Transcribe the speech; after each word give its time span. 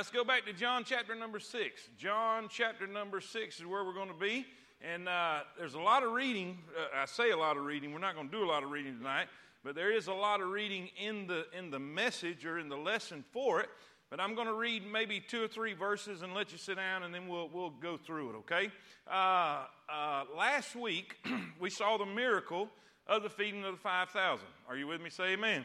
let's 0.00 0.10
go 0.10 0.24
back 0.24 0.46
to 0.46 0.52
John 0.54 0.82
chapter 0.82 1.14
number 1.14 1.38
six. 1.38 1.90
John 1.98 2.46
chapter 2.48 2.86
number 2.86 3.20
six 3.20 3.60
is 3.60 3.66
where 3.66 3.84
we're 3.84 3.92
going 3.92 4.08
to 4.08 4.14
be. 4.14 4.46
And 4.80 5.06
uh, 5.06 5.40
there's 5.58 5.74
a 5.74 5.78
lot 5.78 6.02
of 6.02 6.12
reading. 6.12 6.56
Uh, 6.74 7.02
I 7.02 7.04
say 7.04 7.32
a 7.32 7.36
lot 7.36 7.58
of 7.58 7.66
reading. 7.66 7.92
We're 7.92 7.98
not 7.98 8.14
going 8.14 8.30
to 8.30 8.34
do 8.34 8.42
a 8.42 8.48
lot 8.48 8.62
of 8.62 8.70
reading 8.70 8.96
tonight, 8.96 9.26
but 9.62 9.74
there 9.74 9.92
is 9.92 10.06
a 10.06 10.14
lot 10.14 10.40
of 10.40 10.48
reading 10.48 10.88
in 10.98 11.26
the 11.26 11.44
in 11.54 11.70
the 11.70 11.78
message 11.78 12.46
or 12.46 12.58
in 12.58 12.70
the 12.70 12.78
lesson 12.78 13.22
for 13.30 13.60
it. 13.60 13.68
But 14.08 14.20
I'm 14.20 14.34
going 14.34 14.46
to 14.46 14.54
read 14.54 14.90
maybe 14.90 15.20
two 15.20 15.44
or 15.44 15.48
three 15.48 15.74
verses 15.74 16.22
and 16.22 16.32
let 16.32 16.50
you 16.50 16.56
sit 16.56 16.76
down, 16.76 17.02
and 17.02 17.14
then 17.14 17.28
we'll 17.28 17.50
we'll 17.52 17.68
go 17.68 17.98
through 17.98 18.30
it. 18.30 18.36
Okay? 18.36 18.70
Uh, 19.06 19.64
uh 19.86 20.24
last 20.34 20.74
week 20.74 21.16
we 21.60 21.68
saw 21.68 21.98
the 21.98 22.06
miracle 22.06 22.70
of 23.06 23.22
the 23.22 23.28
feeding 23.28 23.66
of 23.66 23.72
the 23.72 23.80
five 23.80 24.08
thousand. 24.08 24.48
Are 24.66 24.78
you 24.78 24.86
with 24.86 25.02
me? 25.02 25.10
Say 25.10 25.34
amen. 25.34 25.62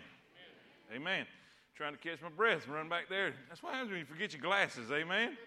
Amen. 0.92 1.02
amen 1.02 1.26
trying 1.76 1.92
to 1.92 2.00
catch 2.00 2.22
my 2.22 2.30
breath 2.30 2.66
and 2.66 2.74
run 2.74 2.88
back 2.88 3.10
there. 3.10 3.34
That's 3.50 3.62
what 3.62 3.74
happens 3.74 3.92
when 3.92 4.00
you 4.00 4.06
forget 4.06 4.32
your 4.32 4.42
glasses, 4.42 4.92
amen? 4.92 5.38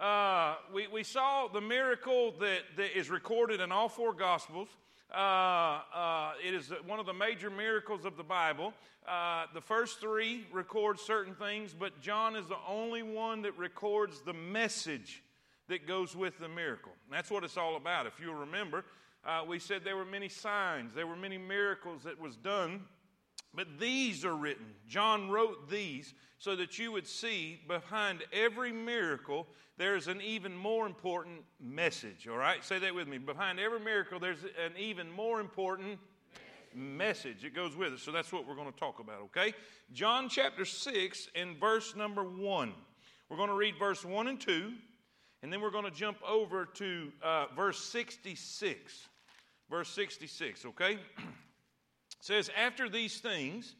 Uh, 0.00 0.54
we, 0.72 0.86
we 0.86 1.02
saw 1.02 1.46
the 1.46 1.60
miracle 1.60 2.32
that, 2.40 2.60
that 2.78 2.98
is 2.98 3.10
recorded 3.10 3.60
in 3.60 3.70
all 3.70 3.90
four 3.90 4.14
Gospels. 4.14 4.68
Uh, 5.12 5.80
uh, 5.94 6.32
it 6.42 6.54
is 6.54 6.72
one 6.86 6.98
of 6.98 7.04
the 7.04 7.12
major 7.12 7.50
miracles 7.50 8.06
of 8.06 8.16
the 8.16 8.22
Bible. 8.22 8.72
Uh, 9.06 9.44
the 9.52 9.60
first 9.60 10.00
three 10.00 10.46
record 10.52 10.98
certain 10.98 11.34
things, 11.34 11.74
but 11.78 12.00
John 12.00 12.34
is 12.34 12.46
the 12.46 12.58
only 12.66 13.02
one 13.02 13.42
that 13.42 13.58
records 13.58 14.22
the 14.22 14.32
message 14.32 15.22
that 15.68 15.86
goes 15.86 16.16
with 16.16 16.38
the 16.38 16.48
miracle. 16.48 16.92
And 17.06 17.14
that's 17.14 17.30
what 17.30 17.44
it's 17.44 17.58
all 17.58 17.76
about. 17.76 18.06
If 18.06 18.18
you'll 18.20 18.34
remember, 18.34 18.86
uh, 19.22 19.44
we 19.46 19.58
said 19.58 19.84
there 19.84 19.96
were 19.96 20.06
many 20.06 20.30
signs, 20.30 20.94
there 20.94 21.06
were 21.06 21.16
many 21.16 21.36
miracles 21.36 22.04
that 22.04 22.18
was 22.18 22.36
done 22.36 22.84
but 23.54 23.78
these 23.78 24.24
are 24.24 24.36
written. 24.36 24.66
John 24.88 25.30
wrote 25.30 25.68
these 25.70 26.14
so 26.38 26.54
that 26.56 26.78
you 26.78 26.92
would 26.92 27.06
see 27.06 27.60
behind 27.66 28.22
every 28.32 28.72
miracle 28.72 29.46
there's 29.76 30.08
an 30.08 30.20
even 30.20 30.56
more 30.56 30.86
important 30.86 31.44
message. 31.60 32.26
All 32.28 32.36
right? 32.36 32.64
Say 32.64 32.80
that 32.80 32.94
with 32.94 33.06
me. 33.06 33.18
Behind 33.18 33.60
every 33.60 33.80
miracle 33.80 34.18
there's 34.18 34.42
an 34.42 34.72
even 34.76 35.10
more 35.10 35.40
important 35.40 35.98
message. 36.74 37.44
It 37.44 37.54
goes 37.54 37.76
with 37.76 37.92
it. 37.92 38.00
So 38.00 38.10
that's 38.10 38.32
what 38.32 38.46
we're 38.46 38.56
going 38.56 38.72
to 38.72 38.78
talk 38.78 38.98
about, 38.98 39.20
okay? 39.22 39.54
John 39.92 40.28
chapter 40.28 40.64
6 40.64 41.28
and 41.34 41.58
verse 41.58 41.96
number 41.96 42.24
1. 42.24 42.72
We're 43.28 43.36
going 43.36 43.48
to 43.50 43.54
read 43.54 43.74
verse 43.78 44.04
1 44.04 44.28
and 44.28 44.40
2, 44.40 44.72
and 45.42 45.52
then 45.52 45.60
we're 45.60 45.70
going 45.70 45.84
to 45.84 45.90
jump 45.90 46.18
over 46.26 46.66
to 46.74 47.12
uh, 47.22 47.46
verse 47.54 47.78
66. 47.78 49.08
Verse 49.70 49.88
66, 49.90 50.64
okay? 50.66 50.98
says, 52.20 52.50
After 52.56 52.88
these 52.88 53.18
things, 53.18 53.74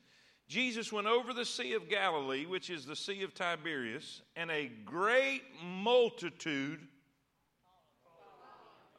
Jesus 0.49 0.93
went 0.93 1.07
over 1.07 1.35
the 1.35 1.45
Sea 1.45 1.75
of 1.75 1.89
Galilee, 1.89 2.47
which 2.47 2.71
is 2.71 2.87
the 2.87 2.97
Sea 2.97 3.23
of 3.23 3.35
Tiberias, 3.35 4.23
and 4.35 4.51
a 4.51 4.71
great 4.85 5.43
multitude. 5.63 6.81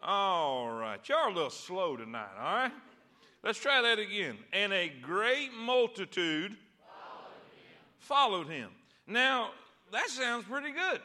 All 0.01 0.69
right, 0.69 0.99
y'all 1.09 1.17
are 1.17 1.29
a 1.29 1.33
little 1.33 1.49
slow 1.49 1.97
tonight, 1.97 2.29
all 2.37 2.55
right? 2.55 2.71
Let's 3.43 3.59
try 3.59 3.81
that 3.81 3.99
again. 3.99 4.37
And 4.53 4.71
a 4.73 4.89
great 5.01 5.51
multitude 5.53 6.55
followed 7.97 8.47
him. 8.47 8.47
Followed 8.47 8.47
him. 8.47 8.69
Now, 9.07 9.51
that 9.91 10.09
sounds 10.09 10.45
pretty 10.45 10.71
good. 10.71 11.01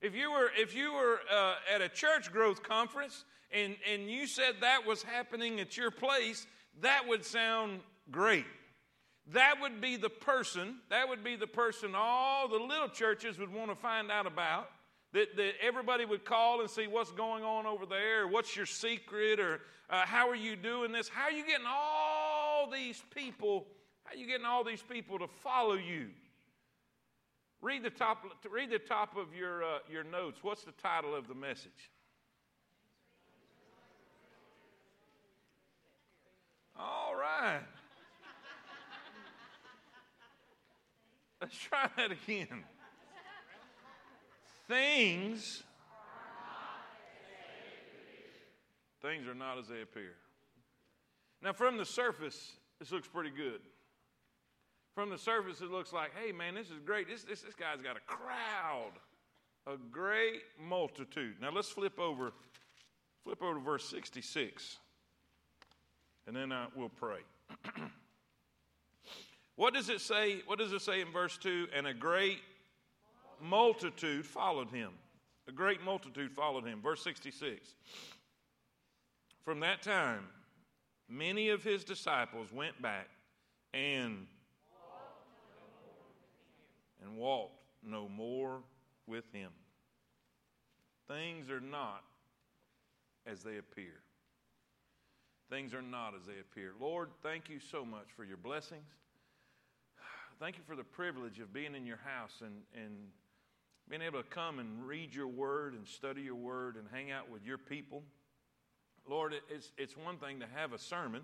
If 0.00 0.14
you 0.14 0.30
were, 0.30 0.50
if 0.56 0.74
you 0.74 0.92
were 0.92 1.20
uh, 1.32 1.54
at 1.74 1.80
a 1.80 1.88
church 1.88 2.30
growth 2.30 2.62
conference 2.62 3.24
and, 3.50 3.74
and 3.90 4.08
you 4.08 4.26
said 4.26 4.56
that 4.60 4.86
was 4.86 5.02
happening 5.02 5.60
at 5.60 5.76
your 5.76 5.90
place, 5.90 6.46
that 6.82 7.02
would 7.08 7.24
sound 7.24 7.80
great. 8.10 8.46
That 9.32 9.54
would 9.60 9.80
be 9.80 9.96
the 9.96 10.10
person, 10.10 10.76
that 10.90 11.08
would 11.08 11.24
be 11.24 11.36
the 11.36 11.46
person 11.46 11.94
all 11.94 12.46
the 12.48 12.58
little 12.58 12.88
churches 12.88 13.38
would 13.38 13.52
want 13.52 13.70
to 13.70 13.76
find 13.76 14.10
out 14.10 14.26
about. 14.26 14.68
That, 15.12 15.36
that 15.36 15.52
everybody 15.62 16.04
would 16.04 16.24
call 16.24 16.60
and 16.60 16.68
see 16.68 16.88
what's 16.88 17.12
going 17.12 17.44
on 17.44 17.66
over 17.66 17.86
there, 17.86 18.26
what's 18.26 18.56
your 18.56 18.66
secret, 18.66 19.38
or 19.38 19.60
uh, 19.88 20.04
how 20.04 20.28
are 20.28 20.34
you 20.34 20.56
doing 20.56 20.90
this? 20.90 21.08
How 21.08 21.26
are 21.26 21.30
you 21.30 21.46
getting 21.46 21.66
all 21.68 22.68
these 22.68 23.00
people? 23.14 23.68
How 24.02 24.14
are 24.14 24.18
you 24.18 24.26
getting 24.26 24.44
all 24.44 24.64
these 24.64 24.82
people 24.82 25.20
to 25.20 25.28
follow 25.28 25.74
you? 25.74 26.08
Read 27.62 27.84
the 27.84 27.90
top, 27.90 28.24
read 28.50 28.70
the 28.70 28.80
top 28.80 29.16
of 29.16 29.32
your, 29.34 29.62
uh, 29.62 29.78
your 29.88 30.02
notes. 30.02 30.40
What's 30.42 30.64
the 30.64 30.72
title 30.72 31.14
of 31.14 31.28
the 31.28 31.34
message? 31.34 31.90
Let's 41.40 41.56
try 41.56 41.88
that 41.96 42.10
again. 42.10 42.64
Things 44.66 45.62
things 49.02 49.28
are 49.28 49.34
not 49.34 49.58
as 49.58 49.68
they 49.68 49.82
appear. 49.82 50.14
Now, 51.42 51.52
from 51.52 51.76
the 51.76 51.84
surface, 51.84 52.52
this 52.78 52.90
looks 52.90 53.06
pretty 53.06 53.28
good. 53.28 53.60
From 54.94 55.10
the 55.10 55.18
surface, 55.18 55.60
it 55.60 55.70
looks 55.70 55.92
like, 55.92 56.12
hey, 56.18 56.32
man, 56.32 56.54
this 56.54 56.68
is 56.68 56.80
great. 56.84 57.06
This, 57.06 57.22
this, 57.22 57.42
this 57.42 57.54
guy's 57.54 57.82
got 57.82 57.98
a 57.98 58.00
crowd, 58.06 58.92
a 59.66 59.76
great 59.90 60.40
multitude. 60.58 61.34
Now, 61.42 61.50
let's 61.50 61.68
flip 61.68 61.98
over, 61.98 62.32
flip 63.24 63.42
over 63.42 63.54
to 63.54 63.60
verse 63.60 63.86
66 63.90 64.78
and 66.26 66.34
then 66.34 66.52
uh, 66.52 66.66
I 66.74 66.78
will 66.78 66.88
pray. 66.88 67.20
what 69.56 69.74
does 69.74 69.88
it 69.88 70.00
say? 70.00 70.42
What 70.46 70.58
does 70.58 70.72
it 70.72 70.82
say 70.82 71.00
in 71.00 71.12
verse 71.12 71.36
2? 71.38 71.68
And 71.74 71.86
a 71.86 71.94
great 71.94 72.40
multitude 73.40 74.24
followed 74.24 74.70
him. 74.70 74.90
A 75.48 75.52
great 75.52 75.82
multitude 75.82 76.32
followed 76.32 76.64
him. 76.64 76.80
Verse 76.82 77.02
66. 77.02 77.74
From 79.44 79.60
that 79.60 79.82
time, 79.82 80.26
many 81.08 81.50
of 81.50 81.62
his 81.62 81.84
disciples 81.84 82.50
went 82.52 82.80
back 82.80 83.08
and 83.74 84.26
and 87.02 87.18
walked 87.18 87.60
no 87.82 88.08
more 88.08 88.62
with 89.06 89.30
him. 89.30 89.50
Things 91.06 91.50
are 91.50 91.60
not 91.60 92.02
as 93.26 93.42
they 93.42 93.58
appear 93.58 94.00
things 95.50 95.74
are 95.74 95.82
not 95.82 96.14
as 96.14 96.26
they 96.26 96.40
appear. 96.40 96.72
Lord, 96.80 97.10
thank 97.22 97.48
you 97.48 97.58
so 97.58 97.84
much 97.84 98.06
for 98.16 98.24
your 98.24 98.36
blessings. 98.36 98.86
Thank 100.40 100.56
you 100.56 100.62
for 100.66 100.76
the 100.76 100.84
privilege 100.84 101.38
of 101.38 101.52
being 101.52 101.74
in 101.74 101.86
your 101.86 102.00
house 102.04 102.40
and, 102.40 102.62
and 102.74 102.94
being 103.88 104.02
able 104.02 104.22
to 104.22 104.28
come 104.28 104.58
and 104.58 104.86
read 104.86 105.14
your 105.14 105.28
word 105.28 105.74
and 105.74 105.86
study 105.86 106.22
your 106.22 106.34
word 106.34 106.76
and 106.76 106.86
hang 106.92 107.10
out 107.10 107.30
with 107.30 107.44
your 107.44 107.58
people. 107.58 108.02
Lord, 109.08 109.34
it's, 109.50 109.70
it's 109.76 109.96
one 109.96 110.16
thing 110.16 110.40
to 110.40 110.46
have 110.54 110.72
a 110.72 110.78
sermon, 110.78 111.22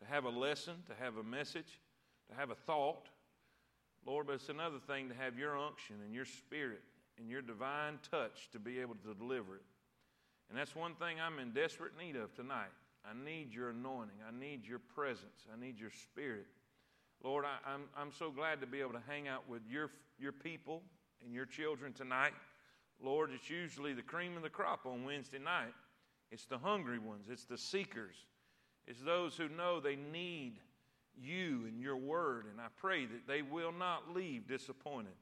to 0.00 0.06
have 0.06 0.24
a 0.24 0.30
lesson, 0.30 0.74
to 0.86 0.92
have 1.02 1.16
a 1.16 1.22
message, 1.22 1.80
to 2.28 2.36
have 2.36 2.50
a 2.50 2.54
thought. 2.54 3.08
Lord, 4.04 4.26
but 4.26 4.34
it's 4.34 4.48
another 4.48 4.78
thing 4.86 5.08
to 5.08 5.14
have 5.14 5.38
your 5.38 5.56
unction 5.56 5.96
and 6.04 6.14
your 6.14 6.24
spirit 6.26 6.82
and 7.18 7.30
your 7.30 7.40
divine 7.40 7.98
touch 8.10 8.50
to 8.52 8.58
be 8.58 8.80
able 8.80 8.96
to 8.96 9.14
deliver 9.14 9.56
it. 9.56 9.62
And 10.50 10.58
that's 10.58 10.74
one 10.74 10.94
thing 10.96 11.16
I'm 11.20 11.38
in 11.38 11.52
desperate 11.52 11.92
need 11.98 12.16
of 12.16 12.34
tonight. 12.34 12.72
I 13.04 13.12
need 13.24 13.52
your 13.52 13.70
anointing. 13.70 14.16
I 14.26 14.38
need 14.38 14.66
your 14.66 14.78
presence. 14.78 15.46
I 15.52 15.60
need 15.60 15.78
your 15.78 15.90
spirit. 15.90 16.46
Lord, 17.22 17.44
I, 17.44 17.72
am 17.72 17.82
I'm, 17.96 18.08
I'm 18.08 18.12
so 18.12 18.30
glad 18.30 18.60
to 18.60 18.66
be 18.66 18.80
able 18.80 18.92
to 18.92 19.02
hang 19.08 19.28
out 19.28 19.48
with 19.48 19.62
your, 19.68 19.90
your 20.18 20.32
people 20.32 20.82
and 21.24 21.34
your 21.34 21.46
children 21.46 21.92
tonight. 21.92 22.32
Lord, 23.02 23.30
it's 23.34 23.50
usually 23.50 23.92
the 23.92 24.02
cream 24.02 24.36
of 24.36 24.42
the 24.42 24.50
crop 24.50 24.86
on 24.86 25.04
Wednesday 25.04 25.38
night. 25.38 25.74
It's 26.30 26.46
the 26.46 26.58
hungry 26.58 26.98
ones, 26.98 27.26
it's 27.30 27.44
the 27.44 27.58
seekers, 27.58 28.14
it's 28.86 29.02
those 29.02 29.36
who 29.36 29.50
know 29.50 29.80
they 29.80 29.96
need 29.96 30.54
you 31.20 31.64
and 31.68 31.78
your 31.78 31.96
word. 31.96 32.46
And 32.50 32.58
I 32.58 32.68
pray 32.76 33.04
that 33.04 33.28
they 33.28 33.42
will 33.42 33.72
not 33.72 34.14
leave 34.14 34.48
disappointed. 34.48 35.12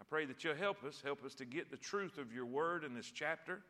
I 0.00 0.04
pray 0.08 0.24
that 0.26 0.44
you'll 0.44 0.54
help 0.54 0.84
us, 0.84 1.02
help 1.04 1.24
us 1.24 1.34
to 1.34 1.44
get 1.44 1.70
the 1.70 1.76
truth 1.76 2.16
of 2.16 2.32
your 2.32 2.46
word 2.46 2.84
in 2.84 2.94
this 2.94 3.10
chapter. 3.12 3.60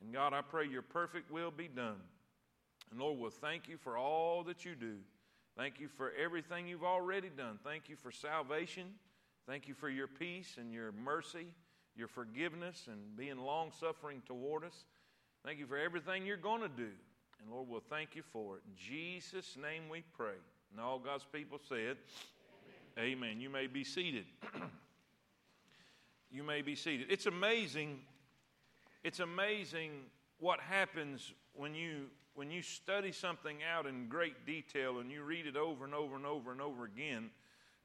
And 0.00 0.12
God, 0.12 0.32
I 0.32 0.40
pray 0.40 0.66
your 0.66 0.82
perfect 0.82 1.30
will 1.30 1.50
be 1.50 1.68
done. 1.68 2.00
And 2.90 3.00
Lord, 3.00 3.18
we'll 3.18 3.30
thank 3.30 3.68
you 3.68 3.76
for 3.76 3.96
all 3.96 4.44
that 4.44 4.64
you 4.64 4.74
do. 4.74 4.96
Thank 5.56 5.80
you 5.80 5.88
for 5.88 6.12
everything 6.22 6.68
you've 6.68 6.84
already 6.84 7.30
done. 7.30 7.58
Thank 7.64 7.88
you 7.88 7.96
for 7.96 8.10
salvation. 8.10 8.84
Thank 9.46 9.68
you 9.68 9.74
for 9.74 9.88
your 9.88 10.06
peace 10.06 10.56
and 10.58 10.72
your 10.72 10.92
mercy, 10.92 11.46
your 11.96 12.08
forgiveness, 12.08 12.88
and 12.90 13.16
being 13.16 13.38
long 13.38 13.72
suffering 13.78 14.22
toward 14.26 14.64
us. 14.64 14.84
Thank 15.44 15.58
you 15.58 15.66
for 15.66 15.78
everything 15.78 16.26
you're 16.26 16.36
going 16.36 16.60
to 16.62 16.68
do. 16.68 16.90
And 17.40 17.50
Lord, 17.50 17.68
we'll 17.68 17.82
thank 17.88 18.14
you 18.14 18.22
for 18.32 18.56
it. 18.56 18.62
In 18.66 18.74
Jesus' 18.76 19.56
name 19.56 19.88
we 19.88 20.02
pray. 20.16 20.34
And 20.72 20.80
all 20.80 20.98
God's 20.98 21.26
people 21.32 21.58
said, 21.68 21.96
Amen. 22.98 23.12
Amen. 23.12 23.40
You 23.40 23.48
may 23.48 23.66
be 23.66 23.84
seated. 23.84 24.24
you 26.30 26.42
may 26.42 26.62
be 26.62 26.74
seated. 26.74 27.06
It's 27.08 27.26
amazing. 27.26 28.00
It's 29.04 29.20
amazing 29.20 29.92
what 30.38 30.60
happens 30.60 31.32
when 31.54 31.74
you 31.74 32.06
when 32.36 32.50
you 32.50 32.60
study 32.60 33.12
something 33.12 33.56
out 33.74 33.86
in 33.86 34.08
great 34.08 34.44
detail 34.44 34.98
and 34.98 35.10
you 35.10 35.22
read 35.22 35.46
it 35.46 35.56
over 35.56 35.86
and 35.86 35.94
over 35.94 36.16
and 36.16 36.26
over 36.26 36.52
and 36.52 36.60
over 36.60 36.84
again 36.84 37.30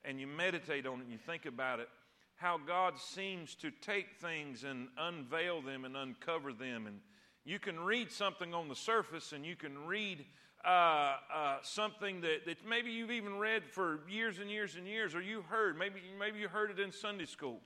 and 0.03 0.19
you 0.19 0.27
meditate 0.27 0.85
on 0.85 0.99
it 0.99 1.03
and 1.03 1.11
you 1.11 1.17
think 1.17 1.45
about 1.45 1.79
it, 1.79 1.87
how 2.35 2.57
God 2.57 2.99
seems 2.99 3.55
to 3.55 3.71
take 3.71 4.19
things 4.19 4.65
and 4.65 4.89
unveil 4.97 5.61
them 5.61 5.85
and 5.85 5.95
uncover 5.95 6.51
them. 6.51 6.85
And 6.85 6.99
you 7.45 7.59
can 7.59 7.79
read 7.79 8.11
something 8.11 8.53
on 8.53 8.67
the 8.67 8.75
surface 8.75 9.31
and 9.31 9.45
you 9.45 9.55
can 9.55 9.85
read 9.85 10.25
uh, 10.65 11.15
uh, 11.33 11.57
something 11.61 12.19
that, 12.21 12.45
that 12.45 12.67
maybe 12.67 12.91
you've 12.91 13.11
even 13.11 13.39
read 13.39 13.63
for 13.65 14.01
years 14.09 14.39
and 14.39 14.51
years 14.51 14.75
and 14.75 14.85
years, 14.85 15.15
or 15.15 15.21
you 15.21 15.43
heard. 15.43 15.77
Maybe, 15.77 16.01
maybe 16.19 16.39
you 16.39 16.49
heard 16.49 16.71
it 16.71 16.79
in 16.79 16.91
Sunday 16.91 17.25
school. 17.25 17.59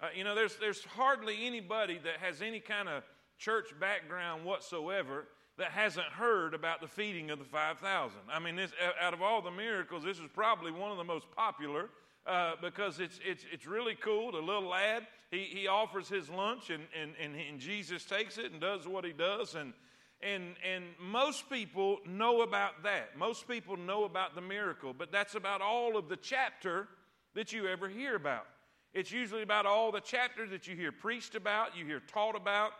Uh, 0.00 0.06
you 0.14 0.24
know, 0.24 0.34
there's, 0.34 0.56
there's 0.56 0.82
hardly 0.84 1.46
anybody 1.46 2.00
that 2.02 2.16
has 2.20 2.40
any 2.40 2.60
kind 2.60 2.88
of 2.88 3.02
church 3.36 3.68
background 3.78 4.44
whatsoever 4.44 5.26
that 5.60 5.72
hasn't 5.72 6.06
heard 6.06 6.54
about 6.54 6.80
the 6.80 6.88
feeding 6.88 7.30
of 7.30 7.38
the 7.38 7.44
5,000. 7.44 8.18
I 8.32 8.38
mean, 8.38 8.56
this, 8.56 8.72
out 8.98 9.12
of 9.12 9.20
all 9.20 9.42
the 9.42 9.50
miracles, 9.50 10.02
this 10.02 10.18
is 10.18 10.24
probably 10.34 10.72
one 10.72 10.90
of 10.90 10.96
the 10.96 11.04
most 11.04 11.26
popular 11.36 11.90
uh, 12.26 12.52
because 12.62 12.98
it's, 12.98 13.20
it's, 13.22 13.44
it's 13.52 13.66
really 13.66 13.94
cool. 13.94 14.32
The 14.32 14.38
little 14.38 14.70
lad, 14.70 15.06
he, 15.30 15.44
he 15.44 15.68
offers 15.68 16.08
his 16.08 16.30
lunch, 16.30 16.70
and, 16.70 16.84
and, 16.98 17.12
and, 17.20 17.34
and 17.36 17.60
Jesus 17.60 18.06
takes 18.06 18.38
it 18.38 18.52
and 18.52 18.60
does 18.60 18.88
what 18.88 19.04
he 19.04 19.12
does. 19.12 19.54
And, 19.54 19.74
and, 20.22 20.54
and 20.66 20.84
most 20.98 21.50
people 21.50 21.98
know 22.06 22.40
about 22.40 22.82
that. 22.84 23.18
Most 23.18 23.46
people 23.46 23.76
know 23.76 24.04
about 24.04 24.34
the 24.34 24.40
miracle, 24.40 24.94
but 24.94 25.12
that's 25.12 25.34
about 25.34 25.60
all 25.60 25.98
of 25.98 26.08
the 26.08 26.16
chapter 26.16 26.88
that 27.34 27.52
you 27.52 27.68
ever 27.68 27.86
hear 27.86 28.16
about. 28.16 28.46
It's 28.94 29.12
usually 29.12 29.42
about 29.42 29.66
all 29.66 29.92
the 29.92 30.00
chapters 30.00 30.48
that 30.50 30.66
you 30.66 30.74
hear 30.74 30.90
preached 30.90 31.34
about, 31.34 31.76
you 31.76 31.84
hear 31.84 32.00
taught 32.00 32.34
about, 32.34 32.72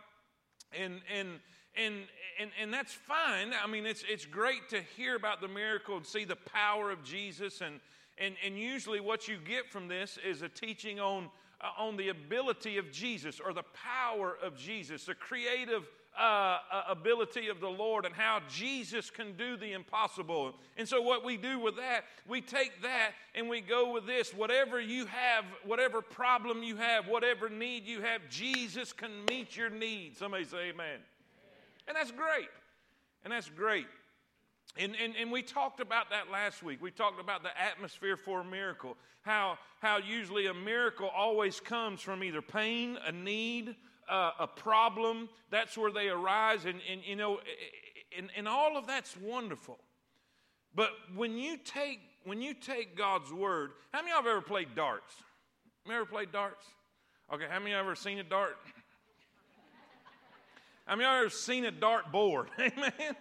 and, 0.73 1.01
and, 1.15 1.39
and, 1.75 1.95
and, 2.39 2.51
and 2.61 2.73
that's 2.73 2.93
fine. 2.93 3.53
I 3.63 3.67
mean, 3.67 3.85
it's, 3.85 4.03
it's 4.09 4.25
great 4.25 4.69
to 4.69 4.81
hear 4.97 5.15
about 5.15 5.41
the 5.41 5.47
miracle 5.47 5.97
and 5.97 6.05
see 6.05 6.25
the 6.25 6.35
power 6.35 6.91
of 6.91 7.03
Jesus. 7.03 7.61
And, 7.61 7.79
and, 8.17 8.35
and 8.45 8.57
usually, 8.57 8.99
what 8.99 9.27
you 9.27 9.37
get 9.37 9.69
from 9.69 9.87
this 9.87 10.17
is 10.25 10.41
a 10.41 10.49
teaching 10.49 10.99
on, 10.99 11.29
uh, 11.61 11.81
on 11.81 11.97
the 11.97 12.09
ability 12.09 12.77
of 12.77 12.91
Jesus 12.91 13.39
or 13.39 13.53
the 13.53 13.63
power 13.73 14.37
of 14.43 14.57
Jesus, 14.57 15.05
the 15.05 15.15
creative 15.15 15.87
uh, 16.19 16.57
uh, 16.69 16.83
ability 16.89 17.47
of 17.47 17.61
the 17.61 17.69
Lord 17.69 18.05
and 18.05 18.13
how 18.13 18.41
Jesus 18.49 19.09
can 19.09 19.37
do 19.37 19.55
the 19.55 19.71
impossible. 19.71 20.53
And 20.75 20.85
so, 20.87 21.01
what 21.01 21.23
we 21.23 21.37
do 21.37 21.57
with 21.57 21.77
that, 21.77 22.01
we 22.27 22.41
take 22.41 22.81
that 22.81 23.11
and 23.33 23.47
we 23.47 23.61
go 23.61 23.93
with 23.93 24.05
this 24.05 24.33
whatever 24.33 24.81
you 24.81 25.05
have, 25.05 25.45
whatever 25.63 26.01
problem 26.01 26.63
you 26.63 26.75
have, 26.75 27.07
whatever 27.07 27.49
need 27.49 27.85
you 27.85 28.01
have, 28.01 28.21
Jesus 28.29 28.91
can 28.91 29.23
meet 29.29 29.55
your 29.55 29.69
need. 29.69 30.17
Somebody 30.17 30.43
say, 30.43 30.69
Amen. 30.71 30.99
And 31.87 31.95
that's 31.95 32.11
great. 32.11 32.49
And 33.23 33.31
that's 33.33 33.49
great. 33.49 33.87
And, 34.77 34.95
and, 35.01 35.13
and 35.19 35.31
we 35.31 35.41
talked 35.41 35.79
about 35.79 36.09
that 36.11 36.31
last 36.31 36.63
week. 36.63 36.81
We 36.81 36.91
talked 36.91 37.19
about 37.19 37.43
the 37.43 37.49
atmosphere 37.59 38.15
for 38.15 38.41
a 38.41 38.45
miracle. 38.45 38.95
How, 39.21 39.57
how 39.81 39.97
usually 39.97 40.47
a 40.47 40.53
miracle 40.53 41.09
always 41.15 41.59
comes 41.59 42.01
from 42.01 42.23
either 42.23 42.41
pain, 42.41 42.97
a 43.05 43.11
need, 43.11 43.75
uh, 44.09 44.31
a 44.39 44.47
problem, 44.47 45.29
that's 45.49 45.77
where 45.77 45.91
they 45.91 46.09
arise. 46.09 46.65
And, 46.65 46.79
and 46.89 47.01
you 47.05 47.15
know, 47.15 47.39
and, 48.17 48.29
and 48.35 48.47
all 48.47 48.77
of 48.77 48.87
that's 48.87 49.15
wonderful. 49.17 49.77
But 50.73 50.91
when 51.15 51.37
you 51.37 51.57
take 51.57 51.99
when 52.23 52.39
you 52.39 52.53
take 52.53 52.95
God's 52.95 53.33
word, 53.33 53.71
how 53.91 54.01
many 54.01 54.11
of 54.11 54.23
y'all 54.23 54.23
have 54.23 54.37
ever 54.37 54.41
played 54.41 54.75
darts? 54.75 55.15
Have 55.85 55.91
you 55.91 55.95
ever 55.95 56.05
played 56.05 56.31
darts? 56.31 56.63
Okay, 57.33 57.45
how 57.49 57.57
many 57.57 57.71
of 57.71 57.77
y'all 57.77 57.85
ever 57.85 57.95
seen 57.95 58.19
a 58.19 58.23
dart? 58.23 58.57
How 60.91 60.97
mean, 60.97 61.07
I've 61.07 61.31
seen 61.31 61.63
a 61.63 61.71
dart 61.71 62.11
board? 62.11 62.49
Amen. 62.59 63.15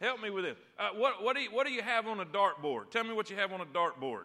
Help 0.00 0.22
me 0.22 0.30
with 0.30 0.44
this. 0.44 0.56
Uh, 0.78 0.88
what, 0.96 1.22
what, 1.22 1.36
do 1.36 1.42
you, 1.42 1.50
what 1.50 1.66
do 1.66 1.72
you 1.74 1.82
have 1.82 2.06
on 2.06 2.18
a 2.20 2.24
dart 2.24 2.62
board? 2.62 2.90
Tell 2.90 3.04
me 3.04 3.12
what 3.12 3.28
you 3.28 3.36
have 3.36 3.52
on 3.52 3.60
a 3.60 3.66
dart 3.66 4.00
board 4.00 4.24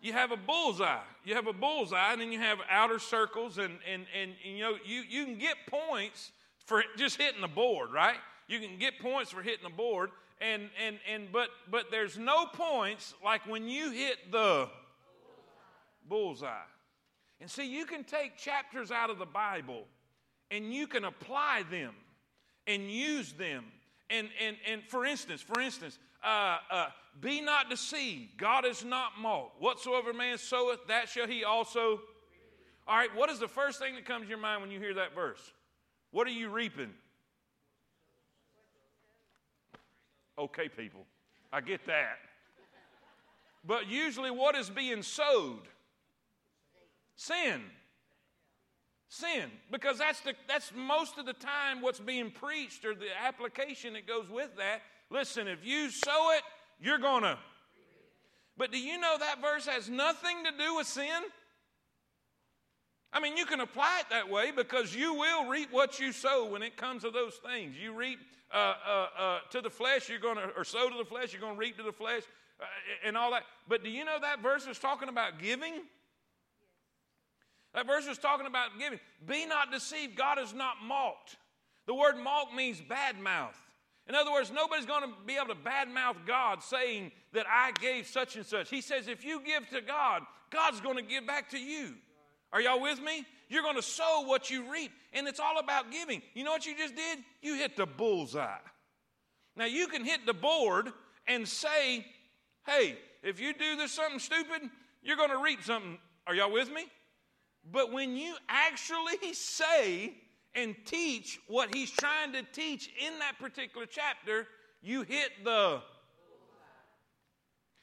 you 0.00 0.12
have 0.12 0.30
a 0.30 0.36
bullseye. 0.36 0.98
You 1.24 1.34
have 1.34 1.46
a 1.46 1.52
bullseye, 1.52 2.12
and 2.12 2.20
then 2.20 2.32
you 2.32 2.38
have 2.38 2.58
outer 2.70 2.98
circles, 2.98 3.58
and, 3.58 3.78
and, 3.90 4.06
and, 4.20 4.32
you 4.44 4.60
know, 4.60 4.76
you, 4.84 5.02
you 5.08 5.24
can 5.24 5.38
get 5.38 5.56
points 5.68 6.30
for 6.64 6.84
just 6.96 7.16
hitting 7.16 7.40
the 7.40 7.48
board, 7.48 7.92
right? 7.92 8.18
You 8.46 8.60
can 8.60 8.78
get 8.78 8.98
points 9.00 9.30
for 9.30 9.42
hitting 9.42 9.64
the 9.64 9.74
board, 9.74 10.10
and, 10.40 10.70
and, 10.84 10.98
and 11.12 11.32
but, 11.32 11.48
but 11.70 11.90
there's 11.90 12.16
no 12.16 12.46
points 12.46 13.14
like 13.24 13.46
when 13.46 13.68
you 13.68 13.90
hit 13.90 14.30
the 14.30 14.68
bullseye. 16.08 16.48
And 17.40 17.50
see, 17.50 17.66
you 17.66 17.84
can 17.84 18.04
take 18.04 18.36
chapters 18.36 18.90
out 18.90 19.10
of 19.10 19.18
the 19.18 19.26
Bible 19.26 19.84
and 20.50 20.72
you 20.72 20.86
can 20.86 21.04
apply 21.04 21.64
them 21.70 21.94
and 22.66 22.90
use 22.90 23.32
them. 23.32 23.64
And, 24.10 24.28
and, 24.44 24.56
and 24.70 24.82
for 24.84 25.04
instance, 25.04 25.40
for 25.40 25.60
instance, 25.60 25.98
uh, 26.24 26.58
uh, 26.70 26.86
be 27.20 27.40
not 27.40 27.68
deceived. 27.70 28.38
God 28.38 28.64
is 28.64 28.84
not 28.84 29.12
mocked. 29.20 29.60
Whatsoever 29.60 30.12
man 30.12 30.38
soweth, 30.38 30.86
that 30.88 31.08
shall 31.08 31.26
he 31.26 31.44
also. 31.44 32.00
All 32.86 32.96
right, 32.96 33.14
what 33.14 33.28
is 33.28 33.38
the 33.38 33.48
first 33.48 33.78
thing 33.78 33.94
that 33.96 34.06
comes 34.06 34.24
to 34.24 34.28
your 34.28 34.38
mind 34.38 34.62
when 34.62 34.70
you 34.70 34.78
hear 34.78 34.94
that 34.94 35.14
verse? 35.14 35.52
What 36.10 36.26
are 36.26 36.30
you 36.32 36.48
reaping? 36.48 36.90
Okay, 40.38 40.68
people, 40.68 41.04
I 41.52 41.60
get 41.60 41.84
that. 41.86 42.18
But 43.64 43.88
usually, 43.88 44.30
what 44.30 44.54
is 44.54 44.70
being 44.70 45.02
sowed? 45.02 45.62
Sin. 47.16 47.62
Sin. 49.08 49.50
Because 49.70 49.98
that's, 49.98 50.20
the, 50.20 50.34
that's 50.46 50.72
most 50.74 51.18
of 51.18 51.26
the 51.26 51.32
time 51.32 51.80
what's 51.80 52.00
being 52.00 52.30
preached 52.30 52.84
or 52.84 52.94
the 52.94 53.08
application 53.24 53.94
that 53.94 54.06
goes 54.06 54.28
with 54.28 54.50
that. 54.58 54.82
Listen, 55.10 55.48
if 55.48 55.64
you 55.64 55.90
sow 55.90 56.32
it, 56.36 56.42
you're 56.80 56.98
to. 56.98 57.38
But 58.56 58.72
do 58.72 58.78
you 58.78 58.98
know 58.98 59.16
that 59.18 59.40
verse 59.40 59.66
has 59.66 59.88
nothing 59.88 60.44
to 60.44 60.50
do 60.62 60.76
with 60.76 60.86
sin? 60.86 61.22
I 63.12 63.20
mean, 63.20 63.36
you 63.36 63.46
can 63.46 63.60
apply 63.60 64.00
it 64.00 64.06
that 64.10 64.28
way 64.28 64.50
because 64.50 64.94
you 64.94 65.14
will 65.14 65.48
reap 65.48 65.72
what 65.72 65.98
you 65.98 66.12
sow 66.12 66.50
when 66.50 66.62
it 66.62 66.76
comes 66.76 67.02
to 67.02 67.10
those 67.10 67.36
things. 67.36 67.76
You 67.76 67.94
reap 67.94 68.18
uh, 68.52 68.74
uh, 68.86 69.06
uh, 69.18 69.38
to 69.50 69.60
the 69.62 69.70
flesh, 69.70 70.10
you're 70.10 70.20
to, 70.20 70.50
or 70.56 70.64
sow 70.64 70.90
to 70.90 70.98
the 70.98 71.04
flesh, 71.04 71.32
you're 71.32 71.40
to 71.54 71.58
reap 71.58 71.78
to 71.78 71.82
the 71.82 71.92
flesh, 71.92 72.22
uh, 72.60 72.64
and 73.06 73.16
all 73.16 73.30
that. 73.30 73.44
But 73.66 73.82
do 73.82 73.88
you 73.88 74.04
know 74.04 74.18
that 74.20 74.42
verse 74.42 74.66
is 74.66 74.78
talking 74.78 75.08
about 75.08 75.38
giving? 75.38 75.84
That 77.74 77.86
verse 77.86 78.06
is 78.06 78.18
talking 78.18 78.46
about 78.46 78.78
giving. 78.78 78.98
Be 79.26 79.46
not 79.46 79.70
deceived, 79.70 80.16
God 80.16 80.38
is 80.38 80.54
not 80.54 80.76
mocked. 80.84 81.36
The 81.86 81.94
word 81.94 82.16
mock 82.16 82.54
means 82.54 82.80
bad 82.80 83.18
mouth. 83.18 83.56
In 84.08 84.14
other 84.14 84.32
words, 84.32 84.50
nobody's 84.50 84.86
going 84.86 85.02
to 85.02 85.14
be 85.26 85.34
able 85.36 85.48
to 85.48 85.54
badmouth 85.54 86.26
God 86.26 86.62
saying 86.62 87.12
that 87.34 87.46
I 87.46 87.72
gave 87.78 88.06
such 88.06 88.36
and 88.36 88.46
such. 88.46 88.70
He 88.70 88.80
says, 88.80 89.06
if 89.06 89.22
you 89.22 89.42
give 89.44 89.68
to 89.68 89.82
God, 89.82 90.22
God's 90.50 90.80
going 90.80 90.96
to 90.96 91.02
give 91.02 91.26
back 91.26 91.50
to 91.50 91.58
you. 91.58 91.94
Are 92.50 92.60
y'all 92.60 92.80
with 92.80 93.02
me? 93.02 93.26
You're 93.50 93.62
going 93.62 93.76
to 93.76 93.82
sow 93.82 94.24
what 94.24 94.50
you 94.50 94.72
reap, 94.72 94.90
and 95.12 95.28
it's 95.28 95.40
all 95.40 95.58
about 95.58 95.90
giving. 95.90 96.22
You 96.34 96.44
know 96.44 96.52
what 96.52 96.64
you 96.64 96.74
just 96.76 96.96
did? 96.96 97.18
You 97.42 97.54
hit 97.56 97.76
the 97.76 97.84
bullseye. 97.84 98.56
Now, 99.56 99.66
you 99.66 99.88
can 99.88 100.04
hit 100.04 100.24
the 100.24 100.34
board 100.34 100.90
and 101.26 101.46
say, 101.46 102.06
hey, 102.66 102.96
if 103.22 103.40
you 103.40 103.52
do 103.52 103.76
this 103.76 103.92
something 103.92 104.20
stupid, 104.20 104.70
you're 105.02 105.16
going 105.16 105.30
to 105.30 105.42
reap 105.42 105.62
something. 105.62 105.98
Are 106.26 106.34
y'all 106.34 106.52
with 106.52 106.72
me? 106.72 106.86
But 107.70 107.92
when 107.92 108.16
you 108.16 108.34
actually 108.48 109.32
say, 109.34 110.14
and 110.54 110.74
teach 110.84 111.38
what 111.46 111.74
he's 111.74 111.90
trying 111.90 112.32
to 112.32 112.42
teach 112.52 112.90
in 113.04 113.18
that 113.18 113.38
particular 113.38 113.86
chapter, 113.86 114.46
you 114.82 115.02
hit 115.02 115.30
the. 115.44 115.80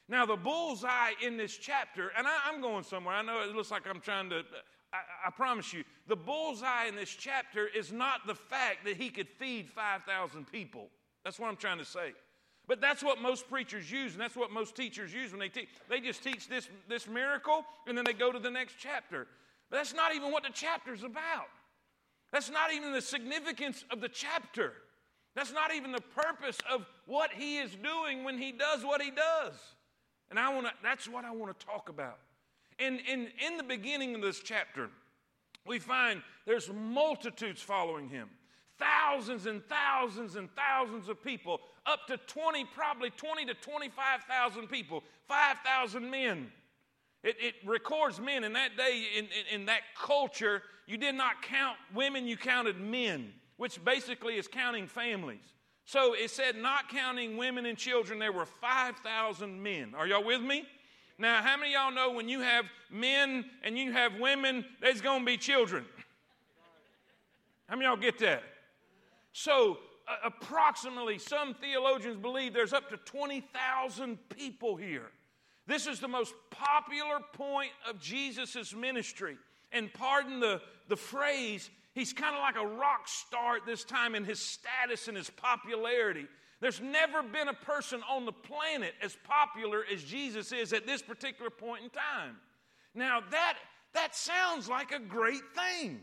Now, 0.08 0.24
the 0.24 0.36
bullseye 0.36 1.12
in 1.24 1.36
this 1.36 1.56
chapter, 1.56 2.12
and 2.16 2.28
I, 2.28 2.54
am 2.54 2.60
going 2.60 2.84
somewhere. 2.84 3.14
I 3.14 3.22
know 3.22 3.42
it 3.42 3.54
looks 3.54 3.70
like 3.70 3.88
I'm 3.88 4.00
trying 4.00 4.30
to. 4.30 4.44
I, 4.92 4.98
I 5.26 5.30
promise 5.30 5.72
you, 5.72 5.82
the 6.06 6.14
bullseye 6.14 6.86
in 6.86 6.94
this 6.94 7.10
chapter 7.10 7.66
is 7.66 7.92
not 7.92 8.26
the 8.26 8.34
fact 8.34 8.84
that 8.84 8.96
he 8.96 9.10
could 9.10 9.28
feed 9.28 9.68
5,000 9.68 10.50
people. 10.50 10.88
That's 11.24 11.40
what 11.40 11.48
I'm 11.48 11.56
trying 11.56 11.78
to 11.78 11.84
say. 11.84 12.12
But 12.68 12.80
that's 12.80 13.02
what 13.02 13.20
most 13.20 13.48
preachers 13.48 13.90
use, 13.90 14.12
and 14.12 14.20
that's 14.20 14.36
what 14.36 14.52
most 14.52 14.76
teachers 14.76 15.12
use 15.12 15.32
when 15.32 15.40
they 15.40 15.48
teach. 15.48 15.68
They 15.88 16.00
just 16.00 16.22
teach 16.22 16.48
this, 16.48 16.68
this 16.88 17.08
miracle, 17.08 17.64
and 17.88 17.98
then 17.98 18.04
they 18.04 18.12
go 18.12 18.30
to 18.30 18.38
the 18.38 18.50
next 18.50 18.74
chapter. 18.78 19.26
But 19.70 19.78
that's 19.78 19.94
not 19.94 20.14
even 20.14 20.30
what 20.30 20.44
the 20.44 20.50
chapter's 20.50 21.02
about. 21.02 21.48
That's 22.32 22.50
not 22.50 22.72
even 22.72 22.92
the 22.92 23.00
significance 23.00 23.84
of 23.90 24.00
the 24.00 24.08
chapter. 24.08 24.72
That's 25.34 25.52
not 25.52 25.74
even 25.74 25.92
the 25.92 26.00
purpose 26.00 26.58
of 26.70 26.86
what 27.06 27.30
he 27.30 27.58
is 27.58 27.74
doing 27.74 28.24
when 28.24 28.38
he 28.38 28.52
does 28.52 28.84
what 28.84 29.02
he 29.02 29.10
does. 29.10 29.54
And 30.30 30.38
I 30.38 30.52
want 30.52 30.66
to 30.66 30.72
that's 30.82 31.08
what 31.08 31.24
I 31.24 31.30
want 31.30 31.58
to 31.58 31.66
talk 31.66 31.88
about. 31.88 32.18
And 32.78 33.00
in, 33.00 33.28
in 33.44 33.56
the 33.56 33.62
beginning 33.62 34.14
of 34.14 34.22
this 34.22 34.40
chapter, 34.40 34.90
we 35.66 35.78
find 35.78 36.22
there's 36.46 36.70
multitudes 36.72 37.62
following 37.62 38.08
him. 38.08 38.28
Thousands 38.78 39.46
and 39.46 39.62
thousands 39.66 40.36
and 40.36 40.48
thousands 40.54 41.08
of 41.08 41.22
people, 41.22 41.60
up 41.86 42.06
to 42.08 42.18
20, 42.18 42.66
probably 42.74 43.10
20 43.10 43.46
to 43.46 43.54
25,000 43.54 44.68
people, 44.68 45.02
5,000 45.26 46.10
men. 46.10 46.52
It, 47.22 47.36
it, 47.40 47.54
records 47.64 48.20
men. 48.20 48.44
In 48.44 48.52
that 48.52 48.76
day, 48.76 49.04
in, 49.16 49.24
in, 49.24 49.60
in 49.60 49.66
that 49.66 49.80
culture, 50.00 50.62
you 50.86 50.96
did 50.96 51.14
not 51.14 51.42
count 51.42 51.76
women, 51.94 52.26
you 52.26 52.36
counted 52.36 52.80
men, 52.80 53.32
which 53.56 53.84
basically 53.84 54.36
is 54.36 54.46
counting 54.46 54.86
families. 54.86 55.52
So 55.84 56.14
it 56.14 56.30
said, 56.30 56.56
not 56.56 56.88
counting 56.88 57.36
women 57.36 57.66
and 57.66 57.78
children, 57.78 58.18
there 58.18 58.32
were 58.32 58.46
5,000 58.46 59.62
men. 59.62 59.94
Are 59.96 60.06
y'all 60.06 60.24
with 60.24 60.42
me? 60.42 60.64
Now, 61.18 61.42
how 61.42 61.56
many 61.56 61.72
y'all 61.72 61.92
know 61.92 62.12
when 62.12 62.28
you 62.28 62.40
have 62.40 62.66
men 62.90 63.44
and 63.62 63.78
you 63.78 63.92
have 63.92 64.16
women, 64.20 64.64
there's 64.80 65.00
going 65.00 65.20
to 65.20 65.26
be 65.26 65.36
children? 65.36 65.84
How 67.68 67.76
many 67.76 67.86
y'all 67.86 67.96
get 67.96 68.18
that? 68.18 68.42
So, 69.32 69.78
uh, 70.08 70.16
approximately, 70.24 71.18
some 71.18 71.54
theologians 71.54 72.16
believe 72.16 72.52
there's 72.52 72.72
up 72.72 72.90
to 72.90 72.96
20,000 72.98 74.18
people 74.28 74.76
here. 74.76 75.10
This 75.66 75.86
is 75.86 76.00
the 76.00 76.08
most 76.08 76.34
popular 76.50 77.18
point 77.32 77.72
of 77.88 78.00
Jesus' 78.00 78.74
ministry. 78.74 79.36
And 79.72 79.92
pardon 79.92 80.38
the, 80.38 80.60
the 80.88 80.96
phrase, 80.96 81.70
he's 81.92 82.12
kind 82.12 82.36
of 82.36 82.40
like 82.40 82.56
a 82.56 82.76
rock 82.76 83.08
star 83.08 83.56
at 83.56 83.66
this 83.66 83.84
time 83.84 84.14
in 84.14 84.24
his 84.24 84.38
status 84.38 85.08
and 85.08 85.16
his 85.16 85.28
popularity. 85.30 86.26
There's 86.60 86.80
never 86.80 87.22
been 87.22 87.48
a 87.48 87.54
person 87.54 88.00
on 88.08 88.24
the 88.24 88.32
planet 88.32 88.94
as 89.02 89.16
popular 89.24 89.84
as 89.92 90.02
Jesus 90.02 90.52
is 90.52 90.72
at 90.72 90.86
this 90.86 91.02
particular 91.02 91.50
point 91.50 91.84
in 91.84 91.90
time. 91.90 92.36
Now, 92.94 93.20
that, 93.30 93.58
that 93.92 94.14
sounds 94.14 94.68
like 94.68 94.92
a 94.92 94.98
great 94.98 95.42
thing. 95.54 96.00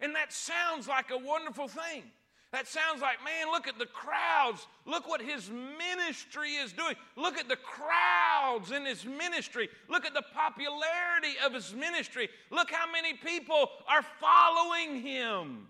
And 0.00 0.14
that 0.14 0.32
sounds 0.32 0.88
like 0.88 1.10
a 1.10 1.18
wonderful 1.18 1.68
thing. 1.68 2.02
That 2.52 2.66
sounds 2.66 3.00
like, 3.00 3.18
man, 3.24 3.52
look 3.52 3.68
at 3.68 3.78
the 3.78 3.86
crowds. 3.86 4.66
Look 4.84 5.08
what 5.08 5.22
his 5.22 5.48
ministry 5.48 6.50
is 6.50 6.72
doing. 6.72 6.96
Look 7.16 7.38
at 7.38 7.48
the 7.48 7.56
crowds 7.56 8.72
in 8.72 8.84
his 8.84 9.04
ministry. 9.04 9.68
Look 9.88 10.04
at 10.04 10.14
the 10.14 10.24
popularity 10.34 11.34
of 11.44 11.54
his 11.54 11.72
ministry. 11.72 12.28
Look 12.50 12.72
how 12.72 12.90
many 12.90 13.14
people 13.14 13.70
are 13.88 14.02
following 14.20 15.00
him. 15.00 15.68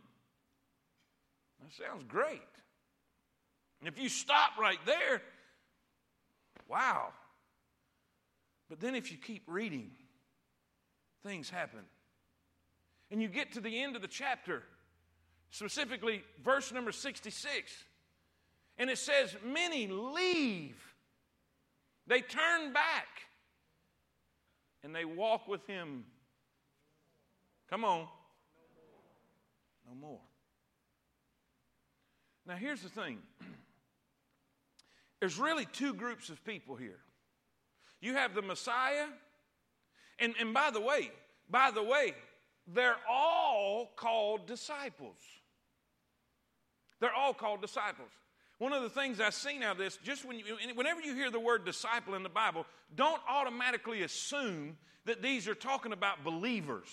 That 1.61 1.73
sounds 1.73 2.05
great. 2.09 2.41
If 3.85 3.99
you 3.99 4.09
stop 4.09 4.59
right 4.59 4.81
there, 4.87 5.21
wow. 6.67 7.09
But 8.71 8.81
then 8.81 8.95
if 8.95 9.13
you 9.13 9.19
keep 9.19 9.43
reading, 9.47 9.91
things 11.23 11.51
happen. 11.51 11.81
And 13.11 13.21
you 13.21 13.29
get 13.29 13.53
to 13.53 13.61
the 13.61 13.83
end 13.83 13.97
of 13.97 14.03
the 14.03 14.09
chapter 14.09 14.63
specifically 15.51 16.23
verse 16.45 16.73
number 16.73 16.93
66. 16.93 17.73
And 18.79 18.89
it 18.89 18.99
says, 18.99 19.37
Many 19.45 19.87
leave, 19.87 20.77
they 22.07 22.21
turn 22.21 22.73
back, 22.73 23.09
and 24.83 24.95
they 24.95 25.05
walk 25.05 25.47
with 25.47 25.67
him. 25.67 26.05
Come 27.69 27.85
on. 27.85 28.09
No 29.89 29.95
more. 29.95 30.21
Now, 32.47 32.57
here's 32.57 32.83
the 32.83 32.89
thing 32.89 33.19
there's 35.21 35.39
really 35.39 35.67
two 35.67 35.93
groups 35.95 36.31
of 36.31 36.43
people 36.45 36.75
here. 36.75 36.99
You 38.01 38.15
have 38.15 38.35
the 38.35 38.43
Messiah, 38.43 39.07
and, 40.19 40.35
and 40.41 40.55
by 40.55 40.71
the 40.71 40.81
way, 40.81 41.11
by 41.51 41.71
the 41.71 41.83
way, 41.83 42.15
they're 42.67 42.97
all 43.09 43.91
called 43.97 44.47
disciples. 44.47 45.19
They're 47.01 47.15
all 47.15 47.35
called 47.35 47.61
disciples. 47.61 48.11
One 48.59 48.75
of 48.75 48.83
the 48.83 48.91
things 48.91 49.21
I've 49.21 49.35
seen 49.35 49.63
out 49.63 49.73
of 49.73 49.79
this, 49.79 49.99
just 50.05 50.25
when 50.27 50.39
you, 50.39 50.45
whenever 50.75 51.01
you 51.01 51.15
hear 51.15 51.31
the 51.31 51.41
word 51.41 51.65
disciple 51.65 52.15
in 52.15 52.23
the 52.23 52.29
Bible, 52.29 52.67
don't 52.95 53.21
automatically 53.27 54.03
assume 54.03 54.77
that 55.07 55.23
these 55.23 55.49
are 55.49 55.55
talking 55.55 55.93
about 55.93 56.25
believers 56.25 56.89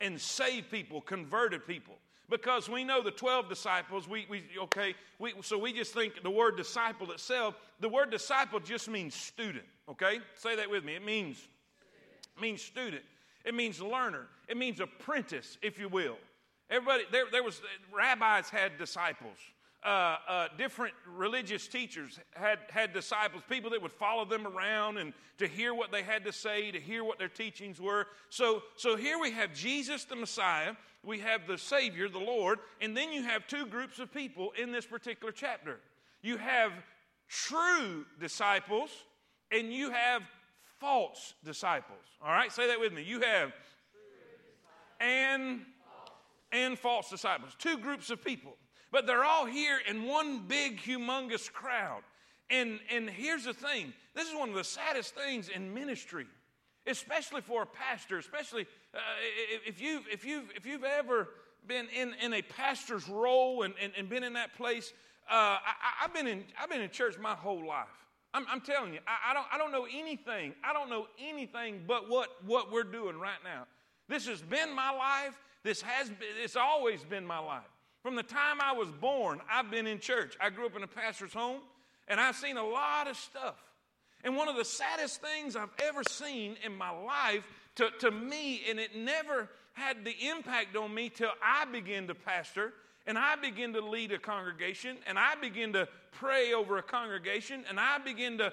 and 0.00 0.20
saved 0.20 0.70
people, 0.70 1.00
converted 1.00 1.66
people. 1.66 1.94
Because 2.30 2.68
we 2.68 2.84
know 2.84 3.02
the 3.02 3.10
12 3.10 3.48
disciples, 3.48 4.08
we, 4.08 4.26
we 4.30 4.44
okay, 4.62 4.94
we, 5.18 5.34
so 5.42 5.58
we 5.58 5.72
just 5.72 5.92
think 5.92 6.22
the 6.22 6.30
word 6.30 6.56
disciple 6.56 7.10
itself, 7.12 7.54
the 7.80 7.88
word 7.88 8.10
disciple 8.10 8.60
just 8.60 8.88
means 8.88 9.14
student, 9.14 9.64
okay? 9.90 10.20
Say 10.36 10.56
that 10.56 10.70
with 10.70 10.84
me. 10.84 10.94
It 10.94 11.04
means, 11.04 11.36
it 12.36 12.40
means 12.40 12.62
student. 12.62 13.02
It 13.44 13.54
means 13.54 13.80
learner. 13.80 14.26
It 14.48 14.56
means 14.56 14.80
apprentice, 14.80 15.58
if 15.60 15.78
you 15.78 15.88
will. 15.88 16.16
Everybody, 16.74 17.04
there, 17.12 17.26
there 17.30 17.44
was, 17.44 17.62
rabbis 17.94 18.50
had 18.50 18.78
disciples. 18.78 19.36
Uh, 19.84 20.16
uh, 20.26 20.48
different 20.58 20.92
religious 21.06 21.68
teachers 21.68 22.18
had, 22.34 22.58
had 22.68 22.92
disciples, 22.92 23.44
people 23.48 23.70
that 23.70 23.80
would 23.80 23.92
follow 23.92 24.24
them 24.24 24.44
around 24.44 24.98
and 24.98 25.12
to 25.38 25.46
hear 25.46 25.72
what 25.72 25.92
they 25.92 26.02
had 26.02 26.24
to 26.24 26.32
say, 26.32 26.72
to 26.72 26.80
hear 26.80 27.04
what 27.04 27.16
their 27.18 27.28
teachings 27.28 27.80
were. 27.80 28.08
So, 28.28 28.62
so 28.74 28.96
here 28.96 29.20
we 29.20 29.30
have 29.30 29.54
Jesus 29.54 30.04
the 30.04 30.16
Messiah, 30.16 30.72
we 31.04 31.20
have 31.20 31.46
the 31.46 31.58
Savior, 31.58 32.08
the 32.08 32.18
Lord, 32.18 32.58
and 32.80 32.96
then 32.96 33.12
you 33.12 33.22
have 33.22 33.46
two 33.46 33.66
groups 33.66 34.00
of 34.00 34.12
people 34.12 34.50
in 34.60 34.72
this 34.72 34.86
particular 34.86 35.32
chapter. 35.32 35.78
You 36.22 36.38
have 36.38 36.72
true 37.28 38.04
disciples 38.18 38.90
and 39.52 39.72
you 39.72 39.90
have 39.90 40.22
false 40.80 41.34
disciples. 41.44 42.02
All 42.20 42.32
right, 42.32 42.50
say 42.50 42.66
that 42.66 42.80
with 42.80 42.92
me. 42.92 43.02
You 43.02 43.20
have 43.20 43.52
and 45.00 45.60
and 46.54 46.78
false 46.78 47.10
disciples, 47.10 47.52
two 47.58 47.76
groups 47.76 48.08
of 48.08 48.24
people. 48.24 48.56
But 48.92 49.06
they're 49.06 49.24
all 49.24 49.44
here 49.44 49.78
in 49.88 50.04
one 50.04 50.44
big, 50.46 50.80
humongous 50.80 51.52
crowd. 51.52 52.02
And, 52.48 52.78
and 52.90 53.10
here's 53.10 53.44
the 53.44 53.52
thing 53.52 53.92
this 54.14 54.28
is 54.28 54.34
one 54.34 54.48
of 54.48 54.54
the 54.54 54.64
saddest 54.64 55.14
things 55.14 55.48
in 55.48 55.74
ministry, 55.74 56.26
especially 56.86 57.40
for 57.40 57.62
a 57.62 57.66
pastor, 57.66 58.18
especially 58.18 58.66
uh, 58.94 58.98
if, 59.66 59.80
you've, 59.80 60.04
if, 60.10 60.24
you've, 60.24 60.50
if 60.54 60.64
you've 60.64 60.84
ever 60.84 61.28
been 61.66 61.88
in, 61.88 62.14
in 62.22 62.34
a 62.34 62.42
pastor's 62.42 63.08
role 63.08 63.62
and, 63.62 63.74
and, 63.82 63.92
and 63.98 64.08
been 64.08 64.22
in 64.22 64.34
that 64.34 64.54
place. 64.56 64.92
Uh, 65.28 65.56
I, 65.58 66.02
have 66.02 66.14
been 66.14 66.26
in, 66.26 66.44
I've 66.60 66.70
been 66.70 66.82
in 66.82 66.90
church 66.90 67.18
my 67.18 67.34
whole 67.34 67.66
life. 67.66 67.88
I'm, 68.34 68.44
I'm 68.50 68.60
telling 68.60 68.92
you, 68.92 69.00
I, 69.06 69.30
I, 69.30 69.34
don't, 69.34 69.46
I 69.52 69.58
don't 69.58 69.72
know 69.72 69.86
anything. 69.92 70.54
I 70.62 70.72
don't 70.72 70.90
know 70.90 71.06
anything 71.18 71.82
but 71.86 72.10
what, 72.10 72.28
what 72.44 72.70
we're 72.70 72.84
doing 72.84 73.18
right 73.18 73.42
now. 73.42 73.66
This 74.08 74.26
has 74.26 74.42
been 74.42 74.74
my 74.74 74.90
life. 74.90 75.40
This 75.64 75.80
has 75.82 76.08
been, 76.08 76.28
it's 76.42 76.56
always 76.56 77.02
been 77.02 77.26
my 77.26 77.38
life. 77.38 77.62
From 78.02 78.16
the 78.16 78.22
time 78.22 78.60
I 78.60 78.72
was 78.72 78.88
born, 79.00 79.40
I've 79.50 79.70
been 79.70 79.86
in 79.86 79.98
church. 79.98 80.36
I 80.40 80.50
grew 80.50 80.66
up 80.66 80.76
in 80.76 80.82
a 80.82 80.86
pastor's 80.86 81.32
home, 81.32 81.60
and 82.06 82.20
I've 82.20 82.36
seen 82.36 82.58
a 82.58 82.62
lot 82.62 83.08
of 83.08 83.16
stuff. 83.16 83.56
And 84.22 84.36
one 84.36 84.48
of 84.48 84.56
the 84.56 84.64
saddest 84.64 85.22
things 85.22 85.56
I've 85.56 85.72
ever 85.82 86.02
seen 86.04 86.56
in 86.64 86.76
my 86.76 86.90
life 86.90 87.44
to, 87.76 87.88
to 88.00 88.10
me, 88.10 88.62
and 88.68 88.78
it 88.78 88.94
never 88.94 89.48
had 89.72 90.04
the 90.04 90.14
impact 90.28 90.76
on 90.76 90.94
me 90.94 91.08
till 91.08 91.32
I 91.42 91.64
began 91.64 92.06
to 92.08 92.14
pastor, 92.14 92.74
and 93.06 93.18
I 93.18 93.36
begin 93.36 93.74
to 93.74 93.80
lead 93.80 94.12
a 94.12 94.18
congregation, 94.18 94.96
and 95.06 95.18
I 95.18 95.34
begin 95.34 95.74
to 95.74 95.86
pray 96.10 96.54
over 96.54 96.78
a 96.78 96.82
congregation, 96.82 97.64
and 97.68 97.78
I 97.78 97.98
begin 97.98 98.38
to 98.38 98.46
uh, 98.46 98.50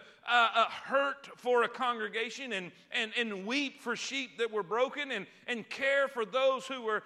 uh, 0.56 0.66
hurt 0.66 1.30
for 1.38 1.64
a 1.64 1.70
congregation 1.70 2.52
and, 2.52 2.72
and, 2.92 3.12
and 3.18 3.46
weep 3.46 3.82
for 3.82 3.96
sheep 3.96 4.38
that 4.40 4.52
were 4.52 4.64
broken 4.64 5.12
and, 5.12 5.26
and 5.48 5.68
care 5.70 6.08
for 6.08 6.26
those 6.26 6.66
who 6.66 6.82
were 6.82 7.04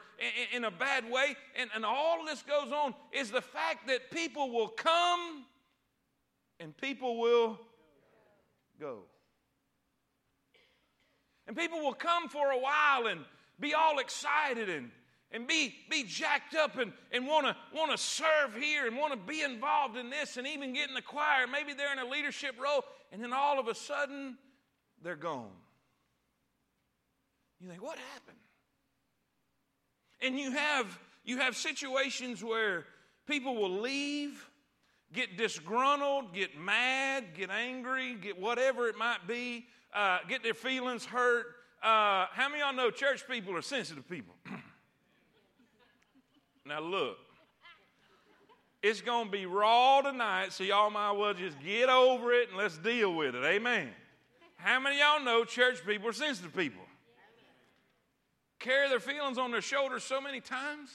in, 0.51 0.57
in 0.57 0.63
a 0.63 0.71
bad 0.71 1.09
way. 1.09 1.35
And, 1.59 1.69
and 1.75 1.85
all 1.85 2.25
this 2.25 2.41
goes 2.41 2.71
on 2.71 2.95
is 3.11 3.29
the 3.29 3.41
fact 3.41 3.87
that 3.87 4.09
people 4.09 4.49
will 4.51 4.69
come 4.69 5.45
and 6.59 6.75
people 6.77 7.19
will 7.19 7.59
go. 8.79 8.99
And 11.47 11.55
people 11.55 11.79
will 11.79 11.93
come 11.93 12.27
for 12.27 12.51
a 12.51 12.57
while 12.57 13.05
and 13.07 13.19
be 13.59 13.75
all 13.75 13.99
excited 13.99 14.67
and 14.67 14.89
and 15.31 15.47
be, 15.47 15.75
be 15.89 16.03
jacked 16.03 16.55
up 16.55 16.77
and, 16.77 16.93
and 17.11 17.27
want 17.27 17.45
to 17.45 17.55
want 17.73 17.91
to 17.91 17.97
serve 17.97 18.55
here 18.59 18.87
and 18.87 18.97
want 18.97 19.11
to 19.13 19.19
be 19.19 19.41
involved 19.41 19.97
in 19.97 20.09
this 20.09 20.37
and 20.37 20.47
even 20.47 20.73
get 20.73 20.87
in 20.87 20.95
the 20.95 21.01
choir. 21.01 21.45
Maybe 21.51 21.73
they're 21.73 21.91
in 21.91 21.99
a 21.99 22.09
leadership 22.09 22.55
role, 22.61 22.83
and 23.11 23.21
then 23.21 23.33
all 23.33 23.59
of 23.59 23.67
a 23.67 23.75
sudden 23.75 24.37
they're 25.03 25.15
gone. 25.15 25.51
You 27.59 27.69
think, 27.69 27.83
what 27.83 27.97
happened? 28.13 28.37
And 30.21 30.39
you 30.39 30.51
have 30.51 30.99
you 31.23 31.39
have 31.39 31.55
situations 31.55 32.43
where 32.43 32.85
people 33.27 33.55
will 33.55 33.81
leave, 33.81 34.47
get 35.11 35.37
disgruntled, 35.37 36.33
get 36.33 36.57
mad, 36.57 37.25
get 37.35 37.49
angry, 37.49 38.15
get 38.15 38.39
whatever 38.39 38.87
it 38.87 38.97
might 38.97 39.27
be, 39.27 39.65
uh, 39.93 40.19
get 40.29 40.43
their 40.43 40.53
feelings 40.53 41.05
hurt. 41.05 41.47
Uh, 41.81 42.27
how 42.31 42.47
many 42.49 42.61
of 42.61 42.67
y'all 42.67 42.75
know 42.75 42.91
church 42.91 43.27
people 43.27 43.55
are 43.55 43.61
sensitive 43.61 44.07
people? 44.07 44.35
Now, 46.67 46.79
look, 46.79 47.17
it's 48.81 49.01
going 49.01 49.25
to 49.25 49.31
be 49.31 49.45
raw 49.45 50.01
tonight, 50.01 50.51
so 50.51 50.63
y'all 50.63 50.89
might 50.89 51.11
well 51.11 51.35
just 51.35 51.59
get 51.63 51.89
over 51.89 52.33
it 52.33 52.49
and 52.49 52.57
let's 52.57 52.77
deal 52.77 53.13
with 53.13 53.35
it. 53.35 53.43
Amen. 53.43 53.89
How 54.55 54.79
many 54.79 54.99
y'all 54.99 55.23
know 55.23 55.45
church 55.45 55.85
people 55.85 56.09
are 56.09 56.13
sensitive 56.13 56.55
people? 56.55 56.81
Carry 58.57 58.89
their 58.89 58.99
feelings 58.99 59.37
on 59.37 59.51
their 59.51 59.61
shoulders 59.61 60.03
so 60.03 60.19
many 60.19 60.41
times. 60.41 60.89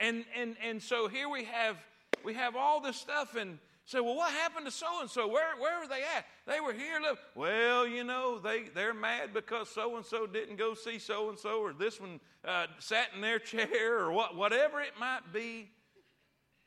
And, 0.00 0.24
and, 0.34 0.56
and 0.64 0.82
so 0.82 1.06
here 1.06 1.28
we 1.28 1.44
have, 1.44 1.76
we 2.24 2.32
have 2.32 2.56
all 2.56 2.80
this 2.80 2.96
stuff 2.96 3.36
and 3.36 3.58
say, 3.84 4.00
well, 4.00 4.16
what 4.16 4.32
happened 4.32 4.64
to 4.64 4.72
so 4.72 4.86
and 5.02 5.10
so? 5.10 5.28
Where 5.28 5.56
where 5.58 5.80
were 5.80 5.86
they 5.86 6.02
at? 6.16 6.24
They 6.46 6.60
were 6.60 6.72
here. 6.72 7.00
Look. 7.00 7.18
Well, 7.34 7.86
you 7.86 8.04
know, 8.04 8.38
they 8.38 8.64
they're 8.74 8.94
mad 8.94 9.32
because 9.32 9.68
so 9.70 9.96
and 9.96 10.04
so 10.04 10.26
didn't 10.26 10.56
go 10.56 10.74
see 10.74 10.98
so 10.98 11.30
and 11.30 11.38
so, 11.38 11.60
or 11.60 11.72
this 11.72 12.00
one 12.00 12.20
uh, 12.48 12.66
sat 12.78 13.08
in 13.14 13.20
their 13.20 13.38
chair, 13.50 14.00
or 14.00 14.12
what 14.12 14.34
whatever 14.34 14.80
it 14.80 14.92
might 14.98 15.32
be. 15.32 15.70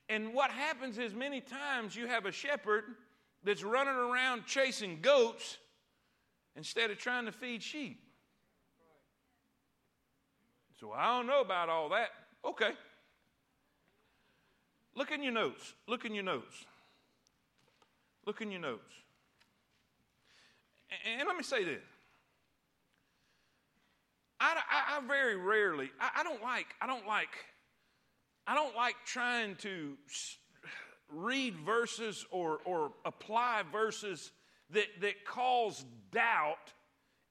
And 0.07 0.33
what 0.33 0.51
happens 0.51 0.97
is 0.97 1.13
many 1.13 1.41
times 1.41 1.95
you 1.95 2.05
have 2.07 2.25
a 2.25 2.31
shepherd 2.31 2.83
that's 3.43 3.63
running 3.63 3.95
around 3.95 4.45
chasing 4.45 4.99
goats, 5.01 5.57
instead 6.55 6.91
of 6.91 6.97
trying 6.97 7.25
to 7.25 7.31
feed 7.31 7.63
sheep. 7.63 8.01
So 10.79 10.91
I 10.91 11.15
don't 11.15 11.27
know 11.27 11.41
about 11.41 11.69
all 11.69 11.89
that. 11.89 12.09
Okay. 12.43 12.71
Look 14.95 15.11
in 15.11 15.23
your 15.23 15.31
notes. 15.31 15.73
Look 15.87 16.05
in 16.05 16.13
your 16.13 16.23
notes. 16.23 16.65
Look 18.25 18.41
in 18.41 18.51
your 18.51 18.61
notes. 18.61 18.93
And, 21.05 21.27
let 21.27 21.37
me 21.37 21.43
say 21.43 21.63
this. 21.63 21.83
I, 24.41 24.55
I, 24.69 24.97
I 24.97 25.07
very 25.07 25.35
rarely, 25.35 25.91
I, 25.99 26.21
I, 26.21 26.23
don't 26.23 26.41
like, 26.41 26.65
I 26.81 26.87
don't 26.87 27.05
like, 27.05 27.29
I 28.47 28.55
don't 28.55 28.75
like 28.75 28.95
trying 29.05 29.55
to 29.57 29.93
read 31.13 31.55
verses 31.57 32.25
or, 32.31 32.59
or 32.65 32.91
apply 33.05 33.63
verses 33.71 34.31
that, 34.71 34.87
that 35.01 35.25
cause 35.25 35.85
doubt 36.11 36.73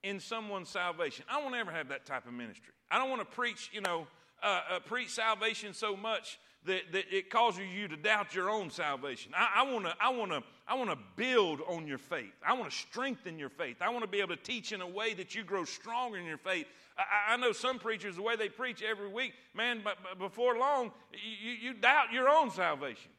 in 0.04 0.20
someone's 0.20 0.68
salvation. 0.68 1.24
I 1.28 1.42
won't 1.42 1.56
ever 1.56 1.72
have 1.72 1.88
that 1.88 2.06
type 2.06 2.26
of 2.26 2.32
ministry. 2.32 2.72
I 2.92 2.98
don't 2.98 3.10
want 3.10 3.22
to 3.22 3.36
preach, 3.36 3.70
you 3.72 3.80
know, 3.80 4.06
uh, 4.40 4.60
uh, 4.70 4.78
preach 4.80 5.10
salvation 5.10 5.74
so 5.74 5.96
much 5.96 6.38
that, 6.64 6.92
that 6.92 7.04
it 7.10 7.28
causes 7.28 7.64
you 7.74 7.88
to 7.88 7.96
doubt 7.96 8.34
your 8.34 8.50
own 8.50 8.70
salvation. 8.70 9.32
I 9.34 9.62
want 9.70 9.86
to 9.86 9.94
I 10.00 10.10
want 10.10 10.30
to 10.30 10.42
I 10.68 10.74
want 10.74 10.90
to 10.90 10.98
build 11.16 11.60
on 11.66 11.86
your 11.86 11.98
faith. 11.98 12.34
I 12.46 12.52
want 12.52 12.70
to 12.70 12.76
strengthen 12.76 13.38
your 13.38 13.48
faith. 13.48 13.76
I 13.80 13.88
want 13.88 14.02
to 14.02 14.08
be 14.08 14.20
able 14.20 14.36
to 14.36 14.42
teach 14.42 14.72
in 14.72 14.82
a 14.82 14.86
way 14.86 15.14
that 15.14 15.34
you 15.34 15.42
grow 15.42 15.64
stronger 15.64 16.18
in 16.18 16.26
your 16.26 16.38
faith. 16.38 16.66
I, 17.00 17.34
I 17.34 17.36
know 17.36 17.52
some 17.52 17.78
preachers 17.78 18.16
the 18.16 18.22
way 18.22 18.36
they 18.36 18.48
preach 18.48 18.82
every 18.82 19.08
week, 19.08 19.32
man. 19.54 19.80
But, 19.82 19.98
but 20.02 20.18
before 20.18 20.58
long, 20.58 20.92
you, 21.12 21.52
you 21.52 21.74
doubt 21.74 22.12
your 22.12 22.28
own 22.28 22.50
salvation. 22.50 23.10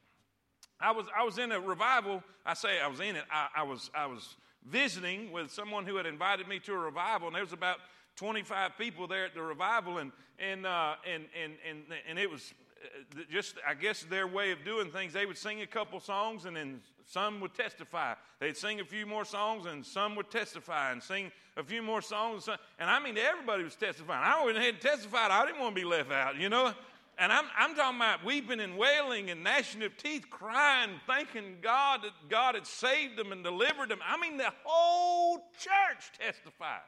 I 0.79 0.91
was 0.91 1.05
I 1.17 1.23
was 1.23 1.37
in 1.37 1.51
a 1.51 1.59
revival. 1.59 2.23
I 2.45 2.53
say 2.53 2.79
I 2.79 2.87
was 2.87 2.99
in 2.99 3.15
it. 3.15 3.23
I, 3.31 3.47
I 3.57 3.63
was 3.63 3.91
I 3.93 4.07
was 4.07 4.35
visiting 4.67 5.31
with 5.31 5.51
someone 5.51 5.85
who 5.85 5.95
had 5.95 6.05
invited 6.05 6.47
me 6.47 6.59
to 6.59 6.73
a 6.73 6.77
revival, 6.77 7.27
and 7.27 7.35
there 7.35 7.43
was 7.43 7.53
about 7.53 7.77
25 8.15 8.77
people 8.77 9.07
there 9.07 9.25
at 9.25 9.33
the 9.33 9.41
revival, 9.41 9.99
and 9.99 10.11
and 10.39 10.65
uh, 10.65 10.95
and 11.11 11.25
and 11.41 11.53
and 11.67 11.83
and 12.07 12.19
it 12.19 12.29
was 12.29 12.53
uh, 12.83 13.21
just 13.31 13.55
I 13.67 13.73
guess 13.75 14.03
their 14.03 14.27
way 14.27 14.51
of 14.51 14.63
doing 14.63 14.89
things. 14.89 15.13
They 15.13 15.25
would 15.25 15.37
sing 15.37 15.61
a 15.61 15.67
couple 15.67 15.99
songs, 15.99 16.45
and 16.45 16.55
then 16.55 16.81
some 17.11 17.41
would 17.41 17.53
testify. 17.53 18.13
They'd 18.39 18.55
sing 18.55 18.79
a 18.79 18.85
few 18.85 19.05
more 19.05 19.25
songs, 19.25 19.65
and 19.65 19.85
some 19.85 20.15
would 20.15 20.31
testify, 20.31 20.93
and 20.93 21.03
sing 21.03 21.29
a 21.57 21.63
few 21.63 21.81
more 21.81 22.01
songs. 22.01 22.47
And 22.79 22.89
I 22.89 22.99
mean, 22.99 23.17
everybody 23.17 23.63
was 23.63 23.75
testifying. 23.75 24.23
I 24.23 24.45
went 24.45 24.57
ahead 24.57 24.75
and 24.75 24.81
testified. 24.81 25.29
I 25.29 25.45
didn't 25.45 25.59
want 25.59 25.75
to 25.75 25.81
be 25.81 25.87
left 25.87 26.09
out, 26.09 26.37
you 26.37 26.47
know. 26.47 26.73
And 27.17 27.33
I'm, 27.33 27.45
I'm 27.57 27.75
talking 27.75 27.97
about 27.97 28.23
weeping 28.23 28.61
and 28.61 28.77
wailing 28.77 29.29
and 29.29 29.43
gnashing 29.43 29.83
of 29.83 29.97
teeth, 29.97 30.27
crying, 30.29 30.91
thanking 31.05 31.57
God 31.61 32.03
that 32.03 32.13
God 32.29 32.55
had 32.55 32.65
saved 32.65 33.17
them 33.17 33.33
and 33.33 33.43
delivered 33.43 33.89
them. 33.89 33.99
I 34.07 34.17
mean, 34.17 34.37
the 34.37 34.51
whole 34.63 35.39
church 35.59 36.17
testified. 36.17 36.79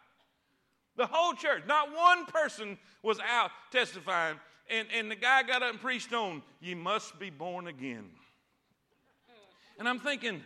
The 0.95 1.05
whole 1.05 1.33
church. 1.33 1.63
Not 1.67 1.93
one 1.93 2.25
person 2.27 2.77
was 3.03 3.19
out 3.19 3.51
testifying. 3.71 4.39
And, 4.69 4.87
and 4.95 5.11
the 5.11 5.15
guy 5.15 5.43
got 5.43 5.61
up 5.61 5.71
and 5.71 5.81
preached 5.81 6.13
on, 6.13 6.41
You 6.61 6.77
must 6.77 7.19
be 7.19 7.29
born 7.29 7.67
again. 7.67 8.09
And 9.79 9.87
I'm 9.87 9.99
thinking, 9.99 10.41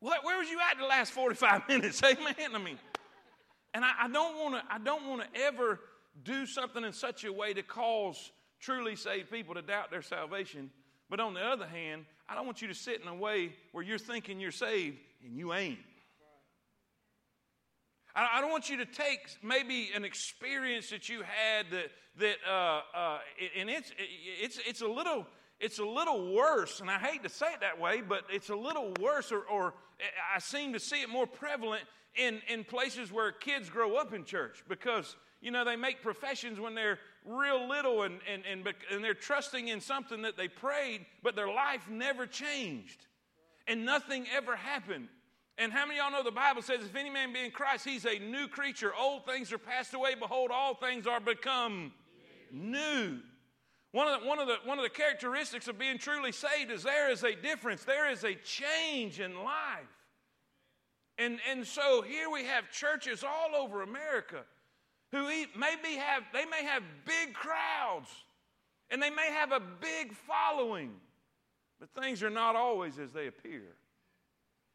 what, 0.00 0.24
where 0.24 0.38
was 0.38 0.48
you 0.48 0.58
at 0.70 0.78
the 0.78 0.86
last 0.86 1.12
45 1.12 1.62
minutes? 1.68 2.02
Amen. 2.02 2.54
I 2.54 2.58
mean, 2.58 2.78
and 3.74 3.84
I, 3.84 3.90
I 4.02 4.08
don't 4.08 4.38
want 4.38 4.54
to 4.54 4.62
I 4.72 4.78
don't 4.78 5.06
want 5.06 5.22
to 5.22 5.40
ever 5.40 5.80
do 6.24 6.46
something 6.46 6.84
in 6.84 6.92
such 6.92 7.24
a 7.24 7.32
way 7.32 7.52
to 7.52 7.62
cause 7.62 8.32
truly 8.60 8.96
saved 8.96 9.30
people 9.30 9.54
to 9.54 9.62
doubt 9.62 9.90
their 9.90 10.02
salvation. 10.02 10.70
But 11.08 11.20
on 11.20 11.34
the 11.34 11.40
other 11.40 11.66
hand, 11.66 12.04
I 12.28 12.34
don't 12.34 12.46
want 12.46 12.62
you 12.62 12.68
to 12.68 12.74
sit 12.74 13.00
in 13.00 13.08
a 13.08 13.14
way 13.14 13.52
where 13.72 13.82
you're 13.82 13.98
thinking 13.98 14.40
you're 14.40 14.52
saved 14.52 14.98
and 15.24 15.36
you 15.36 15.52
ain't. 15.52 15.78
I 18.14 18.40
don't 18.40 18.50
want 18.50 18.68
you 18.68 18.76
to 18.78 18.86
take 18.86 19.20
maybe 19.42 19.90
an 19.94 20.04
experience 20.04 20.90
that 20.90 21.08
you 21.08 21.22
had 21.22 21.66
that, 21.70 21.90
that 22.18 22.36
uh, 22.48 22.80
uh, 22.94 23.18
and 23.56 23.70
it's, 23.70 23.92
it's, 23.98 24.58
it's, 24.66 24.80
a 24.80 24.88
little, 24.88 25.26
it's 25.60 25.78
a 25.78 25.84
little 25.84 26.34
worse, 26.34 26.80
and 26.80 26.90
I 26.90 26.98
hate 26.98 27.22
to 27.22 27.28
say 27.28 27.46
it 27.52 27.60
that 27.60 27.78
way, 27.78 28.00
but 28.00 28.24
it's 28.30 28.48
a 28.48 28.56
little 28.56 28.92
worse, 29.00 29.30
or, 29.30 29.42
or 29.42 29.74
I 30.34 30.38
seem 30.38 30.72
to 30.72 30.80
see 30.80 31.02
it 31.02 31.08
more 31.08 31.26
prevalent 31.26 31.82
in, 32.16 32.40
in 32.48 32.64
places 32.64 33.12
where 33.12 33.30
kids 33.30 33.68
grow 33.68 33.96
up 33.96 34.14
in 34.14 34.24
church 34.24 34.64
because, 34.68 35.16
you 35.40 35.50
know, 35.50 35.64
they 35.64 35.76
make 35.76 36.02
professions 36.02 36.58
when 36.58 36.74
they're 36.74 36.98
real 37.24 37.68
little 37.68 38.02
and, 38.02 38.20
and, 38.32 38.42
and, 38.50 38.66
and 38.90 39.04
they're 39.04 39.14
trusting 39.14 39.68
in 39.68 39.80
something 39.80 40.22
that 40.22 40.36
they 40.36 40.48
prayed, 40.48 41.04
but 41.22 41.36
their 41.36 41.48
life 41.48 41.88
never 41.90 42.26
changed 42.26 43.06
and 43.68 43.84
nothing 43.84 44.26
ever 44.34 44.56
happened. 44.56 45.08
And 45.58 45.72
how 45.72 45.84
many 45.84 46.00
of 46.00 46.04
y'all 46.04 46.12
know 46.12 46.24
the 46.24 46.34
Bible 46.34 46.62
says, 46.62 46.80
if 46.80 46.96
any 46.96 47.10
man 47.10 47.34
be 47.34 47.44
in 47.44 47.50
Christ, 47.50 47.84
he's 47.84 48.06
a 48.06 48.18
new 48.18 48.48
creature. 48.48 48.92
Old 48.98 49.26
things 49.26 49.52
are 49.52 49.58
passed 49.58 49.92
away. 49.92 50.14
Behold, 50.14 50.50
all 50.50 50.74
things 50.74 51.06
are 51.06 51.20
become 51.20 51.92
new. 52.50 53.18
One 53.92 54.06
of, 54.06 54.20
the, 54.20 54.26
one, 54.26 54.38
of 54.38 54.46
the, 54.46 54.56
one 54.64 54.78
of 54.78 54.84
the 54.84 54.90
characteristics 54.90 55.66
of 55.66 55.78
being 55.78 55.98
truly 55.98 56.30
saved 56.30 56.70
is 56.70 56.84
there 56.84 57.10
is 57.10 57.24
a 57.24 57.34
difference, 57.34 57.82
there 57.82 58.10
is 58.10 58.22
a 58.22 58.34
change 58.34 59.18
in 59.18 59.34
life. 59.42 59.88
And, 61.18 61.38
and 61.50 61.66
so 61.66 62.00
here 62.02 62.30
we 62.30 62.44
have 62.44 62.70
churches 62.70 63.24
all 63.24 63.60
over 63.60 63.82
America 63.82 64.44
who 65.10 65.24
maybe 65.26 65.96
have, 65.98 66.22
they 66.32 66.44
may 66.46 66.64
have 66.64 66.82
big 67.04 67.34
crowds 67.34 68.08
and 68.90 69.02
they 69.02 69.10
may 69.10 69.30
have 69.32 69.50
a 69.52 69.60
big 69.60 70.14
following, 70.14 70.92
but 71.80 71.90
things 72.00 72.22
are 72.22 72.30
not 72.30 72.54
always 72.54 72.98
as 72.98 73.12
they 73.12 73.26
appear. 73.26 73.62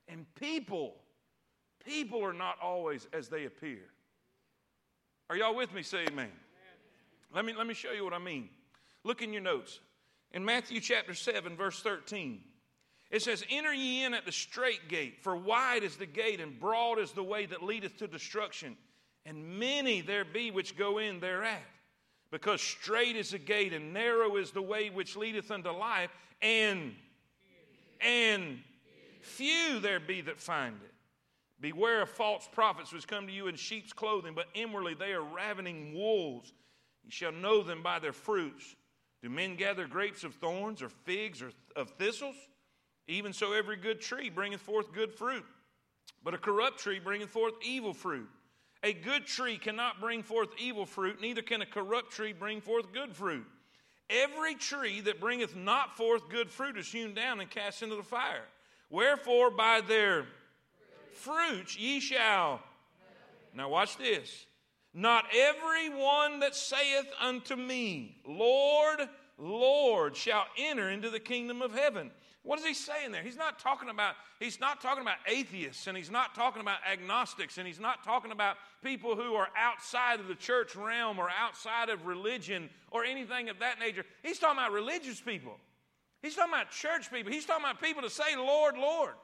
And 0.08 0.26
people, 0.36 0.96
people 1.86 2.24
are 2.24 2.34
not 2.34 2.58
always 2.62 3.08
as 3.14 3.30
they 3.30 3.46
appear. 3.46 3.80
Are 5.30 5.38
y'all 5.38 5.56
with 5.56 5.74
me? 5.74 5.84
Say 5.84 6.06
amen. 6.10 6.32
Let 7.34 7.46
me, 7.46 7.54
let 7.58 7.66
me 7.66 7.74
show 7.74 7.92
you 7.92 8.04
what 8.04 8.14
I 8.14 8.20
mean. 8.20 8.50
Look 9.06 9.22
in 9.22 9.32
your 9.32 9.42
notes. 9.42 9.80
In 10.34 10.44
Matthew 10.44 10.82
chapter 10.82 11.14
7, 11.14 11.56
verse 11.56 11.82
13, 11.82 12.42
it 13.10 13.22
says, 13.22 13.46
Enter 13.50 13.74
ye 13.74 14.04
in 14.04 14.14
at 14.14 14.26
the 14.26 14.34
strait 14.34 14.90
gate, 14.90 15.24
for 15.24 15.38
wide 15.38 15.84
is 15.84 15.96
the 15.96 16.06
gate, 16.06 16.42
and 16.42 16.60
broad 16.60 17.00
is 17.00 17.14
the 17.14 17.24
way 17.24 17.46
that 17.46 17.64
leadeth 17.64 17.96
to 17.98 18.08
destruction, 18.08 18.76
and 19.26 19.58
many 19.58 20.02
there 20.02 20.26
be 20.26 20.52
which 20.52 20.78
go 20.78 20.98
in 20.98 21.22
thereat. 21.22 21.64
Because 22.32 22.62
strait 22.62 23.16
is 23.16 23.30
the 23.30 23.38
gate, 23.38 23.72
and 23.72 23.94
narrow 23.94 24.36
is 24.36 24.52
the 24.52 24.62
way 24.62 24.90
which 24.90 25.16
leadeth 25.16 25.52
unto 25.52 25.70
life, 25.70 26.10
and 26.42 26.94
and 28.02 28.60
Few 29.26 29.80
there 29.80 30.00
be 30.00 30.22
that 30.22 30.40
find 30.40 30.76
it. 30.84 30.94
Beware 31.60 32.04
of 32.04 32.10
false 32.10 32.48
prophets 32.52 32.94
which 32.94 33.08
come 33.08 33.26
to 33.26 33.34
you 33.34 33.48
in 33.48 33.56
sheep's 33.56 33.92
clothing, 33.92 34.36
but 34.36 34.46
inwardly 34.54 34.94
they 34.94 35.14
are 35.14 35.24
ravening 35.24 35.96
wolves. 35.96 36.54
You 37.04 37.10
shall 37.10 37.32
know 37.32 37.64
them 37.64 37.82
by 37.82 37.98
their 37.98 38.14
fruits. 38.14 38.76
Do 39.26 39.32
men 39.32 39.56
gather 39.56 39.88
grapes 39.88 40.24
of 40.24 40.36
thorns, 40.36 40.84
or 40.84 40.90
figs, 40.90 41.42
or 41.42 41.50
of 41.76 41.90
thistles? 41.98 42.36
Even 43.08 43.34
so, 43.34 43.54
every 43.54 43.76
good 43.76 44.00
tree 44.00 44.30
bringeth 44.30 44.62
forth 44.62 44.94
good 44.94 45.12
fruit, 45.12 45.44
but 46.24 46.36
a 46.36 46.38
corrupt 46.38 46.78
tree 46.78 47.00
bringeth 47.00 47.32
forth 47.32 47.56
evil 47.64 47.92
fruit. 47.92 48.30
A 48.84 48.94
good 48.94 49.26
tree 49.26 49.58
cannot 49.58 50.00
bring 50.00 50.22
forth 50.22 50.50
evil 50.60 50.86
fruit, 50.86 51.20
neither 51.20 51.42
can 51.42 51.64
a 51.64 51.66
corrupt 51.66 52.12
tree 52.12 52.34
bring 52.34 52.62
forth 52.62 52.94
good 52.94 53.16
fruit. 53.16 53.48
Every 54.12 54.54
tree 54.54 55.02
that 55.02 55.20
bringeth 55.20 55.56
not 55.56 55.98
forth 55.98 56.30
good 56.30 56.52
fruit 56.52 56.78
is 56.78 56.92
hewn 56.92 57.16
down 57.16 57.40
and 57.40 57.50
cast 57.50 57.82
into 57.82 57.96
the 57.96 58.04
fire. 58.04 58.46
Wherefore, 58.92 59.50
by 59.50 59.82
their 59.82 60.28
fruits 61.16 61.76
ye 61.76 62.00
shall. 62.00 62.62
Now, 63.56 63.70
watch 63.70 63.98
this. 63.98 64.46
Not 64.98 65.26
every 65.36 65.90
one 65.90 66.40
that 66.40 66.56
saith 66.56 67.12
unto 67.20 67.58
me, 67.58 68.16
Lord, 68.26 69.02
Lord, 69.38 70.16
shall 70.16 70.46
enter 70.58 70.90
into 70.90 71.10
the 71.10 71.20
kingdom 71.20 71.62
of 71.62 71.74
heaven. 71.74 72.12
What 72.44 72.60
is 72.60 72.66
he 72.66 72.74
saying 72.74 73.12
there? 73.12 73.22
He's 73.22 73.36
not 73.36 73.60
talking 73.60 73.90
about 73.90 74.16
he's 74.40 74.62
not 74.62 74.80
talking 74.80 75.02
about 75.02 75.18
atheists 75.28 75.88
and 75.88 75.98
he's 75.98 76.10
not 76.10 76.34
talking 76.34 76.62
about 76.62 76.78
agnostics 76.90 77.58
and 77.58 77.68
he's 77.68 77.80
not 77.80 78.06
talking 78.06 78.32
about 78.32 78.56
people 78.82 79.18
who 79.18 79.34
are 79.34 79.50
outside 79.58 80.22
of 80.22 80.30
the 80.30 80.36
church 80.36 80.78
realm 80.78 81.20
or 81.20 81.30
outside 81.30 81.90
of 81.90 82.06
religion 82.06 82.70
or 82.90 83.04
anything 83.04 83.50
of 83.50 83.60
that 83.60 83.80
nature. 83.80 84.06
He's 84.24 84.40
talking 84.40 84.60
about 84.60 84.72
religious 84.72 85.20
people. 85.20 85.58
He's 86.22 86.36
talking 86.36 86.54
about 86.54 86.72
church 86.72 87.12
people. 87.12 87.34
He's 87.34 87.46
talking 87.46 87.66
about 87.66 87.82
people 87.82 88.02
to 88.04 88.10
say, 88.10 88.38
Lord, 88.38 88.78
Lord. 88.78 89.16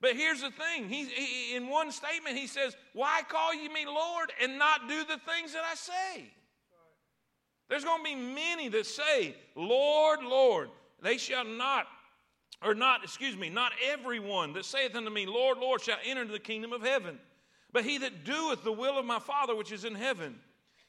But 0.00 0.14
here's 0.14 0.42
the 0.42 0.50
thing. 0.50 0.88
He's, 0.88 1.08
he, 1.08 1.56
in 1.56 1.68
one 1.68 1.90
statement, 1.90 2.36
he 2.36 2.46
says, 2.46 2.76
Why 2.92 3.22
call 3.28 3.54
you 3.54 3.72
me 3.72 3.84
Lord 3.86 4.32
and 4.42 4.58
not 4.58 4.88
do 4.88 5.04
the 5.04 5.18
things 5.18 5.52
that 5.52 5.64
I 5.64 5.74
say? 5.74 6.30
There's 7.68 7.84
going 7.84 8.02
to 8.02 8.04
be 8.04 8.14
many 8.14 8.68
that 8.68 8.86
say, 8.86 9.34
Lord, 9.54 10.22
Lord. 10.22 10.70
They 11.02 11.18
shall 11.18 11.44
not, 11.44 11.86
or 12.62 12.74
not, 12.74 13.04
excuse 13.04 13.36
me, 13.36 13.50
not 13.50 13.72
everyone 13.92 14.52
that 14.54 14.64
saith 14.64 14.94
unto 14.94 15.10
me, 15.10 15.26
Lord, 15.26 15.58
Lord, 15.58 15.80
shall 15.80 15.98
enter 16.04 16.22
into 16.22 16.32
the 16.32 16.38
kingdom 16.38 16.72
of 16.72 16.82
heaven. 16.82 17.18
But 17.72 17.84
he 17.84 17.98
that 17.98 18.24
doeth 18.24 18.64
the 18.64 18.72
will 18.72 18.98
of 18.98 19.04
my 19.04 19.18
Father 19.18 19.54
which 19.54 19.72
is 19.72 19.84
in 19.84 19.94
heaven. 19.94 20.36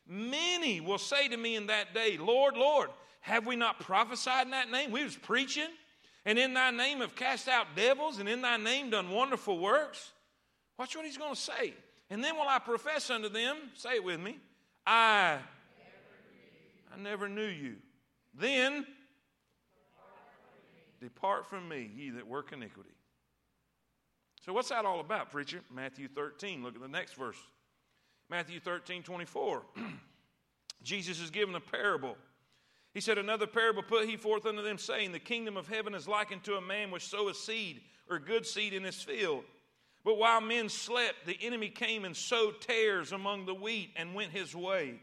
Many 0.08 0.82
will 0.82 0.98
say 0.98 1.28
to 1.28 1.38
me 1.38 1.56
in 1.56 1.68
that 1.68 1.94
day, 1.94 2.18
Lord, 2.18 2.56
Lord, 2.56 2.90
have 3.22 3.46
we 3.46 3.56
not 3.56 3.80
prophesied 3.80 4.46
in 4.46 4.52
that 4.52 4.72
name? 4.72 4.92
We 4.92 5.04
was 5.04 5.16
preaching, 5.16 5.68
and 6.26 6.38
in 6.38 6.54
thy 6.54 6.72
name 6.72 7.00
have 7.00 7.16
cast 7.16 7.48
out 7.48 7.68
devils, 7.76 8.20
and 8.20 8.28
in 8.28 8.42
thy 8.42 8.58
name 8.58 8.90
done 8.90 9.10
wonderful 9.10 9.58
works. 9.58 10.12
Watch 10.78 10.96
what 10.96 11.06
he's 11.06 11.18
going 11.18 11.34
to 11.34 11.40
say. 11.40 11.74
And 12.10 12.24
then 12.24 12.36
will 12.36 12.48
I 12.48 12.60
profess 12.60 13.10
unto 13.10 13.30
them, 13.30 13.58
say 13.76 13.96
it 13.96 14.04
with 14.04 14.20
me, 14.20 14.38
I 14.86 15.40
I 16.92 16.98
never 16.98 17.30
knew 17.30 17.46
you. 17.46 17.76
Then 18.34 18.86
depart 21.00 21.48
from 21.48 21.68
me, 21.68 21.90
ye 21.96 22.10
that 22.12 22.28
work 22.28 22.52
iniquity. 22.52 22.90
So, 24.46 24.54
what's 24.54 24.70
that 24.70 24.86
all 24.86 25.00
about, 25.00 25.32
preacher? 25.32 25.62
Matthew 25.74 26.08
13. 26.08 26.64
Look 26.64 26.76
at 26.76 26.82
the 26.82 26.88
next 26.88 27.14
verse. 27.14 27.38
Matthew 28.30 28.60
13, 28.60 29.04
24. 29.04 29.64
Jesus 30.84 31.20
is 31.20 31.30
given 31.30 31.56
a 31.56 31.60
parable. 31.60 32.16
He 33.00 33.02
said, 33.02 33.18
Another 33.18 33.48
parable 33.48 33.82
put 33.82 34.10
he 34.10 34.18
forth 34.18 34.46
unto 34.46 34.62
them, 34.62 34.78
saying, 34.78 35.14
The 35.14 35.20
kingdom 35.20 35.56
of 35.56 35.70
heaven 35.70 35.96
is 35.96 36.06
likened 36.06 36.44
to 36.44 36.58
a 36.58 36.62
man 36.62 36.92
which 36.92 37.08
soweth 37.08 37.38
seed, 37.38 37.80
or 38.10 38.20
good 38.20 38.46
seed 38.46 38.74
in 38.74 38.84
his 38.84 39.02
field. 39.02 39.46
But 40.04 40.18
while 40.18 40.42
men 40.42 40.68
slept, 40.68 41.26
the 41.26 41.38
enemy 41.42 41.70
came 41.70 42.04
and 42.04 42.14
sowed 42.14 42.60
tares 42.60 43.14
among 43.14 43.46
the 43.46 43.54
wheat 43.54 43.92
and 43.96 44.14
went 44.14 44.34
his 44.34 44.54
way. 44.54 45.00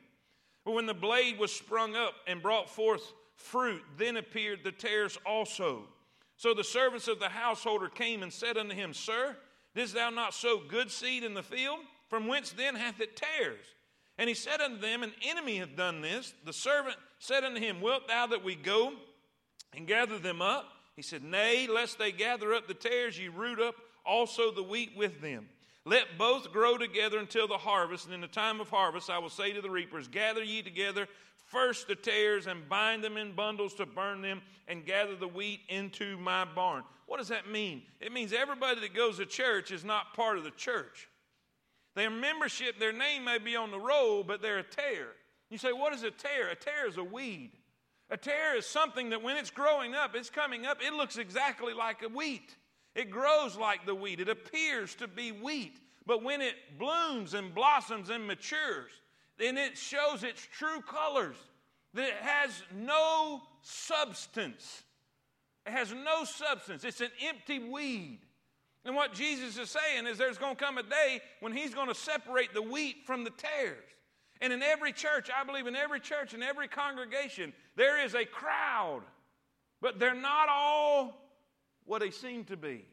But 0.63 0.73
when 0.73 0.85
the 0.85 0.93
blade 0.93 1.39
was 1.39 1.55
sprung 1.55 1.97
up 1.97 2.13
and 2.27 2.43
brought 2.43 2.69
forth 2.69 3.15
fruit, 3.35 3.83
then 3.97 4.19
appeared 4.19 4.59
the 4.63 4.73
tares 4.73 5.17
also. 5.25 5.85
So 6.37 6.53
the 6.53 6.65
servants 6.65 7.09
of 7.09 7.19
the 7.19 7.31
householder 7.31 7.89
came 7.89 8.23
and 8.23 8.31
said 8.31 8.59
unto 8.59 8.75
him, 8.75 8.93
Sir, 8.93 9.39
didst 9.75 9.95
thou 9.95 10.11
not 10.11 10.35
sow 10.35 10.61
good 10.69 10.91
seed 10.91 11.25
in 11.25 11.33
the 11.33 11.43
field? 11.43 11.79
From 12.11 12.27
whence 12.27 12.53
then 12.53 12.75
hath 12.75 13.01
it 13.01 13.17
tares? 13.17 13.65
And 14.19 14.29
he 14.29 14.35
said 14.35 14.61
unto 14.61 14.83
them, 14.83 15.03
An 15.03 15.15
enemy 15.23 15.57
hath 15.57 15.77
done 15.77 16.03
this. 16.03 16.35
The 16.45 16.53
servant 16.53 16.97
said 17.19 17.45
unto 17.45 17.61
him, 17.61 17.81
Wilt 17.81 18.09
thou 18.09 18.27
that 18.29 18.45
we 18.45 18.55
go 18.55 18.93
and 19.75 19.87
gather 19.87 20.19
them 20.19 20.43
up? 20.43 20.67
He 20.95 21.03
said, 21.03 21.23
Nay, 21.23 21.67
lest 21.67 21.99
they 21.99 22.13
gather 22.13 22.55
up 22.55 22.67
the 22.67 22.75
tares, 22.75 23.19
ye 23.19 23.29
root 23.29 23.61
up 23.61 23.75
also 24.05 24.51
the 24.51 24.63
wheat 24.63 24.93
with 24.97 25.21
them. 25.21 25.49
Let 25.85 26.19
both 26.19 26.53
grow 26.53 26.79
together 26.79 27.19
until 27.19 27.47
the 27.47 27.59
harvest, 27.59 28.07
and 28.07 28.15
in 28.15 28.21
the 28.21 28.27
time 28.27 28.61
of 28.61 28.69
harvest 28.69 29.11
I 29.11 29.19
will 29.19 29.29
say 29.29 29.53
to 29.53 29.61
the 29.61 29.71
reapers, 29.71 30.09
Gather 30.09 30.43
ye 30.43 30.63
together 30.63 31.07
first 31.47 31.87
the 31.87 31.95
tares 31.95 32.47
and 32.47 32.69
bind 32.69 33.05
them 33.05 33.17
in 33.17 33.33
bundles 33.33 33.75
to 33.75 33.87
burn 33.87 34.21
them, 34.21 34.43
and 34.67 34.85
gather 34.85 35.15
the 35.15 35.29
wheat 35.29 35.61
into 35.69 36.19
my 36.19 36.45
barn. 36.45 36.83
What 37.07 37.19
does 37.19 37.29
that 37.29 37.49
mean? 37.49 37.83
It 38.01 38.13
means 38.13 38.33
everybody 38.33 38.81
that 38.81 38.95
goes 38.95 39.19
to 39.19 39.27
church 39.27 39.71
is 39.71 39.85
not 39.85 40.15
part 40.15 40.39
of 40.39 40.45
the 40.45 40.51
church. 40.51 41.09
Their 41.95 42.11
membership, 42.11 42.79
their 42.81 42.93
name 42.93 43.25
may 43.25 43.39
be 43.39 43.55
on 43.55 43.71
the 43.71 43.79
roll, 43.79 44.25
but 44.25 44.43
they're 44.43 44.59
a 44.59 44.65
tare. 44.65 45.13
You 45.51 45.59
say, 45.59 45.73
What 45.73 45.93
is 45.93 46.03
a 46.03 46.11
tare? 46.11 46.49
A 46.51 46.57
tare 46.57 46.89
is 46.89 46.97
a 46.97 47.05
weed. 47.05 47.53
A 48.11 48.17
tare 48.17 48.57
is 48.57 48.67
something 48.67 49.11
that 49.11 49.23
when 49.23 49.37
it's 49.37 49.51
growing 49.51 49.95
up, 49.95 50.15
it's 50.15 50.31
coming 50.31 50.65
up, 50.65 50.79
it 50.81 50.93
looks 50.93 51.19
exactly 51.19 51.75
like 51.75 52.03
a 52.03 52.09
wheat. 52.09 52.55
It 52.95 53.11
grows 53.11 53.57
like 53.57 53.85
the 53.85 53.95
wheat. 53.95 54.21
It 54.21 54.29
appears 54.29 54.95
to 54.97 55.09
be 55.09 55.33
wheat. 55.33 55.81
But 56.07 56.23
when 56.23 56.41
it 56.41 56.55
blooms 56.79 57.35
and 57.35 57.53
blossoms 57.55 58.11
and 58.11 58.27
matures, 58.27 58.93
then 59.39 59.59
it 59.59 59.77
shows 59.77 60.23
its 60.23 60.47
true 60.57 60.81
colors. 60.83 61.37
That 61.95 62.09
it 62.09 62.15
has 62.21 62.63
no 62.75 63.43
substance. 63.63 64.85
It 65.67 65.73
has 65.73 65.93
no 65.93 66.25
substance. 66.25 66.85
It's 66.85 67.01
an 67.01 67.11
empty 67.23 67.59
weed. 67.59 68.21
And 68.85 68.95
what 68.95 69.13
Jesus 69.13 69.59
is 69.59 69.69
saying 69.69 70.07
is 70.07 70.17
there's 70.17 70.39
going 70.39 70.55
to 70.55 70.65
come 70.65 70.79
a 70.79 70.83
day 70.85 71.21
when 71.41 71.53
he's 71.53 71.75
going 71.75 71.89
to 71.89 71.95
separate 71.95 72.55
the 72.55 72.63
wheat 72.63 72.99
from 73.05 73.25
the 73.25 73.31
tares. 73.31 73.96
And 74.41 74.53
in 74.53 74.63
every 74.63 74.93
church, 74.93 75.31
I 75.35 75.45
believe 75.45 75.67
in 75.67 75.77
every 75.77 76.01
church, 76.01 76.35
in 76.35 76.43
every 76.43 76.69
congregation, 76.69 77.53
there 77.77 78.05
is 78.05 78.15
a 78.15 78.25
crowd, 78.25 79.03
but 79.81 79.99
they're 79.99 80.15
not 80.15 80.49
all 80.51 81.15
what 81.85 82.01
they 82.01 82.11
seem 82.11 82.45
to 82.45 82.57
be. 82.57 82.85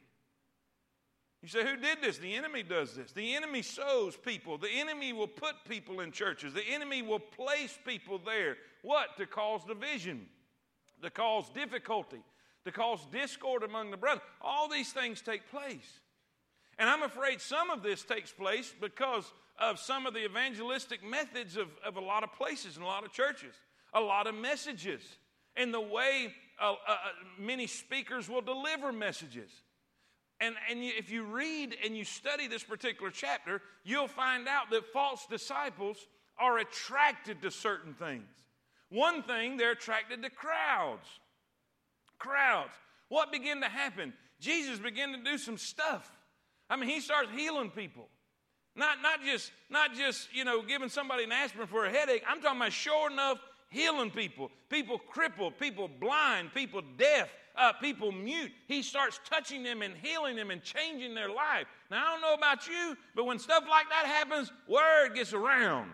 You 1.42 1.50
say, 1.50 1.66
who 1.66 1.76
did 1.76 2.02
this? 2.02 2.18
The 2.18 2.36
enemy 2.36 2.64
does 2.64 2.96
this. 2.96 3.12
The 3.12 3.36
enemy 3.36 3.64
sows 3.64 4.16
people. 4.16 4.58
The 4.58 4.70
enemy 4.70 5.12
will 5.12 5.28
put 5.28 5.56
people 5.68 6.00
in 6.00 6.14
churches. 6.14 6.54
The 6.54 6.66
enemy 6.66 7.02
will 7.02 7.20
place 7.20 7.78
people 7.86 8.18
there. 8.18 8.56
What? 8.82 9.18
To 9.18 9.26
cause 9.26 9.66
division, 9.66 10.28
to 11.02 11.10
cause 11.10 11.50
difficulty, 11.50 12.22
to 12.64 12.72
cause 12.72 13.06
discord 13.12 13.64
among 13.64 13.92
the 13.92 13.98
brothers. 13.98 14.24
All 14.42 14.70
these 14.70 14.94
things 14.94 15.22
take 15.22 15.50
place. 15.52 16.00
And 16.80 16.90
I'm 16.90 17.04
afraid 17.04 17.42
some 17.42 17.70
of 17.70 17.84
this 17.84 18.04
takes 18.04 18.32
place 18.32 18.74
because 18.80 19.32
of 19.60 19.80
some 19.80 20.06
of 20.06 20.14
the 20.14 20.26
evangelistic 20.26 21.04
methods 21.04 21.58
of, 21.58 21.68
of 21.86 21.98
a 21.98 22.02
lot 22.02 22.24
of 22.24 22.34
places 22.34 22.76
and 22.76 22.84
a 22.84 22.88
lot 22.88 23.06
of 23.06 23.12
churches, 23.12 23.54
a 23.94 24.02
lot 24.02 24.28
of 24.28 24.36
messages, 24.36 25.02
and 25.56 25.74
the 25.74 25.82
way 25.82 26.34
uh, 26.62 26.74
uh, 26.88 26.98
many 27.38 27.68
speakers 27.68 28.28
will 28.28 28.42
deliver 28.42 28.92
messages. 28.92 29.50
And, 30.40 30.56
and 30.70 30.80
if 30.82 31.12
you 31.12 31.24
read 31.24 31.76
and 31.86 31.96
you 31.96 32.04
study 32.04 32.48
this 32.48 32.64
particular 32.64 33.12
chapter, 33.12 33.62
you'll 33.84 34.08
find 34.08 34.48
out 34.48 34.70
that 34.72 34.92
false 34.92 35.26
disciples 35.30 35.98
are 36.38 36.58
attracted 36.58 37.42
to 37.44 37.52
certain 37.52 37.94
things. 37.94 38.28
One 38.90 39.24
thing, 39.24 39.58
they're 39.58 39.72
attracted 39.72 40.24
to 40.24 40.30
crowds. 40.30 41.08
Crowds. 42.20 42.74
What 43.10 43.32
began 43.32 43.62
to 43.62 43.70
happen? 43.70 44.14
Jesus 44.40 44.80
began 44.80 45.12
to 45.14 45.24
do 45.24 45.38
some 45.38 45.58
stuff. 45.58 46.12
I 46.74 46.76
mean, 46.76 46.90
he 46.90 47.02
starts 47.02 47.30
healing 47.36 47.70
people. 47.70 48.08
Not, 48.76 49.00
not, 49.04 49.24
just, 49.24 49.52
not 49.70 49.94
just, 49.94 50.28
you 50.34 50.44
know, 50.44 50.64
giving 50.64 50.90
somebody 50.90 51.24
an 51.24 51.32
aspirin 51.32 51.68
for 51.68 51.86
a 51.86 51.92
headache. 51.92 52.24
I'm 52.28 52.42
talking 52.42 52.60
about 52.60 52.74
sure 52.74 53.12
enough 53.12 53.38
healing 53.70 54.10
people. 54.10 54.50
People 54.72 54.98
crippled, 54.98 55.60
people 55.60 55.88
blind, 55.88 56.52
people 56.56 56.82
deaf, 56.98 57.30
uh, 57.56 57.74
people 57.74 58.12
mute. 58.12 58.52
He 58.68 58.82
starts 58.82 59.20
touching 59.30 59.62
them 59.62 59.84
and 59.84 59.94
healing 60.02 60.36
them 60.36 60.50
and 60.50 60.64
changing 60.64 61.14
their 61.14 61.30
life. 61.30 61.68
Now, 61.92 62.08
I 62.08 62.12
don't 62.12 62.22
know 62.22 62.34
about 62.34 62.68
you, 62.68 62.98
but 63.16 63.26
when 63.26 63.38
stuff 63.38 63.66
like 63.70 63.86
that 63.90 64.08
happens, 64.08 64.52
word 64.68 65.14
gets 65.14 65.32
around. 65.32 65.92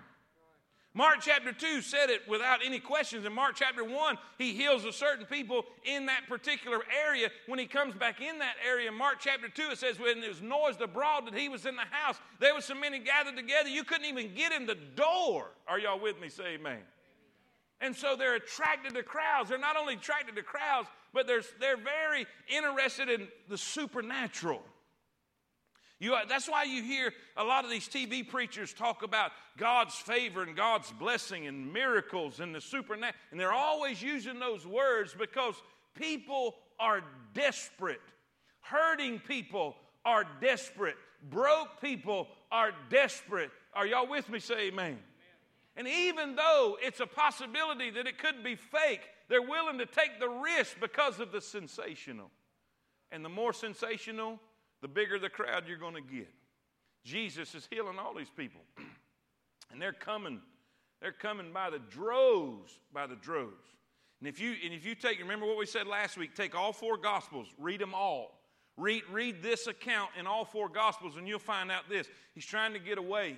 Mark 0.95 1.17
chapter 1.21 1.53
2 1.53 1.81
said 1.81 2.09
it 2.09 2.27
without 2.27 2.59
any 2.65 2.79
questions. 2.79 3.23
In 3.23 3.33
Mark 3.33 3.55
chapter 3.55 3.83
1, 3.83 4.17
he 4.39 4.53
heals 4.53 4.85
a 4.85 4.91
certain 4.91 5.25
people 5.25 5.65
in 5.85 6.07
that 6.07 6.21
particular 6.27 6.79
area. 7.05 7.29
When 7.45 7.59
he 7.59 7.67
comes 7.67 7.93
back 7.93 8.21
in 8.21 8.39
that 8.39 8.55
area, 8.67 8.89
in 8.89 8.97
Mark 8.97 9.17
chapter 9.19 9.49
2, 9.49 9.71
it 9.71 9.77
says, 9.77 9.99
when 9.99 10.23
it 10.23 10.27
was 10.27 10.41
noised 10.41 10.81
abroad 10.81 11.27
that 11.27 11.35
he 11.35 11.47
was 11.47 11.67
in 11.67 11.75
the 11.75 11.85
house, 11.91 12.17
there 12.39 12.55
were 12.55 12.61
so 12.61 12.73
many 12.73 12.97
gathered 12.97 13.35
together, 13.35 13.69
you 13.69 13.83
couldn't 13.83 14.05
even 14.05 14.33
get 14.33 14.51
in 14.51 14.65
the 14.65 14.75
door. 14.95 15.51
Are 15.67 15.77
y'all 15.77 15.99
with 15.99 16.19
me? 16.19 16.27
Say 16.27 16.55
amen. 16.55 16.79
And 17.81 17.95
so 17.95 18.15
they're 18.15 18.35
attracted 18.35 18.95
to 18.95 19.03
crowds. 19.03 19.49
They're 19.49 19.59
not 19.59 19.77
only 19.77 19.93
attracted 19.93 20.35
to 20.35 20.43
crowds, 20.43 20.89
but 21.13 21.27
they're, 21.27 21.43
they're 21.59 21.77
very 21.77 22.25
interested 22.47 23.09
in 23.09 23.27
the 23.47 23.57
supernatural. 23.57 24.63
You, 25.99 26.15
that's 26.29 26.49
why 26.49 26.63
you 26.63 26.81
hear 26.81 27.11
a 27.35 27.43
lot 27.43 27.65
of 27.65 27.71
these 27.71 27.87
TV 27.87 28.25
preachers 28.27 28.73
talk 28.73 29.03
about 29.03 29.31
God's 29.57 29.95
favor 29.95 30.43
and 30.43 30.55
God's 30.55 30.91
blessing 30.93 31.45
and 31.47 31.73
miracles 31.73 32.39
and 32.39 32.55
the 32.55 32.61
supernatural. 32.61 33.19
And 33.31 33.39
they're 33.39 33.51
always 33.51 34.01
using 34.01 34.39
those 34.39 34.65
words 34.65 35.13
because 35.17 35.55
people 35.95 36.55
are 36.79 37.03
desperate. 37.33 37.99
Hurting 38.61 39.19
people 39.19 39.75
are 40.05 40.25
desperate. 40.39 40.95
Broke 41.29 41.81
people 41.81 42.27
are 42.49 42.71
desperate. 42.89 43.51
Are 43.73 43.85
y'all 43.85 44.07
with 44.07 44.29
me? 44.29 44.39
Say 44.39 44.67
amen. 44.67 44.99
And 45.75 45.87
even 45.87 46.35
though 46.35 46.77
it's 46.81 47.01
a 47.01 47.07
possibility 47.07 47.89
that 47.91 48.07
it 48.07 48.17
could 48.17 48.43
be 48.43 48.55
fake, 48.55 49.01
they're 49.27 49.41
willing 49.41 49.77
to 49.79 49.85
take 49.85 50.19
the 50.19 50.29
risk 50.29 50.79
because 50.79 51.19
of 51.19 51.31
the 51.31 51.41
sensational. 51.41 52.31
And 53.11 53.23
the 53.23 53.29
more 53.29 53.53
sensational, 53.53 54.39
the 54.81 54.87
bigger 54.87 55.19
the 55.19 55.29
crowd 55.29 55.63
you're 55.67 55.77
going 55.77 55.95
to 55.95 56.01
get. 56.01 56.29
Jesus 57.03 57.55
is 57.55 57.67
healing 57.69 57.97
all 57.99 58.13
these 58.13 58.31
people. 58.35 58.61
and 59.71 59.81
they're 59.81 59.93
coming, 59.93 60.41
they're 61.01 61.11
coming 61.11 61.51
by 61.53 61.69
the 61.69 61.79
droves, 61.79 62.79
by 62.93 63.07
the 63.07 63.15
droves. 63.15 63.67
And 64.19 64.27
if 64.27 64.39
you 64.39 64.55
and 64.63 64.73
if 64.73 64.85
you 64.85 64.95
take, 64.95 65.19
remember 65.19 65.45
what 65.45 65.57
we 65.57 65.65
said 65.65 65.87
last 65.87 66.17
week, 66.17 66.35
take 66.35 66.55
all 66.55 66.73
four 66.73 66.97
gospels, 66.97 67.47
read 67.57 67.79
them 67.79 67.93
all. 67.93 68.35
Read, 68.75 69.03
read 69.11 69.41
this 69.41 69.67
account 69.67 70.11
in 70.17 70.25
all 70.25 70.45
four 70.45 70.69
gospels, 70.69 71.17
and 71.17 71.27
you'll 71.27 71.39
find 71.39 71.69
out 71.69 71.89
this. 71.89 72.07
He's 72.33 72.45
trying 72.45 72.71
to 72.73 72.79
get 72.79 72.97
away 72.97 73.35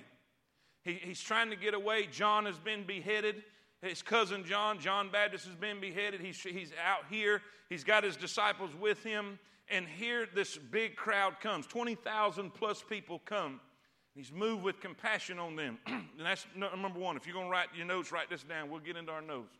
he, 0.84 0.94
he's 0.94 1.20
trying 1.20 1.50
to 1.50 1.56
get 1.56 1.74
away. 1.74 2.08
John 2.10 2.46
has 2.46 2.58
been 2.58 2.84
beheaded. 2.84 3.42
His 3.80 4.02
cousin 4.02 4.44
John, 4.44 4.78
John 4.78 5.10
Baptist, 5.10 5.46
has 5.46 5.56
been 5.56 5.80
beheaded. 5.80 6.20
He's, 6.20 6.40
he's 6.40 6.72
out 6.84 7.04
here. 7.10 7.42
He's 7.68 7.84
got 7.84 8.04
his 8.04 8.16
disciples 8.16 8.70
with 8.80 9.02
him. 9.02 9.38
And 9.72 9.86
here 9.88 10.28
this 10.34 10.58
big 10.58 10.96
crowd 10.96 11.40
comes 11.40 11.66
20,000 11.66 12.52
plus 12.52 12.84
people 12.86 13.20
come. 13.24 13.58
He's 14.14 14.30
moved 14.30 14.62
with 14.62 14.80
compassion 14.80 15.38
on 15.38 15.56
them. 15.56 15.78
and 15.86 16.04
that's 16.18 16.46
number 16.54 16.98
one. 16.98 17.16
If 17.16 17.26
you're 17.26 17.34
going 17.34 17.46
to 17.46 17.50
write 17.50 17.68
your 17.74 17.86
notes, 17.86 18.12
write 18.12 18.28
this 18.28 18.42
down. 18.42 18.70
We'll 18.70 18.80
get 18.80 18.98
into 18.98 19.10
our 19.10 19.22
notes. 19.22 19.56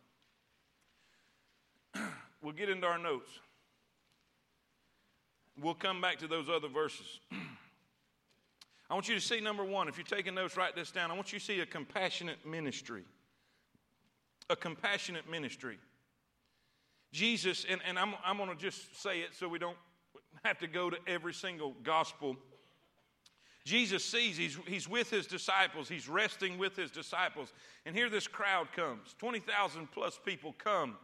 we'll 2.43 2.53
get 2.53 2.69
into 2.69 2.85
our 2.85 2.99
notes. 2.99 3.31
We'll 5.59 5.73
come 5.73 5.99
back 5.99 6.19
to 6.19 6.27
those 6.27 6.47
other 6.47 6.67
verses. 6.67 7.19
I 8.89 8.93
want 8.93 9.09
you 9.09 9.15
to 9.15 9.21
see 9.21 9.39
number 9.39 9.63
one, 9.63 9.87
if 9.87 9.97
you're 9.97 10.05
taking 10.05 10.35
notes, 10.35 10.55
write 10.55 10.75
this 10.75 10.91
down. 10.91 11.09
I 11.09 11.15
want 11.15 11.33
you 11.33 11.39
to 11.39 11.45
see 11.45 11.59
a 11.61 11.65
compassionate 11.65 12.45
ministry. 12.45 13.03
A 14.51 14.55
compassionate 14.55 15.27
ministry. 15.27 15.79
Jesus, 17.11 17.65
and, 17.67 17.81
and 17.87 17.97
I'm, 17.97 18.13
I'm 18.23 18.37
going 18.37 18.49
to 18.49 18.55
just 18.55 19.01
say 19.01 19.21
it 19.21 19.33
so 19.33 19.47
we 19.47 19.57
don't 19.57 19.77
have 20.43 20.59
to 20.59 20.67
go 20.67 20.89
to 20.89 20.97
every 21.07 21.33
single 21.33 21.73
gospel. 21.83 22.35
Jesus 23.65 24.03
sees 24.03 24.35
he's, 24.35 24.57
he's 24.67 24.89
with 24.89 25.09
his 25.09 25.25
disciples, 25.25 25.87
he's 25.87 26.09
resting 26.09 26.57
with 26.57 26.75
his 26.75 26.91
disciples. 26.91 27.53
And 27.85 27.95
here 27.95 28.09
this 28.09 28.27
crowd 28.27 28.71
comes 28.75 29.15
20,000 29.19 29.91
plus 29.91 30.19
people 30.23 30.53
come. 30.57 30.97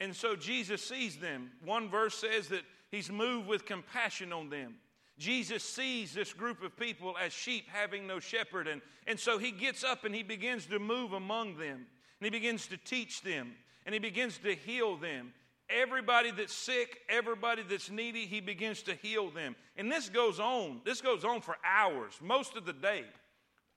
And 0.00 0.14
so 0.14 0.34
Jesus 0.34 0.84
sees 0.84 1.16
them. 1.16 1.50
One 1.64 1.88
verse 1.88 2.16
says 2.16 2.48
that 2.48 2.62
he's 2.90 3.10
moved 3.10 3.46
with 3.46 3.64
compassion 3.64 4.32
on 4.32 4.50
them. 4.50 4.74
Jesus 5.18 5.62
sees 5.62 6.12
this 6.12 6.32
group 6.32 6.62
of 6.64 6.76
people 6.76 7.14
as 7.22 7.32
sheep 7.32 7.66
having 7.72 8.06
no 8.06 8.18
shepherd. 8.18 8.66
And, 8.66 8.82
and 9.06 9.18
so 9.18 9.38
he 9.38 9.52
gets 9.52 9.84
up 9.84 10.04
and 10.04 10.12
he 10.12 10.24
begins 10.24 10.66
to 10.66 10.80
move 10.80 11.12
among 11.12 11.56
them. 11.56 11.86
And 12.20 12.24
he 12.24 12.30
begins 12.30 12.66
to 12.66 12.76
teach 12.76 13.22
them. 13.22 13.52
And 13.86 13.92
he 13.92 14.00
begins 14.00 14.38
to 14.38 14.56
heal 14.56 14.96
them. 14.96 15.32
Everybody 15.70 16.30
that's 16.30 16.54
sick, 16.54 17.00
everybody 17.08 17.62
that's 17.62 17.90
needy, 17.90 18.26
he 18.26 18.40
begins 18.40 18.82
to 18.82 18.94
heal 18.94 19.30
them. 19.30 19.56
And 19.76 19.90
this 19.90 20.08
goes 20.08 20.38
on. 20.38 20.82
This 20.84 21.00
goes 21.00 21.24
on 21.24 21.40
for 21.40 21.56
hours, 21.64 22.12
most 22.20 22.56
of 22.56 22.66
the 22.66 22.72
day. 22.72 23.04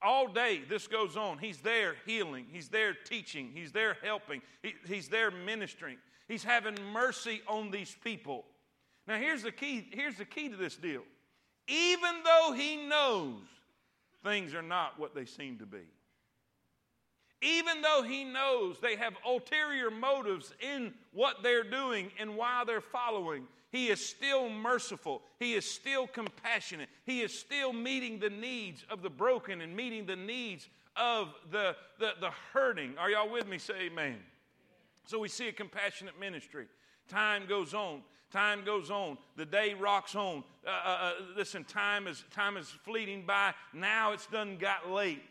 All 0.02 0.28
day, 0.28 0.62
this 0.70 0.86
goes 0.88 1.18
on. 1.18 1.40
He's 1.40 1.60
there 1.60 1.96
healing. 2.06 2.46
He's 2.52 2.70
there 2.70 2.94
teaching. 2.94 3.52
He's 3.54 3.72
there 3.72 3.98
helping. 4.04 4.42
He, 4.62 4.76
he's 4.86 5.08
there 5.08 5.32
ministering. 5.32 5.98
He's 6.28 6.44
having 6.44 6.76
mercy 6.92 7.42
on 7.48 7.72
these 7.72 7.96
people. 8.04 8.46
Now, 9.08 9.18
here's 9.18 9.44
the 9.44 9.52
key. 9.52 9.88
Here's 9.92 10.18
the 10.18 10.26
key 10.26 10.50
to 10.50 10.58
this 10.58 10.76
deal. 10.76 11.04
Even 11.68 12.22
though 12.24 12.54
he 12.54 12.76
knows 12.86 13.42
things 14.24 14.54
are 14.54 14.62
not 14.62 15.00
what 15.00 15.16
they 15.16 15.26
seem 15.26 15.58
to 15.60 15.66
be, 15.66 15.86
even 17.42 17.82
though 17.82 18.04
he 18.04 18.24
knows 18.24 18.80
they 18.80 18.96
have 18.96 19.14
ulterior 19.26 19.92
motives 19.92 20.54
in 20.60 20.94
what 21.14 21.44
they're 21.44 21.64
doing 21.64 22.12
and 22.20 22.36
why 22.36 22.64
they're 22.66 22.82
following, 22.82 23.48
he 23.72 23.90
is 23.90 24.04
still 24.04 24.50
merciful. 24.50 25.22
He 25.40 25.54
is 25.54 25.70
still 25.70 26.08
compassionate. 26.08 26.90
He 27.06 27.22
is 27.22 27.38
still 27.38 27.74
meeting 27.74 28.20
the 28.20 28.30
needs 28.30 28.86
of 28.90 29.02
the 29.02 29.10
broken 29.10 29.62
and 29.62 29.76
meeting 29.76 30.06
the 30.06 30.16
needs 30.16 30.68
of 30.96 31.34
the, 31.52 31.76
the, 32.00 32.14
the 32.20 32.32
hurting. 32.54 32.96
Are 32.98 33.10
y'all 33.10 33.30
with 33.30 33.48
me? 33.48 33.58
Say 33.58 33.82
amen. 33.82 34.18
So 35.06 35.20
we 35.20 35.28
see 35.28 35.48
a 35.48 35.54
compassionate 35.54 36.20
ministry. 36.20 36.66
Time 37.08 37.44
goes 37.48 37.74
on. 37.74 38.02
Time 38.32 38.66
goes 38.66 38.90
on. 38.90 39.18
The 39.36 39.46
day 39.46 39.74
rocks 39.74 40.16
on. 40.16 40.44
Uh, 40.66 40.70
uh, 40.70 40.90
uh 40.90 41.12
listen, 41.36 41.64
time 41.64 42.08
is, 42.08 42.24
time 42.32 42.58
is 42.58 42.68
fleeting 42.84 43.26
by. 43.26 43.54
Now 43.74 44.12
it's 44.12 44.28
done 44.28 44.58
got 44.58 44.90
late. 44.90 45.24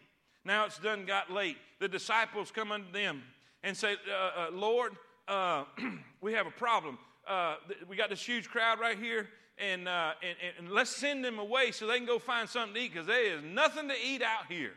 Now 0.46 0.64
it's 0.64 0.78
done 0.78 1.04
got 1.06 1.30
late. 1.30 1.56
The 1.80 1.88
disciples 1.88 2.52
come 2.52 2.70
unto 2.70 2.92
them 2.92 3.24
and 3.64 3.76
say, 3.76 3.96
uh, 4.08 4.46
uh 4.46 4.50
Lord, 4.52 4.92
uh, 5.26 5.64
we 6.20 6.34
have 6.34 6.46
a 6.46 6.52
problem. 6.52 6.98
Uh, 7.26 7.56
we 7.88 7.96
got 7.96 8.10
this 8.10 8.22
huge 8.22 8.48
crowd 8.48 8.78
right 8.78 8.96
here, 8.96 9.26
and, 9.58 9.88
and, 9.88 10.36
and, 10.58 10.70
let's 10.70 10.90
send 10.90 11.24
them 11.24 11.40
away 11.40 11.72
so 11.72 11.88
they 11.88 11.96
can 11.96 12.06
go 12.06 12.20
find 12.20 12.48
something 12.48 12.74
to 12.74 12.80
eat 12.80 12.92
because 12.92 13.08
there 13.08 13.36
is 13.36 13.42
nothing 13.42 13.88
to 13.88 13.94
eat 14.00 14.22
out 14.22 14.46
here. 14.48 14.74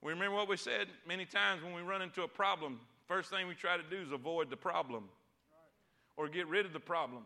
We 0.00 0.12
remember 0.12 0.36
what 0.36 0.48
we 0.48 0.56
said 0.56 0.86
many 1.04 1.24
times 1.24 1.64
when 1.64 1.74
we 1.74 1.82
run 1.82 2.02
into 2.02 2.22
a 2.22 2.28
problem. 2.28 2.78
First 3.08 3.30
thing 3.30 3.48
we 3.48 3.54
try 3.54 3.76
to 3.76 3.82
do 3.82 4.00
is 4.00 4.12
avoid 4.12 4.50
the 4.50 4.56
problem 4.56 5.08
or 6.16 6.28
get 6.28 6.46
rid 6.46 6.64
of 6.64 6.72
the 6.72 6.80
problem. 6.80 7.24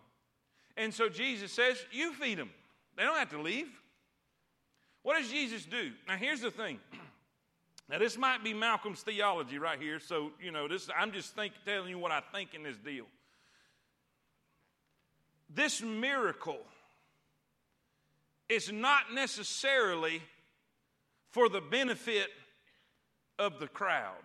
And 0.78 0.94
so 0.94 1.10
Jesus 1.10 1.52
says, 1.52 1.76
You 1.92 2.14
feed 2.14 2.38
them. 2.38 2.50
They 2.96 3.02
don't 3.02 3.18
have 3.18 3.30
to 3.30 3.42
leave. 3.42 3.68
What 5.06 5.18
does 5.18 5.30
Jesus 5.30 5.64
do? 5.64 5.92
Now, 6.08 6.16
here's 6.16 6.40
the 6.40 6.50
thing. 6.50 6.80
Now, 7.88 8.00
this 8.00 8.18
might 8.18 8.42
be 8.42 8.52
Malcolm's 8.52 9.02
theology 9.02 9.60
right 9.60 9.80
here, 9.80 10.00
so, 10.00 10.32
you 10.42 10.50
know, 10.50 10.66
this, 10.66 10.88
I'm 10.98 11.12
just 11.12 11.36
think, 11.36 11.52
telling 11.64 11.90
you 11.90 12.00
what 12.00 12.10
I 12.10 12.20
think 12.34 12.52
in 12.52 12.64
this 12.64 12.76
deal. 12.78 13.04
This 15.48 15.80
miracle 15.80 16.58
is 18.48 18.72
not 18.72 19.14
necessarily 19.14 20.20
for 21.30 21.48
the 21.48 21.60
benefit 21.60 22.26
of 23.38 23.60
the 23.60 23.68
crowd. 23.68 24.24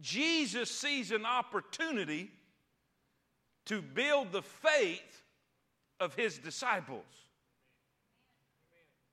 Jesus 0.00 0.70
sees 0.70 1.10
an 1.10 1.26
opportunity 1.26 2.30
to 3.64 3.82
build 3.82 4.30
the 4.30 4.42
faith 4.42 5.24
of 5.98 6.14
his 6.14 6.38
disciples. 6.38 7.25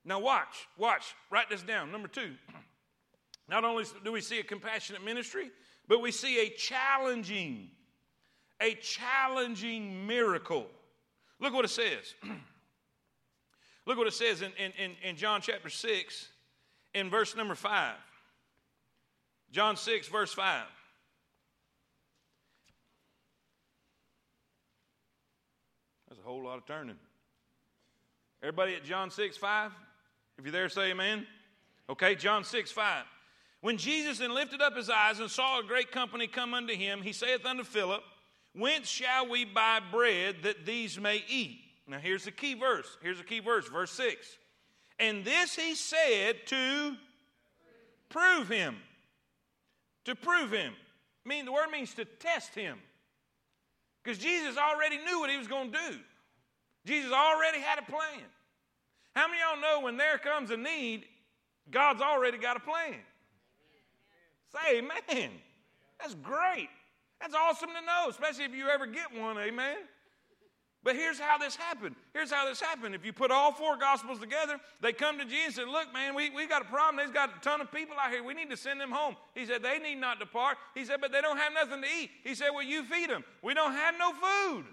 Now, 0.06 0.20
watch, 0.20 0.68
watch, 0.78 1.16
write 1.32 1.50
this 1.50 1.62
down. 1.62 1.92
Number 1.92 2.08
two, 2.08 2.34
not 3.50 3.64
only 3.64 3.86
do 4.04 4.12
we 4.12 4.22
see 4.22 4.40
a 4.40 4.44
compassionate 4.44 5.04
ministry, 5.04 5.50
but 5.88 6.02
we 6.02 6.12
see 6.12 6.46
a 6.46 6.50
challenging, 6.50 7.70
a 8.62 8.76
challenging 8.76 10.06
miracle. 10.06 10.68
Look 11.40 11.54
what 11.54 11.66
it 11.66 11.70
says. 11.70 12.16
Look 13.86 13.98
what 13.98 14.08
it 14.08 14.14
says 14.14 14.42
in, 14.42 14.52
in, 14.58 14.96
in, 15.04 15.16
John 15.18 15.42
chapter 15.42 15.70
6, 15.70 16.28
in 16.94 17.10
verse 17.10 17.36
number 17.36 17.56
5. 17.56 17.96
John 19.52 19.76
6, 19.76 20.08
verse 20.08 20.34
5. 20.34 20.64
That's 26.08 26.20
a 26.20 26.24
whole 26.24 26.44
lot 26.44 26.58
of 26.58 26.66
turning. 26.66 26.96
Everybody 28.42 28.76
at 28.76 28.86
John 28.86 29.12
6, 29.12 29.36
5? 29.36 29.72
If 30.38 30.46
you're 30.46 30.52
there, 30.52 30.70
say 30.70 30.92
amen. 30.92 31.28
Okay, 31.90 32.16
John 32.16 32.44
6, 32.44 32.72
5. 32.72 33.06
When 33.62 33.78
Jesus 33.78 34.18
then 34.18 34.34
lifted 34.34 34.62
up 34.62 34.76
his 34.76 34.90
eyes 34.90 35.20
and 35.20 35.30
saw 35.30 35.60
a 35.60 35.64
great 35.64 35.92
company 35.92 36.28
come 36.28 36.54
unto 36.54 36.74
him, 36.74 37.02
he 37.02 37.14
saith 37.14 37.46
unto 37.46 37.64
Philip, 37.64 38.02
Whence 38.56 38.88
shall 38.88 39.30
we 39.30 39.46
buy 39.46 39.80
bread 39.92 40.38
that 40.44 40.66
these 40.66 41.00
may 41.00 41.24
eat? 41.28 41.62
Now 41.88 41.98
here's 41.98 42.26
the 42.26 42.32
key 42.32 42.54
verse. 42.54 42.98
Here's 43.02 43.18
the 43.18 43.24
key 43.24 43.40
verse, 43.40 43.68
verse 43.68 43.92
6. 43.92 44.38
And 45.00 45.26
this 45.26 45.56
he 45.56 45.76
said 45.76 46.46
to 46.48 46.96
prove 48.10 48.48
him. 48.48 48.78
To 50.06 50.16
prove 50.16 50.52
him. 50.52 50.74
I 51.26 51.30
mean, 51.30 51.46
the 51.46 51.52
word 51.52 51.70
means 51.72 51.94
to 51.96 52.06
test 52.06 52.54
him. 52.54 52.78
Because 54.04 54.18
Jesus 54.18 54.58
already 54.58 54.98
knew 54.98 55.20
what 55.20 55.30
he 55.30 55.38
was 55.38 55.48
going 55.48 55.72
to 55.72 55.78
do. 55.90 55.98
Jesus 56.86 57.12
already 57.12 57.60
had 57.60 57.80
a 57.80 57.84
plan. 57.84 58.22
How 59.16 59.28
many 59.28 59.42
of 59.42 59.60
y'all 59.60 59.62
know 59.62 59.86
when 59.86 59.98
there 59.98 60.18
comes 60.18 60.52
a 60.52 60.58
need, 60.58 61.06
God's 61.70 62.02
already 62.02 62.38
got 62.38 62.58
a 62.58 62.60
plan? 62.60 62.96
Say 64.52 64.80
amen. 64.80 65.32
That's 66.00 66.16
great. 66.16 66.70
That's 67.22 67.34
awesome 67.34 67.70
to 67.70 67.86
know, 67.86 68.10
especially 68.10 68.46
if 68.46 68.54
you 68.54 68.68
ever 68.68 68.86
get 68.86 69.14
one, 69.18 69.38
amen. 69.38 69.78
But 70.84 70.98
here's 70.98 71.18
how 71.18 71.38
this 71.38 71.56
happened. 71.56 71.96
Here's 72.14 72.30
how 72.30 72.46
this 72.46 72.60
happened. 72.60 72.94
If 72.94 73.06
you 73.06 73.14
put 73.14 73.32
all 73.32 73.54
four 73.54 73.78
gospels 73.78 74.20
together, 74.20 74.60
they 74.82 74.92
come 74.92 75.18
to 75.18 75.24
Jesus 75.24 75.58
and 75.60 75.68
said, 75.68 75.68
Look, 75.70 75.94
man, 75.94 76.14
we, 76.14 76.30
we 76.32 76.46
got 76.46 76.62
a 76.62 76.66
problem. 76.66 76.98
There's 76.98 77.12
got 77.12 77.30
a 77.38 77.40
ton 77.40 77.62
of 77.62 77.72
people 77.72 77.96
out 77.98 78.12
here. 78.12 78.22
We 78.22 78.34
need 78.34 78.50
to 78.50 78.58
send 78.58 78.82
them 78.82 78.92
home. 78.92 79.16
He 79.34 79.46
said, 79.46 79.64
They 79.64 79.80
need 79.80 79.96
not 79.96 80.20
depart. 80.20 80.58
He 80.76 80.84
said, 80.84 81.00
But 81.00 81.14
they 81.14 81.22
don't 81.22 81.38
have 81.38 81.54
nothing 81.54 81.82
to 81.82 81.88
eat. 81.88 82.12
He 82.26 82.36
said, 82.36 82.50
Well, 82.54 82.64
you 82.64 82.84
feed 82.84 83.10
them. 83.10 83.24
We 83.42 83.54
don't 83.54 83.72
have 83.72 83.96
no 83.98 84.12
food. 84.12 84.66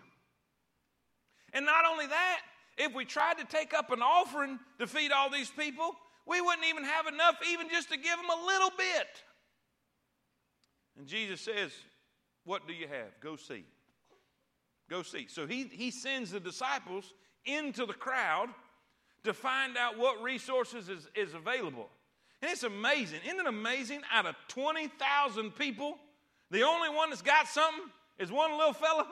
And 1.53 1.64
not 1.64 1.85
only 1.88 2.09
that, 2.09 2.40
if 2.81 2.95
we 2.95 3.05
tried 3.05 3.38
to 3.38 3.45
take 3.45 3.75
up 3.75 3.93
an 3.93 4.01
offering 4.01 4.59
to 4.79 4.87
feed 4.87 5.12
all 5.12 5.29
these 5.29 5.51
people, 5.51 5.95
we 6.27 6.40
wouldn't 6.40 6.66
even 6.66 6.85
have 6.85 7.07
enough 7.07 7.37
even 7.51 7.69
just 7.69 7.90
to 7.90 7.97
give 7.97 8.16
them 8.16 8.31
a 8.31 8.47
little 8.47 8.71
bit. 8.71 9.07
And 10.99 11.07
Jesus 11.07 11.43
says, 11.43 11.73
What 12.45 12.66
do 12.66 12.73
you 12.73 12.88
have? 12.88 13.21
Go 13.21 13.37
see. 13.37 13.64
Go 14.88 15.03
see. 15.03 15.27
So 15.29 15.47
he, 15.47 15.64
he 15.64 15.90
sends 15.90 16.31
the 16.31 16.40
disciples 16.40 17.12
into 17.45 17.85
the 17.85 17.93
crowd 17.93 18.49
to 19.25 19.35
find 19.35 19.77
out 19.77 19.99
what 19.99 20.23
resources 20.23 20.88
is, 20.88 21.07
is 21.14 21.35
available. 21.35 21.88
And 22.40 22.51
it's 22.51 22.62
amazing. 22.62 23.21
Isn't 23.27 23.40
it 23.40 23.47
amazing? 23.47 24.01
Out 24.11 24.25
of 24.25 24.35
20,000 24.49 25.51
people, 25.51 25.99
the 26.51 26.62
only 26.62 26.88
one 26.88 27.11
that's 27.11 27.21
got 27.21 27.47
something 27.47 27.85
is 28.19 28.33
one 28.33 28.53
little 28.53 28.73
fella 28.73 29.07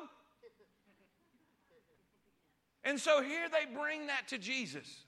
and 2.89 2.99
so 2.99 3.23
here 3.23 3.49
they 3.51 3.71
bring 3.71 4.07
that 4.07 4.29
to 4.29 4.39
Jesus. 4.39 5.05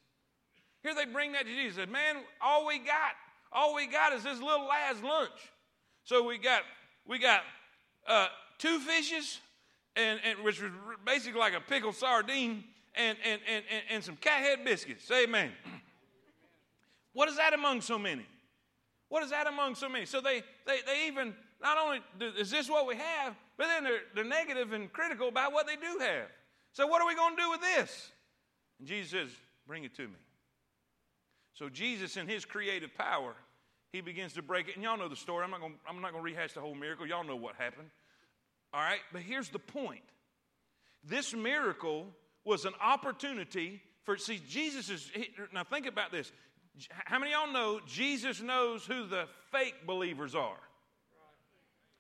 Here 0.82 0.94
they 0.94 1.06
bring 1.06 1.32
that 1.32 1.46
to 1.46 1.50
Jesus. 1.50 1.86
Man, 1.88 2.16
all 2.38 2.66
we 2.66 2.78
got, 2.78 3.12
all 3.50 3.74
we 3.74 3.86
got 3.86 4.12
is 4.12 4.22
this 4.22 4.38
little 4.38 4.66
lad's 4.66 5.02
lunch. 5.02 5.30
So 6.04 6.22
we 6.22 6.36
got 6.36 6.60
we 7.08 7.18
got 7.18 7.40
uh, 8.06 8.26
two 8.58 8.80
fishes, 8.80 9.40
and, 9.96 10.20
and 10.26 10.44
which 10.44 10.60
was 10.60 10.70
basically 11.06 11.40
like 11.40 11.54
a 11.54 11.60
pickled 11.60 11.94
sardine, 11.94 12.64
and 12.94 13.16
and 13.24 13.40
and 13.48 13.64
and, 13.70 13.82
and 13.88 14.04
some 14.04 14.16
cathead 14.16 14.62
biscuits. 14.62 15.06
Say 15.06 15.24
amen. 15.24 15.50
What 17.12 17.28
is 17.28 17.38
that 17.38 17.54
among 17.54 17.80
so 17.80 17.98
many? 17.98 18.24
What 19.08 19.24
is 19.24 19.30
that 19.30 19.48
among 19.48 19.74
so 19.74 19.88
many? 19.88 20.06
So 20.06 20.20
they 20.20 20.42
they, 20.66 20.80
they 20.86 21.06
even 21.06 21.34
not 21.62 21.76
only 21.76 22.00
do, 22.18 22.30
is 22.38 22.50
this 22.50 22.68
what 22.68 22.86
we 22.86 22.94
have, 22.94 23.34
but 23.56 23.66
then 23.66 23.82
they're, 23.82 24.00
they're 24.14 24.24
negative 24.24 24.72
and 24.72 24.92
critical 24.92 25.28
about 25.28 25.52
what 25.52 25.66
they 25.66 25.74
do 25.74 25.98
have. 25.98 26.28
So, 26.72 26.86
what 26.86 27.02
are 27.02 27.06
we 27.06 27.14
going 27.14 27.36
to 27.36 27.42
do 27.42 27.50
with 27.50 27.60
this? 27.60 28.10
And 28.78 28.88
Jesus 28.88 29.10
says, 29.10 29.28
Bring 29.66 29.84
it 29.84 29.94
to 29.96 30.06
me. 30.08 30.18
So, 31.54 31.68
Jesus, 31.68 32.16
in 32.16 32.28
his 32.28 32.44
creative 32.44 32.94
power, 32.96 33.34
he 33.92 34.00
begins 34.00 34.32
to 34.34 34.42
break 34.42 34.68
it. 34.68 34.76
And 34.76 34.84
y'all 34.84 34.98
know 34.98 35.08
the 35.08 35.16
story. 35.16 35.44
I'm 35.44 35.50
not 36.00 36.12
going 36.12 36.14
to 36.14 36.20
rehash 36.20 36.52
the 36.52 36.60
whole 36.60 36.74
miracle. 36.74 37.06
Y'all 37.06 37.24
know 37.24 37.36
what 37.36 37.56
happened. 37.56 37.90
All 38.72 38.80
right? 38.80 39.00
But 39.12 39.22
here's 39.22 39.48
the 39.48 39.58
point 39.58 40.02
this 41.02 41.34
miracle 41.34 42.06
was 42.44 42.64
an 42.64 42.74
opportunity 42.80 43.82
for 44.04 44.16
see, 44.16 44.40
Jesus 44.48 44.88
is, 44.90 45.10
he, 45.12 45.30
now 45.52 45.64
think 45.64 45.86
about 45.86 46.10
this. 46.10 46.32
How 46.88 47.18
many 47.18 47.32
of 47.32 47.40
y'all 47.40 47.52
know 47.52 47.80
Jesus 47.86 48.40
knows 48.40 48.86
who 48.86 49.06
the 49.06 49.26
fake 49.50 49.86
believers 49.86 50.34
are? 50.34 50.58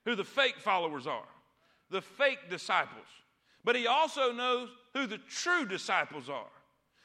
Who 0.06 0.16
the 0.16 0.24
fake 0.24 0.56
followers 0.58 1.06
are? 1.06 1.28
The 1.90 2.00
fake 2.00 2.48
disciples. 2.48 3.06
But 3.64 3.76
he 3.76 3.86
also 3.86 4.32
knows 4.32 4.70
who 4.94 5.06
the 5.06 5.18
true 5.18 5.66
disciples 5.66 6.28
are. 6.28 6.50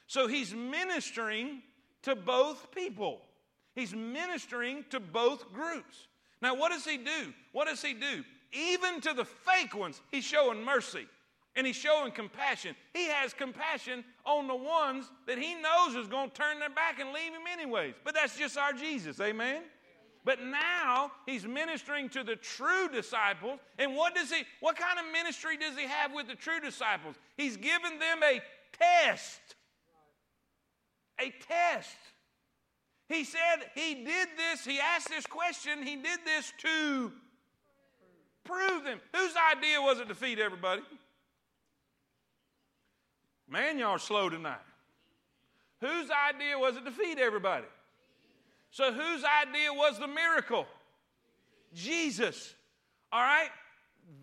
So 0.07 0.27
he's 0.27 0.53
ministering 0.53 1.61
to 2.03 2.15
both 2.15 2.71
people. 2.71 3.21
He's 3.73 3.93
ministering 3.93 4.85
to 4.91 4.99
both 4.99 5.51
groups. 5.51 6.07
Now, 6.41 6.55
what 6.55 6.71
does 6.71 6.85
he 6.85 6.97
do? 6.97 7.33
What 7.51 7.67
does 7.67 7.81
he 7.81 7.93
do? 7.93 8.23
Even 8.51 9.01
to 9.01 9.13
the 9.13 9.25
fake 9.25 9.75
ones, 9.75 10.01
he's 10.11 10.23
showing 10.23 10.63
mercy 10.63 11.07
and 11.55 11.65
he's 11.65 11.75
showing 11.75 12.11
compassion. 12.11 12.75
He 12.93 13.07
has 13.07 13.33
compassion 13.33 14.03
on 14.25 14.47
the 14.47 14.55
ones 14.55 15.09
that 15.25 15.37
he 15.37 15.55
knows 15.55 15.95
is 15.95 16.07
going 16.07 16.29
to 16.29 16.35
turn 16.35 16.59
their 16.59 16.69
back 16.69 16.99
and 16.99 17.09
leave 17.09 17.31
him 17.31 17.41
anyways. 17.51 17.95
But 18.03 18.13
that's 18.13 18.37
just 18.37 18.57
our 18.57 18.73
Jesus, 18.73 19.19
amen? 19.19 19.63
But 20.25 20.41
now 20.41 21.11
he's 21.27 21.45
ministering 21.45 22.09
to 22.09 22.23
the 22.23 22.35
true 22.35 22.89
disciples. 22.91 23.59
And 23.77 23.95
what 23.95 24.15
does 24.15 24.31
he 24.31 24.43
what 24.59 24.75
kind 24.75 24.97
of 24.99 25.05
ministry 25.13 25.55
does 25.55 25.77
he 25.77 25.85
have 25.85 26.11
with 26.13 26.27
the 26.27 26.35
true 26.35 26.59
disciples? 26.59 27.15
He's 27.37 27.55
given 27.55 27.99
them 27.99 28.19
a 28.23 28.41
test. 28.77 29.39
A 31.21 31.31
test. 31.47 31.95
He 33.07 33.23
said 33.23 33.69
he 33.75 34.03
did 34.03 34.29
this, 34.35 34.65
he 34.65 34.79
asked 34.79 35.09
this 35.09 35.27
question, 35.27 35.83
he 35.83 35.95
did 35.95 36.19
this 36.25 36.51
to 36.57 37.11
prove 38.43 38.83
them. 38.83 38.99
Whose 39.15 39.33
idea 39.55 39.79
was 39.79 39.99
it 39.99 40.07
to 40.07 40.15
feed 40.15 40.39
everybody? 40.39 40.81
Man, 43.47 43.77
y'all 43.77 43.91
are 43.91 43.99
slow 43.99 44.27
tonight. 44.27 44.57
Whose 45.81 46.09
idea 46.09 46.57
was 46.57 46.77
it 46.77 46.85
to 46.85 46.91
feed 46.91 47.19
everybody? 47.19 47.67
So, 48.75 48.91
whose 48.91 49.23
idea 49.23 49.71
was 49.71 49.99
the 49.99 50.07
miracle? 50.07 50.65
Jesus. 51.73 52.53
All 53.09 53.21
right? 53.21 53.49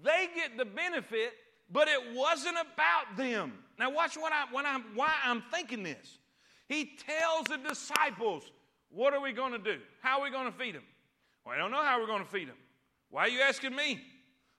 They 0.03 0.29
get 0.35 0.59
the 0.59 0.67
benefit, 0.67 1.33
but 1.71 1.89
it 1.89 2.15
wasn't 2.15 2.57
about 2.61 3.17
them. 3.17 3.55
Now, 3.79 3.91
watch 3.91 4.17
what 4.17 4.31
I, 4.33 4.45
what 4.53 4.67
I'm, 4.67 4.85
why 4.95 5.11
I'm 5.25 5.43
thinking 5.51 5.83
this. 5.83 6.19
He 6.69 6.93
tells 7.09 7.47
the 7.47 7.57
disciples, 7.57 8.45
What 8.91 9.15
are 9.15 9.21
we 9.23 9.33
going 9.33 9.53
to 9.53 9.59
do? 9.59 9.79
How 10.03 10.19
are 10.19 10.25
we 10.25 10.31
going 10.31 10.53
to 10.53 10.59
feed 10.59 10.75
them? 10.75 10.85
Well, 11.47 11.55
I 11.55 11.59
don't 11.59 11.71
know 11.71 11.83
how 11.83 11.99
we're 11.99 12.07
going 12.07 12.25
to 12.25 12.31
feed 12.31 12.49
them. 12.49 12.59
Why 13.09 13.23
are 13.23 13.29
you 13.29 13.41
asking 13.41 13.75
me? 13.75 14.01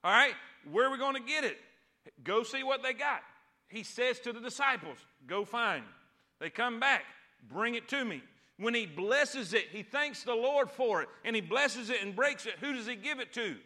All 0.03 0.11
right? 0.11 0.33
Where 0.71 0.87
are 0.87 0.91
we 0.91 0.97
going 0.97 1.15
to 1.15 1.21
get 1.21 1.43
it? 1.43 1.57
Go 2.23 2.41
see 2.41 2.63
what 2.63 2.81
they 2.81 2.93
got 2.93 3.21
he 3.73 3.83
says 3.83 4.19
to 4.19 4.31
the 4.31 4.39
disciples, 4.39 4.97
Go 5.25 5.45
find. 5.45 5.83
They 6.39 6.49
come 6.49 6.79
back, 6.79 7.03
bring 7.49 7.75
it 7.75 7.89
to 7.89 8.05
me. 8.05 8.21
When 8.63 8.73
he 8.73 8.85
blesses 8.85 9.53
it, 9.53 9.65
he 9.73 9.83
thanks 9.83 10.23
the 10.23 10.33
Lord 10.33 10.71
for 10.71 11.01
it, 11.01 11.09
and 11.25 11.35
he 11.35 11.41
blesses 11.41 11.89
it 11.89 12.01
and 12.01 12.15
breaks 12.15 12.45
it. 12.45 12.53
Who 12.61 12.71
does 12.71 12.87
he 12.87 12.95
give 12.95 13.19
it 13.19 13.33
to? 13.33 13.57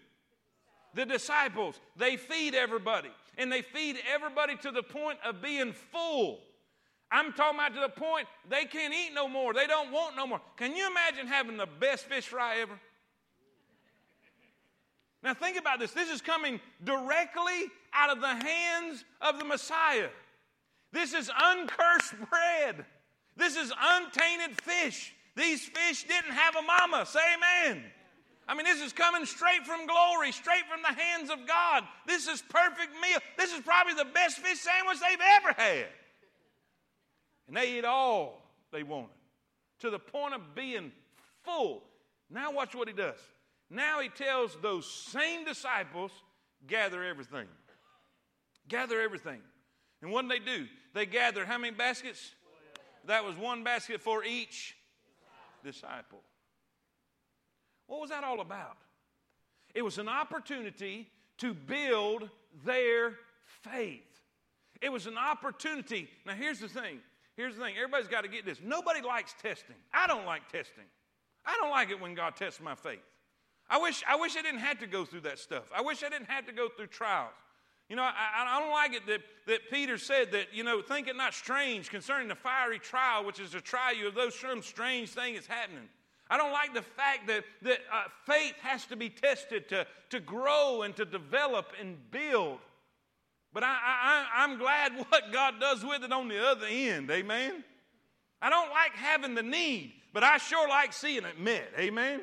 The 0.95 1.05
disciples. 1.05 1.79
They 1.97 2.17
feed 2.17 2.55
everybody, 2.55 3.09
and 3.37 3.51
they 3.51 3.61
feed 3.61 3.97
everybody 4.11 4.55
to 4.57 4.71
the 4.71 4.81
point 4.81 5.19
of 5.23 5.39
being 5.39 5.73
full. 5.91 6.39
I'm 7.11 7.31
talking 7.31 7.59
about 7.59 7.75
to 7.75 7.79
the 7.79 7.89
point 7.89 8.27
they 8.49 8.65
can't 8.65 8.91
eat 8.91 9.11
no 9.13 9.27
more. 9.27 9.53
They 9.53 9.67
don't 9.67 9.91
want 9.91 10.15
no 10.15 10.25
more. 10.25 10.41
Can 10.55 10.75
you 10.75 10.89
imagine 10.89 11.27
having 11.27 11.57
the 11.57 11.67
best 11.67 12.05
fish 12.05 12.25
fry 12.25 12.57
ever? 12.61 12.79
Now, 15.21 15.35
think 15.35 15.59
about 15.59 15.77
this. 15.77 15.91
This 15.91 16.09
is 16.09 16.23
coming 16.23 16.59
directly 16.83 17.67
out 17.93 18.09
of 18.09 18.19
the 18.19 18.33
hands 18.33 19.05
of 19.21 19.37
the 19.37 19.45
Messiah. 19.45 20.09
This 20.91 21.13
is 21.13 21.29
uncursed 21.39 22.15
bread. 22.31 22.83
This 23.37 23.55
is 23.55 23.71
untainted 23.79 24.59
fish. 24.61 25.13
These 25.35 25.63
fish 25.65 26.03
didn't 26.03 26.31
have 26.31 26.55
a 26.55 26.61
mama. 26.61 27.05
Say 27.05 27.19
amen. 27.35 27.83
I 28.47 28.55
mean, 28.55 28.65
this 28.65 28.81
is 28.81 28.93
coming 28.93 29.25
straight 29.25 29.65
from 29.65 29.85
glory, 29.85 30.31
straight 30.31 30.63
from 30.71 30.81
the 30.81 30.99
hands 30.99 31.29
of 31.29 31.47
God. 31.47 31.83
This 32.07 32.27
is 32.27 32.41
perfect 32.41 32.93
meal. 33.01 33.19
This 33.37 33.53
is 33.53 33.59
probably 33.61 33.93
the 33.93 34.05
best 34.05 34.39
fish 34.39 34.59
sandwich 34.59 34.99
they've 34.99 35.19
ever 35.37 35.53
had. 35.53 35.87
And 37.47 37.55
they 37.55 37.77
ate 37.77 37.85
all 37.85 38.41
they 38.71 38.83
wanted 38.83 39.09
to 39.79 39.89
the 39.89 39.99
point 39.99 40.33
of 40.33 40.55
being 40.55 40.91
full. 41.43 41.83
Now, 42.29 42.51
watch 42.51 42.73
what 42.73 42.87
he 42.87 42.93
does. 42.93 43.19
Now 43.69 43.99
he 43.99 44.09
tells 44.09 44.57
those 44.61 44.89
same 44.89 45.45
disciples, 45.45 46.11
gather 46.67 47.03
everything. 47.03 47.47
Gather 48.67 48.99
everything. 48.99 49.41
And 50.01 50.11
what 50.11 50.27
did 50.27 50.31
they 50.31 50.45
do? 50.45 50.67
They 50.93 51.05
gathered 51.05 51.47
how 51.47 51.57
many 51.57 51.75
baskets? 51.75 52.31
That 53.07 53.25
was 53.25 53.35
one 53.35 53.63
basket 53.63 54.01
for 54.01 54.23
each 54.23 54.75
disciple. 55.63 56.19
What 57.87 58.01
was 58.01 58.09
that 58.09 58.23
all 58.23 58.41
about? 58.41 58.77
It 59.73 59.81
was 59.81 59.97
an 59.97 60.09
opportunity 60.09 61.09
to 61.37 61.53
build 61.53 62.29
their 62.65 63.13
faith. 63.61 64.01
It 64.81 64.91
was 64.91 65.07
an 65.07 65.17
opportunity. 65.17 66.09
Now, 66.25 66.33
here's 66.33 66.59
the 66.59 66.67
thing. 66.67 66.99
Here's 67.35 67.55
the 67.55 67.61
thing. 67.61 67.75
Everybody's 67.77 68.07
got 68.07 68.23
to 68.23 68.29
get 68.29 68.45
this. 68.45 68.59
Nobody 68.63 69.01
likes 69.01 69.33
testing. 69.41 69.75
I 69.93 70.07
don't 70.07 70.25
like 70.25 70.51
testing. 70.51 70.83
I 71.45 71.55
don't 71.61 71.71
like 71.71 71.89
it 71.89 72.01
when 72.01 72.13
God 72.13 72.35
tests 72.35 72.59
my 72.59 72.75
faith. 72.75 72.99
I 73.69 73.77
wish, 73.77 74.03
I 74.07 74.15
wish 74.15 74.35
I 74.35 74.41
didn't 74.41 74.59
have 74.59 74.79
to 74.79 74.87
go 74.87 75.05
through 75.05 75.21
that 75.21 75.39
stuff. 75.39 75.71
I 75.75 75.81
wish 75.81 76.03
I 76.03 76.09
didn't 76.09 76.29
have 76.29 76.45
to 76.47 76.53
go 76.53 76.67
through 76.69 76.87
trials. 76.87 77.31
You 77.89 77.95
know, 77.95 78.03
I, 78.03 78.45
I 78.45 78.59
don't 78.59 78.71
like 78.71 78.93
it 78.93 79.07
that, 79.07 79.21
that 79.47 79.69
Peter 79.71 79.97
said 79.97 80.31
that, 80.33 80.47
you 80.53 80.63
know, 80.63 80.81
think 80.81 81.07
it 81.07 81.15
not 81.15 81.33
strange 81.33 81.89
concerning 81.89 82.27
the 82.27 82.35
fiery 82.35 82.79
trial, 82.79 83.25
which 83.25 83.39
is 83.39 83.51
to 83.51 83.61
try 83.61 83.91
you 83.91 84.07
of 84.07 84.15
those 84.15 84.37
some 84.37 84.61
strange 84.61 85.09
thing 85.09 85.35
is 85.35 85.47
happening. 85.47 85.87
I 86.29 86.35
don't 86.35 86.51
like 86.51 86.73
the 86.73 86.81
fact 86.81 87.27
that, 87.27 87.45
that 87.61 87.79
uh, 87.93 88.03
faith 88.25 88.55
has 88.61 88.85
to 88.87 88.97
be 88.97 89.09
tested 89.09 89.69
to, 89.69 89.87
to 90.09 90.19
grow 90.19 90.81
and 90.81 90.93
to 90.97 91.05
develop 91.05 91.67
and 91.79 91.95
build. 92.11 92.59
But 93.53 93.63
I, 93.63 93.77
I, 93.81 94.43
I'm 94.43 94.57
glad 94.57 94.91
what 95.09 95.31
God 95.31 95.55
does 95.59 95.85
with 95.85 96.03
it 96.03 96.11
on 96.11 96.27
the 96.27 96.45
other 96.45 96.67
end. 96.69 97.09
Amen. 97.09 97.63
I 98.41 98.49
don't 98.49 98.69
like 98.69 98.91
having 98.95 99.33
the 99.33 99.43
need, 99.43 99.93
but 100.13 100.23
I 100.23 100.37
sure 100.37 100.67
like 100.67 100.91
seeing 100.91 101.23
it 101.23 101.39
met. 101.39 101.69
Amen. 101.79 102.21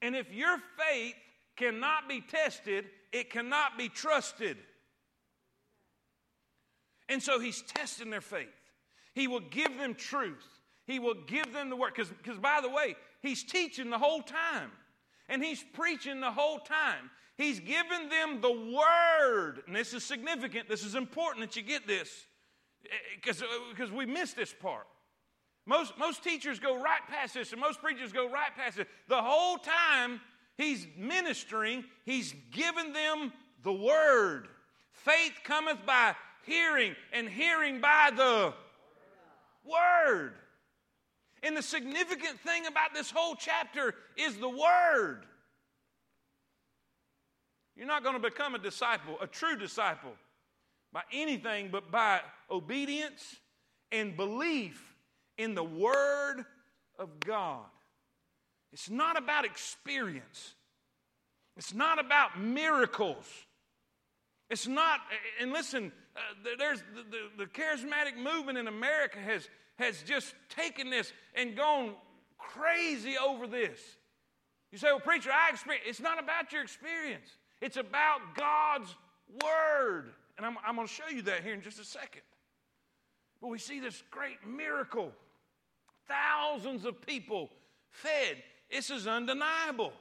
And 0.00 0.16
if 0.16 0.32
your 0.32 0.56
faith 0.78 1.14
cannot 1.56 2.08
be 2.08 2.22
tested, 2.22 2.86
it 3.12 3.30
cannot 3.30 3.76
be 3.76 3.88
trusted. 3.88 4.56
And 7.08 7.22
so 7.22 7.40
he's 7.40 7.62
testing 7.62 8.10
their 8.10 8.20
faith. 8.20 8.48
He 9.14 9.26
will 9.26 9.40
give 9.40 9.76
them 9.76 9.94
truth. 9.94 10.46
He 10.86 10.98
will 10.98 11.16
give 11.26 11.52
them 11.52 11.70
the 11.70 11.76
word. 11.76 11.92
Because, 11.94 12.38
by 12.38 12.60
the 12.62 12.68
way, 12.68 12.94
he's 13.20 13.42
teaching 13.42 13.90
the 13.90 13.98
whole 13.98 14.22
time, 14.22 14.70
and 15.28 15.42
he's 15.42 15.64
preaching 15.74 16.20
the 16.20 16.30
whole 16.30 16.58
time. 16.58 17.10
He's 17.36 17.58
given 17.58 18.08
them 18.10 18.40
the 18.40 18.52
word. 18.52 19.62
And 19.66 19.74
this 19.74 19.94
is 19.94 20.04
significant. 20.04 20.68
This 20.68 20.84
is 20.84 20.94
important 20.94 21.46
that 21.46 21.56
you 21.56 21.62
get 21.62 21.86
this 21.86 22.26
because 23.16 23.42
eh, 23.42 23.94
we 23.94 24.06
miss 24.06 24.34
this 24.34 24.52
part. 24.52 24.86
Most, 25.66 25.96
most 25.98 26.24
teachers 26.24 26.58
go 26.58 26.80
right 26.80 27.00
past 27.08 27.34
this, 27.34 27.52
and 27.52 27.60
most 27.60 27.80
preachers 27.80 28.12
go 28.12 28.28
right 28.28 28.54
past 28.56 28.78
it. 28.78 28.88
The 29.08 29.22
whole 29.22 29.56
time 29.56 30.20
he's 30.60 30.86
ministering, 30.96 31.84
he's 32.04 32.34
given 32.50 32.92
them 32.92 33.32
the 33.62 33.72
word. 33.72 34.48
Faith 34.92 35.32
cometh 35.44 35.84
by 35.86 36.14
hearing, 36.44 36.94
and 37.12 37.28
hearing 37.28 37.80
by 37.80 38.10
the 38.14 38.52
word. 39.64 40.34
And 41.42 41.56
the 41.56 41.62
significant 41.62 42.38
thing 42.40 42.66
about 42.66 42.92
this 42.94 43.10
whole 43.10 43.34
chapter 43.34 43.94
is 44.16 44.36
the 44.36 44.48
word. 44.48 45.24
You're 47.76 47.86
not 47.86 48.02
going 48.02 48.20
to 48.20 48.20
become 48.20 48.54
a 48.54 48.58
disciple, 48.58 49.16
a 49.22 49.26
true 49.26 49.56
disciple, 49.56 50.12
by 50.92 51.02
anything 51.12 51.70
but 51.70 51.90
by 51.90 52.20
obedience 52.50 53.36
and 53.90 54.16
belief 54.16 54.94
in 55.38 55.54
the 55.54 55.64
Word 55.64 56.44
of 56.98 57.20
God. 57.20 57.64
It's 58.72 58.90
not 58.90 59.16
about 59.16 59.44
experience, 59.44 60.54
it's 61.60 61.74
not 61.74 62.02
about 62.02 62.40
miracles. 62.40 63.26
It's 64.48 64.66
not, 64.66 65.00
and 65.42 65.52
listen, 65.52 65.92
uh, 66.16 66.20
there's 66.58 66.82
the, 66.94 67.02
the, 67.02 67.44
the 67.44 67.50
charismatic 67.50 68.16
movement 68.16 68.56
in 68.56 68.66
America 68.66 69.18
has, 69.18 69.46
has 69.76 70.02
just 70.04 70.34
taken 70.48 70.88
this 70.88 71.12
and 71.34 71.54
gone 71.54 71.92
crazy 72.38 73.16
over 73.22 73.46
this. 73.46 73.78
You 74.72 74.78
say, 74.78 74.86
well, 74.86 75.00
preacher, 75.00 75.28
I 75.30 75.50
experience. 75.50 75.84
It's 75.86 76.00
not 76.00 76.18
about 76.18 76.50
your 76.50 76.62
experience, 76.62 77.28
it's 77.60 77.76
about 77.76 78.20
God's 78.34 78.96
Word. 79.44 80.14
And 80.38 80.46
I'm, 80.46 80.56
I'm 80.66 80.76
going 80.76 80.88
to 80.88 80.94
show 80.94 81.08
you 81.14 81.20
that 81.22 81.42
here 81.42 81.52
in 81.52 81.60
just 81.60 81.78
a 81.78 81.84
second. 81.84 82.22
But 83.42 83.48
we 83.48 83.58
see 83.58 83.80
this 83.80 84.02
great 84.10 84.46
miracle 84.48 85.12
thousands 86.08 86.86
of 86.86 87.02
people 87.06 87.50
fed. 87.90 88.42
This 88.70 88.88
is 88.88 89.06
undeniable. 89.06 89.92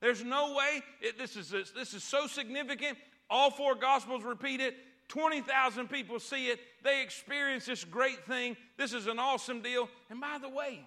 There's 0.00 0.24
no 0.24 0.54
way, 0.54 0.82
it, 1.00 1.18
this, 1.18 1.36
is, 1.36 1.50
this 1.50 1.94
is 1.94 2.04
so 2.04 2.26
significant. 2.26 2.98
All 3.28 3.50
four 3.50 3.74
Gospels 3.74 4.22
repeat 4.22 4.60
it. 4.60 4.76
20,000 5.08 5.88
people 5.88 6.20
see 6.20 6.48
it. 6.48 6.60
They 6.84 7.02
experience 7.02 7.66
this 7.66 7.84
great 7.84 8.24
thing. 8.26 8.56
This 8.76 8.92
is 8.92 9.06
an 9.06 9.18
awesome 9.18 9.62
deal. 9.62 9.88
And 10.10 10.20
by 10.20 10.38
the 10.40 10.48
way, 10.48 10.84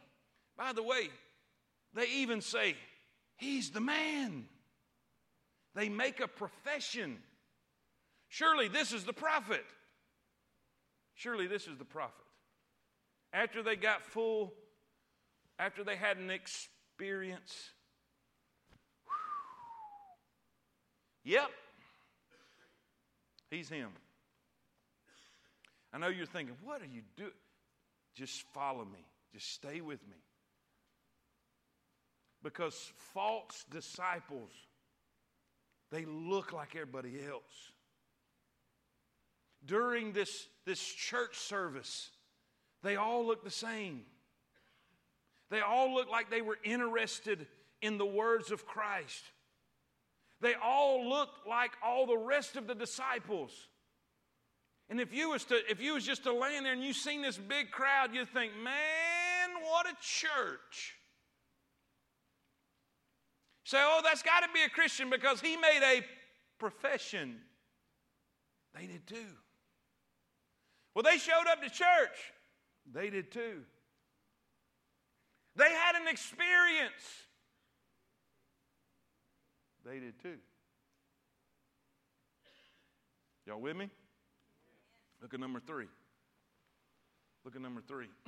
by 0.58 0.74
the 0.74 0.84
way, 0.84 1.10
they 1.94 2.08
even 2.08 2.42
say, 2.42 2.76
He's 3.38 3.72
the 3.72 3.82
man. 3.82 4.46
They 5.74 5.90
make 5.90 6.20
a 6.20 6.28
profession. 6.28 7.18
Surely 8.30 8.68
this 8.68 8.92
is 8.92 9.04
the 9.04 9.14
prophet. 9.14 9.66
Surely 11.16 11.48
this 11.48 11.66
is 11.68 11.78
the 11.78 11.86
prophet. 11.86 12.14
After 13.34 13.64
they 13.64 13.76
got 13.76 14.04
full, 14.04 14.54
after 15.58 15.84
they 15.84 15.96
had 15.96 16.18
an 16.18 16.30
experience, 16.30 17.72
yep, 21.24 21.50
he's 23.50 23.70
him. 23.70 23.90
I 25.94 25.98
know 25.98 26.08
you're 26.08 26.26
thinking, 26.26 26.56
what 26.64 26.82
are 26.82 26.86
you 26.86 27.02
doing? 27.18 27.32
Just 28.16 28.44
follow 28.54 28.86
me, 28.86 29.06
just 29.34 29.54
stay 29.54 29.82
with 29.82 30.02
me. 30.08 30.18
Because 32.44 32.92
false 33.14 33.66
disciples, 33.70 34.52
they 35.92 36.06
look 36.06 36.54
like 36.54 36.76
everybody 36.76 37.20
else. 37.28 37.72
During 39.64 40.12
this, 40.12 40.48
this 40.66 40.82
church 40.82 41.38
service, 41.38 42.10
they 42.82 42.96
all 42.96 43.26
look 43.26 43.44
the 43.44 43.52
same. 43.52 44.02
They 45.52 45.60
all 45.60 45.94
look 45.94 46.10
like 46.10 46.32
they 46.32 46.42
were 46.42 46.58
interested 46.64 47.46
in 47.82 47.98
the 47.98 48.06
words 48.06 48.52
of 48.52 48.66
Christ. 48.66 49.24
They 50.42 50.56
all 50.56 51.08
looked 51.08 51.48
like 51.48 51.72
all 51.86 52.08
the 52.08 52.18
rest 52.18 52.56
of 52.56 52.68
the 52.68 52.76
disciples. 52.76 53.52
And 54.90 55.00
if 55.00 55.14
you 55.14 55.30
was 55.30 55.46
to 55.46 55.60
if 55.70 55.80
you 55.82 55.94
was 55.94 56.06
just 56.06 56.24
to 56.24 56.34
land 56.34 56.66
there 56.66 56.74
and 56.74 56.84
you 56.84 56.94
seen 56.94 57.22
this 57.22 57.38
big 57.38 57.72
crowd, 57.72 58.14
you'd 58.14 58.30
think, 58.30 58.52
man, 58.62 59.64
what 59.64 59.86
a 59.86 59.94
church. 60.02 60.96
Say, 63.64 63.78
oh, 63.80 64.02
that's 64.04 64.24
got 64.24 64.42
to 64.42 64.50
be 64.54 64.64
a 64.64 64.70
Christian 64.70 65.10
because 65.10 65.40
he 65.40 65.56
made 65.56 65.82
a 65.82 66.04
profession. 66.60 67.38
They 68.76 68.88
did 68.88 69.08
too. 69.08 69.38
Well, 70.94 71.04
they 71.04 71.18
showed 71.18 71.46
up 71.50 71.62
to 71.62 71.70
church. 71.70 72.34
They 72.92 73.10
did 73.10 73.32
too. 73.32 73.62
They 75.56 75.70
had 75.70 75.96
an 75.96 76.08
experience. 76.08 76.92
They 79.86 80.00
did 80.00 80.20
too. 80.22 80.38
Y'all 83.46 83.60
with 83.60 83.76
me? 83.76 83.90
Look 85.22 85.34
at 85.34 85.40
number 85.40 85.60
three. 85.60 85.88
Look 87.44 87.56
at 87.56 87.62
number 87.62 87.82
three. 87.88 88.08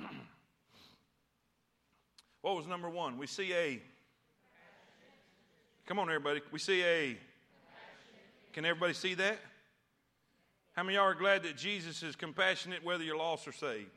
what 2.40 2.56
was 2.56 2.66
number 2.66 2.90
one? 2.90 3.16
We 3.16 3.26
see 3.26 3.52
a. 3.54 3.80
Come 5.86 5.98
on, 5.98 6.08
everybody. 6.08 6.40
We 6.50 6.58
see 6.58 6.82
a. 6.82 7.16
Can 8.52 8.64
everybody 8.64 8.94
see 8.94 9.14
that? 9.14 9.38
How 10.72 10.82
many 10.82 10.96
of 10.96 11.02
y'all 11.02 11.10
are 11.10 11.14
glad 11.14 11.44
that 11.44 11.56
Jesus 11.56 12.02
is 12.02 12.16
compassionate 12.16 12.84
whether 12.84 13.04
you're 13.04 13.16
lost 13.16 13.46
or 13.46 13.52
saved? 13.52 13.90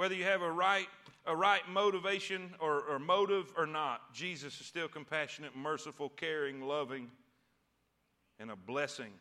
Whether 0.00 0.14
you 0.14 0.24
have 0.24 0.40
a 0.40 0.50
right, 0.50 0.88
a 1.26 1.36
right 1.36 1.60
motivation 1.68 2.54
or, 2.58 2.80
or 2.84 2.98
motive 2.98 3.52
or 3.54 3.66
not, 3.66 4.14
Jesus 4.14 4.58
is 4.58 4.66
still 4.66 4.88
compassionate, 4.88 5.54
merciful, 5.54 6.08
caring, 6.08 6.62
loving, 6.62 7.10
and 8.38 8.50
a 8.50 8.56
blessing. 8.56 9.12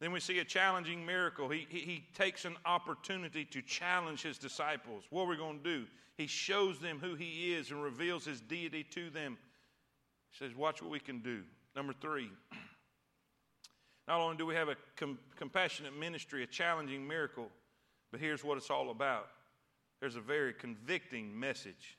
Then 0.00 0.10
we 0.10 0.18
see 0.18 0.40
a 0.40 0.44
challenging 0.44 1.06
miracle. 1.06 1.48
He, 1.48 1.64
he, 1.70 1.78
he, 1.78 2.04
takes 2.12 2.44
an 2.44 2.56
opportunity 2.66 3.44
to 3.44 3.62
challenge 3.62 4.20
his 4.20 4.36
disciples. 4.36 5.04
What 5.10 5.22
are 5.22 5.28
we 5.28 5.36
going 5.36 5.58
to 5.58 5.62
do? 5.62 5.84
He 6.16 6.26
shows 6.26 6.80
them 6.80 6.98
who 7.00 7.14
he 7.14 7.54
is 7.54 7.70
and 7.70 7.80
reveals 7.80 8.24
his 8.24 8.40
deity 8.40 8.82
to 8.82 9.10
them. 9.10 9.38
He 10.32 10.44
says, 10.44 10.56
Watch 10.56 10.82
what 10.82 10.90
we 10.90 10.98
can 10.98 11.20
do. 11.20 11.42
Number 11.76 11.92
three, 12.00 12.32
not 14.08 14.18
only 14.18 14.38
do 14.38 14.44
we 14.44 14.56
have 14.56 14.70
a 14.70 14.76
com- 14.96 15.20
compassionate 15.36 15.96
ministry, 15.96 16.42
a 16.42 16.48
challenging 16.48 17.06
miracle, 17.06 17.46
but 18.10 18.18
here's 18.18 18.42
what 18.42 18.58
it's 18.58 18.70
all 18.70 18.90
about 18.90 19.28
there's 20.00 20.16
a 20.16 20.20
very 20.20 20.52
convicting 20.52 21.38
message. 21.38 21.98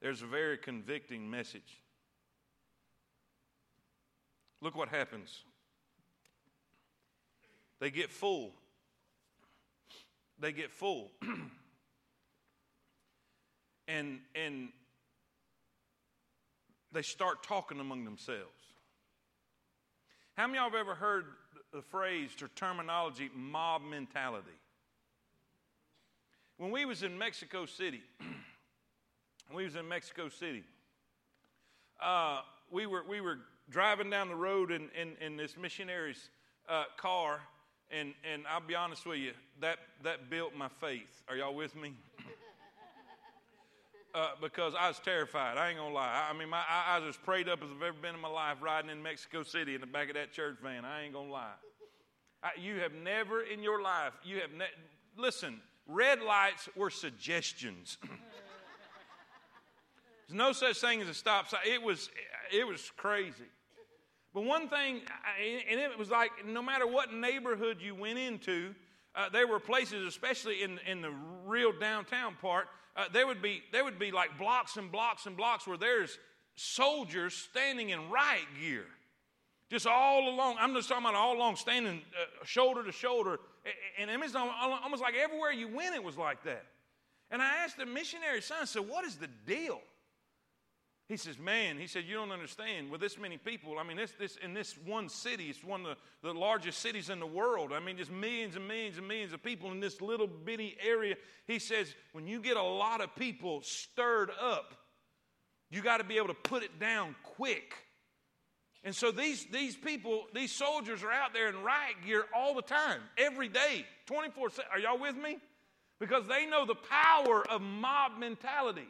There's 0.00 0.22
a 0.22 0.26
very 0.26 0.58
convicting 0.58 1.30
message. 1.30 1.82
Look 4.60 4.76
what 4.76 4.88
happens. 4.88 5.44
They 7.80 7.90
get 7.90 8.10
full. 8.10 8.52
They 10.38 10.52
get 10.52 10.72
full. 10.72 11.10
and 13.88 14.20
and 14.34 14.68
they 16.92 17.02
start 17.02 17.42
talking 17.42 17.80
among 17.80 18.04
themselves. 18.04 18.40
How 20.36 20.46
many 20.46 20.58
of 20.58 20.72
y'all 20.72 20.78
have 20.78 20.80
ever 20.80 20.94
heard 20.94 21.26
the 21.72 21.82
phrase 21.82 22.30
or 22.40 22.48
terminology 22.56 23.30
mob 23.34 23.82
mentality? 23.82 24.50
When 26.56 26.70
we 26.70 26.84
was 26.84 27.02
in 27.02 27.18
Mexico 27.18 27.66
City, 27.66 28.02
we 29.54 29.64
was 29.64 29.74
in 29.74 29.88
Mexico 29.88 30.28
City, 30.28 30.62
uh, 32.00 32.42
we, 32.70 32.86
were, 32.86 33.02
we 33.08 33.20
were 33.20 33.38
driving 33.70 34.08
down 34.08 34.28
the 34.28 34.36
road 34.36 34.70
in, 34.70 34.88
in, 35.00 35.16
in 35.20 35.36
this 35.36 35.56
missionary's 35.56 36.30
uh, 36.68 36.84
car, 36.96 37.40
and, 37.90 38.14
and 38.32 38.44
I'll 38.48 38.60
be 38.60 38.76
honest 38.76 39.04
with 39.04 39.18
you, 39.18 39.32
that, 39.60 39.78
that 40.04 40.30
built 40.30 40.54
my 40.54 40.68
faith. 40.80 41.22
Are 41.28 41.36
y'all 41.36 41.54
with 41.54 41.74
me? 41.74 41.92
uh, 44.14 44.30
because 44.40 44.74
I 44.78 44.86
was 44.86 45.00
terrified. 45.00 45.58
I 45.58 45.70
ain't 45.70 45.78
gonna 45.78 45.92
lie. 45.92 46.28
I, 46.30 46.38
mean, 46.38 46.50
my, 46.50 46.62
I, 46.68 46.96
I, 46.96 46.98
was 47.00 47.10
as 47.10 47.16
prayed 47.16 47.48
up 47.48 47.64
as 47.64 47.68
I've 47.70 47.82
ever 47.82 47.96
been 48.00 48.14
in 48.14 48.20
my 48.20 48.28
life 48.28 48.58
riding 48.60 48.90
in 48.90 49.02
Mexico 49.02 49.42
City 49.42 49.74
in 49.74 49.80
the 49.80 49.88
back 49.88 50.08
of 50.08 50.14
that 50.14 50.32
church 50.32 50.56
van. 50.62 50.84
I 50.84 51.02
ain't 51.02 51.14
gonna 51.14 51.32
lie. 51.32 51.50
I, 52.44 52.50
you 52.60 52.76
have 52.76 52.92
never 52.92 53.42
in 53.42 53.60
your 53.60 53.82
life, 53.82 54.12
you 54.22 54.40
have 54.40 54.52
ne- 54.52 54.66
listen, 55.16 55.60
red 55.86 56.20
lights 56.22 56.68
were 56.76 56.90
suggestions. 56.90 57.98
There's 60.28 60.38
no 60.38 60.52
such 60.52 60.80
thing 60.80 61.02
as 61.02 61.08
a 61.08 61.14
stop 61.14 61.48
sign. 61.48 61.60
It 61.66 61.82
was, 61.82 62.10
it 62.52 62.66
was 62.66 62.90
crazy. 62.96 63.44
But 64.32 64.44
one 64.44 64.68
thing, 64.68 65.02
and 65.70 65.80
it 65.80 65.96
was 65.96 66.10
like 66.10 66.30
no 66.44 66.60
matter 66.60 66.86
what 66.86 67.12
neighborhood 67.12 67.78
you 67.80 67.94
went 67.94 68.18
into, 68.18 68.74
uh, 69.14 69.28
there 69.28 69.46
were 69.46 69.60
places, 69.60 70.06
especially 70.06 70.62
in, 70.62 70.80
in 70.88 71.00
the 71.00 71.12
real 71.44 71.72
downtown 71.72 72.34
part, 72.40 72.66
uh, 72.96 73.04
there 73.12 73.26
would 73.26 73.40
be 73.40 73.62
there 73.72 73.84
would 73.84 73.98
be 73.98 74.10
like 74.10 74.36
blocks 74.38 74.76
and 74.76 74.90
blocks 74.90 75.26
and 75.26 75.36
blocks 75.36 75.66
where 75.66 75.76
there's 75.76 76.18
soldiers 76.56 77.34
standing 77.34 77.90
in 77.90 78.10
riot 78.10 78.46
gear, 78.60 78.86
just 79.70 79.86
all 79.86 80.28
along. 80.28 80.56
I'm 80.58 80.74
just 80.74 80.88
talking 80.88 81.04
about 81.04 81.16
all 81.16 81.36
along, 81.36 81.56
standing 81.56 82.02
uh, 82.20 82.44
shoulder 82.44 82.84
to 82.84 82.92
shoulder, 82.92 83.38
and 83.98 84.10
it 84.10 84.20
was 84.20 84.34
almost 84.34 85.02
like 85.02 85.14
everywhere 85.14 85.52
you 85.52 85.68
went, 85.68 85.94
it 85.94 86.02
was 86.02 86.18
like 86.18 86.42
that. 86.44 86.64
And 87.30 87.40
I 87.40 87.64
asked 87.64 87.78
the 87.78 87.86
missionary 87.86 88.42
son, 88.42 88.58
I 88.62 88.64
said, 88.64 88.88
"What 88.88 89.04
is 89.04 89.16
the 89.16 89.28
deal?" 89.46 89.80
He 91.06 91.18
says, 91.18 91.38
Man, 91.38 91.78
he 91.78 91.86
said, 91.86 92.04
You 92.06 92.14
don't 92.14 92.32
understand. 92.32 92.90
With 92.90 93.00
this 93.00 93.18
many 93.18 93.36
people, 93.36 93.78
I 93.78 93.82
mean, 93.82 93.96
this, 93.96 94.12
this, 94.18 94.36
in 94.36 94.54
this 94.54 94.76
one 94.78 95.08
city, 95.08 95.50
it's 95.50 95.62
one 95.62 95.84
of 95.84 95.98
the, 96.22 96.28
the 96.28 96.38
largest 96.38 96.78
cities 96.78 97.10
in 97.10 97.20
the 97.20 97.26
world. 97.26 97.72
I 97.74 97.80
mean, 97.80 97.98
just 97.98 98.10
millions 98.10 98.56
and 98.56 98.66
millions 98.66 98.96
and 98.96 99.06
millions 99.06 99.34
of 99.34 99.42
people 99.42 99.70
in 99.70 99.80
this 99.80 100.00
little 100.00 100.26
bitty 100.26 100.76
area. 100.82 101.16
He 101.46 101.58
says, 101.58 101.94
When 102.12 102.26
you 102.26 102.40
get 102.40 102.56
a 102.56 102.62
lot 102.62 103.02
of 103.02 103.14
people 103.16 103.60
stirred 103.62 104.30
up, 104.40 104.74
you 105.70 105.82
got 105.82 105.98
to 105.98 106.04
be 106.04 106.16
able 106.16 106.28
to 106.28 106.34
put 106.34 106.62
it 106.62 106.80
down 106.80 107.14
quick. 107.22 107.74
And 108.84 108.94
so 108.94 109.10
these, 109.10 109.46
these 109.46 109.74
people, 109.74 110.26
these 110.34 110.52
soldiers 110.52 111.02
are 111.02 111.10
out 111.10 111.32
there 111.32 111.48
in 111.48 111.62
riot 111.62 111.96
gear 112.04 112.26
all 112.36 112.54
the 112.54 112.62
time, 112.62 113.00
every 113.16 113.48
day, 113.48 113.86
24 114.06 114.50
7. 114.50 114.64
Are 114.70 114.78
y'all 114.78 114.98
with 114.98 115.16
me? 115.16 115.38
Because 115.98 116.26
they 116.28 116.44
know 116.44 116.66
the 116.66 116.74
power 116.74 117.48
of 117.48 117.62
mob 117.62 118.18
mentality. 118.18 118.88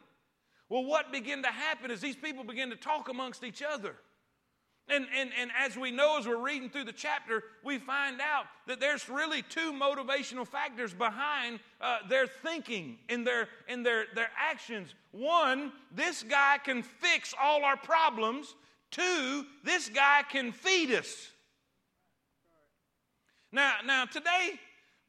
Well, 0.67 0.83
what 0.83 1.13
began 1.13 1.43
to 1.43 1.49
happen 1.49 1.91
is 1.91 2.01
these 2.01 2.15
people 2.15 2.43
begin 2.43 2.71
to 2.71 2.75
talk 2.75 3.07
amongst 3.07 3.43
each 3.43 3.61
other. 3.61 3.95
And, 4.87 5.07
and, 5.17 5.31
and 5.39 5.49
as 5.57 5.75
we 5.75 5.89
know, 5.89 6.19
as 6.19 6.27
we're 6.27 6.43
reading 6.43 6.69
through 6.69 6.83
the 6.83 6.93
chapter, 6.93 7.43
we 7.63 7.79
find 7.79 8.21
out 8.21 8.45
that 8.67 8.79
there's 8.79 9.09
really 9.09 9.41
two 9.41 9.73
motivational 9.73 10.45
factors 10.45 10.93
behind 10.93 11.59
uh, 11.81 11.99
their 12.07 12.27
thinking 12.27 12.97
and 13.09 13.25
their, 13.25 13.47
and 13.67 13.83
their, 13.83 14.05
their 14.13 14.29
actions. 14.37 14.93
One, 15.11 15.71
this 15.91 16.21
guy 16.21 16.59
can 16.63 16.83
fix 16.83 17.33
all 17.41 17.63
our 17.63 17.77
problems. 17.77 18.53
Two, 18.91 19.45
this 19.63 19.89
guy 19.89 20.23
can 20.29 20.51
feed 20.51 20.91
us. 20.91 21.29
Now, 23.51 23.75
now 23.85 24.05
today, 24.05 24.59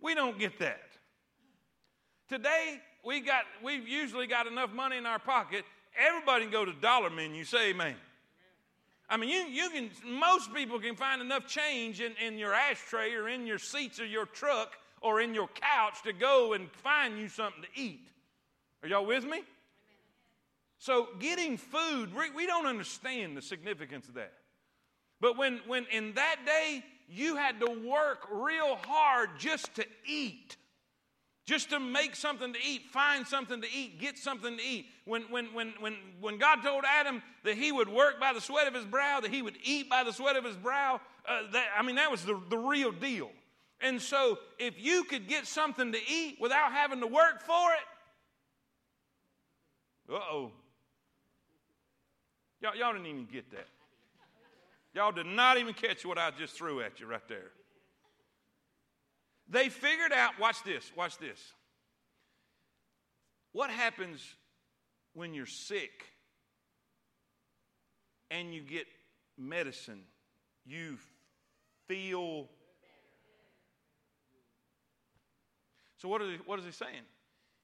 we 0.00 0.14
don't 0.14 0.38
get 0.38 0.58
that. 0.60 0.80
Today, 2.28 2.80
we 3.04 3.20
got, 3.20 3.44
we've 3.62 3.86
usually 3.86 4.26
got 4.26 4.46
enough 4.46 4.72
money 4.72 4.96
in 4.96 5.06
our 5.06 5.18
pocket. 5.18 5.64
Everybody 5.98 6.44
can 6.44 6.52
go 6.52 6.64
to 6.64 6.72
dollar 6.72 7.10
menu, 7.10 7.44
say 7.44 7.70
amen. 7.70 7.94
I 9.08 9.16
mean, 9.16 9.30
you, 9.30 9.46
you 9.46 9.70
can, 9.70 9.90
most 10.18 10.52
people 10.52 10.80
can 10.80 10.96
find 10.96 11.22
enough 11.22 11.46
change 11.46 12.00
in, 12.00 12.12
in 12.24 12.38
your 12.38 12.52
ashtray 12.52 13.14
or 13.14 13.28
in 13.28 13.46
your 13.46 13.58
seats 13.58 14.00
of 14.00 14.06
your 14.06 14.26
truck 14.26 14.72
or 15.00 15.20
in 15.20 15.34
your 15.34 15.48
couch 15.48 16.02
to 16.04 16.12
go 16.12 16.54
and 16.54 16.70
find 16.70 17.18
you 17.18 17.28
something 17.28 17.62
to 17.62 17.80
eat. 17.80 18.08
Are 18.82 18.88
y'all 18.88 19.06
with 19.06 19.24
me? 19.24 19.42
So, 20.78 21.08
getting 21.18 21.56
food, 21.56 22.10
we, 22.34 22.46
don't 22.46 22.66
understand 22.66 23.36
the 23.36 23.42
significance 23.42 24.08
of 24.08 24.14
that. 24.14 24.32
But 25.20 25.38
when, 25.38 25.60
when 25.66 25.86
in 25.90 26.14
that 26.14 26.36
day, 26.44 26.84
you 27.08 27.36
had 27.36 27.60
to 27.60 27.66
work 27.66 28.28
real 28.30 28.76
hard 28.76 29.30
just 29.38 29.74
to 29.76 29.86
eat 30.06 30.56
just 31.46 31.70
to 31.70 31.78
make 31.78 32.16
something 32.16 32.52
to 32.52 32.58
eat, 32.58 32.86
find 32.90 33.24
something 33.26 33.62
to 33.62 33.68
eat, 33.72 34.00
get 34.00 34.18
something 34.18 34.56
to 34.56 34.62
eat. 34.62 34.86
When, 35.04 35.22
when, 35.30 35.46
when, 35.54 35.74
when, 35.78 35.96
when 36.20 36.38
God 36.38 36.62
told 36.62 36.84
Adam 36.84 37.22
that 37.44 37.56
he 37.56 37.70
would 37.70 37.88
work 37.88 38.18
by 38.18 38.32
the 38.32 38.40
sweat 38.40 38.66
of 38.66 38.74
his 38.74 38.84
brow, 38.84 39.20
that 39.20 39.30
he 39.30 39.42
would 39.42 39.56
eat 39.62 39.88
by 39.88 40.02
the 40.02 40.12
sweat 40.12 40.34
of 40.34 40.44
his 40.44 40.56
brow, 40.56 41.00
uh, 41.28 41.42
that, 41.52 41.66
I 41.78 41.82
mean, 41.82 41.96
that 41.96 42.10
was 42.10 42.24
the, 42.24 42.40
the 42.50 42.58
real 42.58 42.90
deal. 42.90 43.30
And 43.80 44.02
so, 44.02 44.38
if 44.58 44.74
you 44.82 45.04
could 45.04 45.28
get 45.28 45.46
something 45.46 45.92
to 45.92 45.98
eat 46.10 46.38
without 46.40 46.72
having 46.72 47.00
to 47.00 47.06
work 47.06 47.42
for 47.42 47.70
it, 47.72 47.86
uh 50.12 50.18
oh. 50.32 50.52
Y'all, 52.66 52.74
y'all 52.74 52.92
didn't 52.92 53.06
even 53.06 53.28
get 53.32 53.48
that. 53.52 53.68
Y'all 54.92 55.12
did 55.12 55.26
not 55.26 55.56
even 55.56 55.72
catch 55.72 56.04
what 56.04 56.18
I 56.18 56.32
just 56.36 56.56
threw 56.56 56.80
at 56.80 56.98
you 56.98 57.06
right 57.06 57.20
there. 57.28 57.52
They 59.48 59.68
figured 59.68 60.12
out, 60.12 60.40
watch 60.40 60.64
this, 60.64 60.90
watch 60.96 61.16
this. 61.18 61.38
What 63.52 63.70
happens 63.70 64.20
when 65.14 65.32
you're 65.32 65.46
sick 65.46 66.06
and 68.32 68.52
you 68.52 68.62
get 68.62 68.86
medicine? 69.38 70.00
You 70.64 70.98
feel. 71.86 72.48
So, 75.98 76.08
what 76.08 76.20
is, 76.20 76.30
he, 76.32 76.36
what 76.44 76.58
is 76.58 76.64
he 76.64 76.72
saying? 76.72 77.04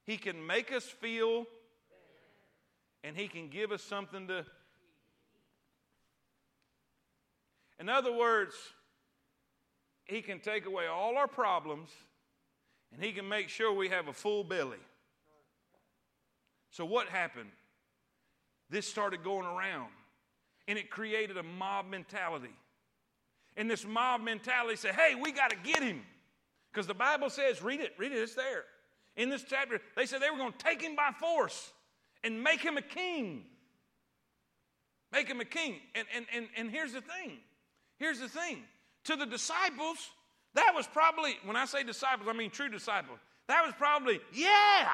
He 0.05 0.15
can 0.15 0.47
make 0.47 0.71
us 0.71 0.85
feel 0.85 1.45
and 3.03 3.17
he 3.17 3.27
can 3.27 3.49
give 3.49 3.73
us 3.73 3.83
something 3.83 4.29
to. 4.29 4.45
In 7.83 7.89
other 7.89 8.13
words, 8.13 8.55
he 10.05 10.21
can 10.21 10.39
take 10.39 10.65
away 10.65 10.87
all 10.87 11.17
our 11.17 11.27
problems 11.27 11.89
and 12.93 13.03
He 13.03 13.11
can 13.11 13.27
make 13.27 13.49
sure 13.49 13.73
we 13.73 13.89
have 13.89 14.07
a 14.07 14.13
full 14.13 14.45
belly. 14.45 14.77
So, 16.71 16.85
what 16.85 17.09
happened? 17.09 17.49
This 18.69 18.87
started 18.87 19.21
going 19.21 19.45
around 19.45 19.89
and 20.65 20.79
it 20.79 20.89
created 20.89 21.35
a 21.35 21.43
mob 21.43 21.89
mentality. 21.89 22.55
And 23.57 23.69
this 23.69 23.85
mob 23.85 24.21
mentality 24.21 24.77
said, 24.77 24.95
hey, 24.95 25.15
we 25.15 25.33
got 25.33 25.49
to 25.49 25.57
get 25.61 25.83
him. 25.83 26.03
Because 26.71 26.87
the 26.87 26.93
Bible 26.93 27.29
says, 27.29 27.61
read 27.61 27.81
it, 27.81 27.95
read 27.97 28.13
it, 28.13 28.17
it's 28.17 28.33
there. 28.33 28.63
In 29.17 29.29
this 29.29 29.43
chapter, 29.43 29.81
they 29.97 30.05
said 30.05 30.21
they 30.21 30.29
were 30.29 30.37
going 30.37 30.53
to 30.53 30.57
take 30.57 30.81
him 30.81 30.95
by 30.95 31.09
force 31.19 31.73
and 32.23 32.41
make 32.41 32.61
him 32.61 32.77
a 32.77 32.81
king. 32.81 33.43
Make 35.11 35.27
him 35.27 35.41
a 35.41 35.45
king. 35.45 35.81
And, 35.95 36.07
and, 36.15 36.25
and, 36.33 36.47
and 36.55 36.71
here's 36.71 36.93
the 36.93 37.01
thing 37.01 37.39
here's 38.03 38.19
the 38.19 38.27
thing 38.27 38.57
to 39.05 39.15
the 39.15 39.25
disciples, 39.25 39.97
that 40.55 40.73
was 40.75 40.85
probably, 40.87 41.35
when 41.45 41.55
I 41.55 41.65
say 41.65 41.83
disciples, 41.83 42.27
I 42.29 42.33
mean 42.33 42.49
true 42.49 42.69
disciples, 42.69 43.19
that 43.47 43.63
was 43.65 43.73
probably, 43.77 44.19
yeah. 44.33 44.89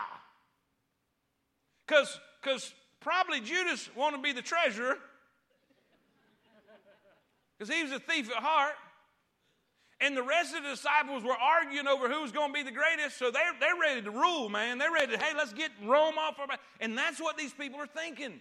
Because 1.87 2.73
probably 2.99 3.41
Judas 3.41 3.89
wanted 3.95 4.17
to 4.17 4.23
be 4.23 4.31
the 4.31 4.43
treasurer 4.43 4.97
because 7.57 7.73
he 7.73 7.81
was 7.83 7.91
a 7.91 7.99
thief 7.99 8.29
at 8.29 8.41
heart. 8.41 8.75
And 10.01 10.15
the 10.15 10.23
rest 10.23 10.55
of 10.55 10.63
the 10.63 10.69
disciples 10.69 11.23
were 11.23 11.35
arguing 11.35 11.85
over 11.85 12.09
who 12.09 12.21
was 12.21 12.31
going 12.31 12.53
to 12.53 12.53
be 12.53 12.63
the 12.63 12.71
greatest, 12.71 13.17
so 13.17 13.31
they're, 13.31 13.51
they're 13.59 13.81
ready 13.81 14.01
to 14.01 14.11
rule, 14.11 14.47
man. 14.47 14.77
They're 14.77 14.93
ready 14.93 15.17
to, 15.17 15.21
hey, 15.21 15.33
let's 15.35 15.51
get 15.51 15.71
Rome 15.83 16.17
off 16.17 16.39
our 16.39 16.47
back. 16.47 16.61
And 16.79 16.97
that's 16.97 17.19
what 17.19 17.37
these 17.37 17.51
people 17.51 17.81
are 17.81 17.87
thinking. 17.87 18.39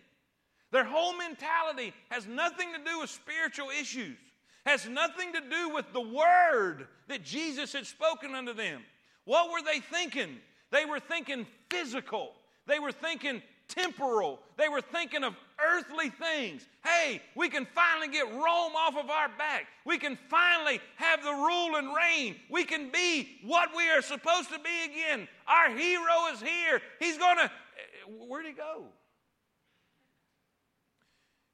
Their 0.71 0.85
whole 0.85 1.17
mentality 1.17 1.95
has 2.11 2.29
nothing 2.29 2.69
to 2.75 2.79
do 2.89 3.01
with 3.01 3.11
spiritual 3.11 3.71
issues 3.71 4.19
has 4.67 4.89
nothing 4.89 5.33
to 5.33 5.41
do 5.41 5.75
with 5.75 5.93
the 5.93 6.01
word 6.01 6.87
that 7.09 7.25
Jesus 7.25 7.73
had 7.73 7.87
spoken 7.87 8.35
unto 8.35 8.53
them. 8.53 8.83
What 9.25 9.51
were 9.51 9.63
they 9.63 9.81
thinking? 9.81 10.39
They 10.71 10.85
were 10.85 11.01
thinking 11.01 11.47
physical, 11.71 12.33
they 12.67 12.79
were 12.79 12.93
thinking 12.93 13.43
temporal, 13.69 14.41
they 14.57 14.69
were 14.69 14.81
thinking 14.81 15.25
of 15.25 15.35
earthly 15.61 16.11
things. 16.11 16.67
Hey, 16.85 17.21
we 17.35 17.49
can 17.49 17.67
finally 17.75 18.09
get 18.09 18.27
Rome 18.27 18.75
off 18.77 18.97
of 18.97 19.11
our 19.11 19.29
back. 19.37 19.67
We 19.85 19.99
can 19.99 20.19
finally 20.31 20.81
have 20.97 21.23
the 21.23 21.33
rule 21.33 21.77
and 21.77 21.89
reign. 21.95 22.37
We 22.51 22.65
can 22.65 22.91
be 22.91 23.41
what 23.45 23.71
we 23.77 23.89
are 23.91 24.03
supposed 24.03 24.51
to 24.53 24.59
be 24.59 24.93
again. 24.93 25.29
Our 25.47 25.71
hero 25.77 26.33
is 26.33 26.41
here. 26.41 26.81
He's 26.99 27.19
going 27.19 27.37
to. 27.37 27.45
Eh, 27.45 28.27
where'd 28.29 28.47
he 28.47 28.53
go? 28.53 28.85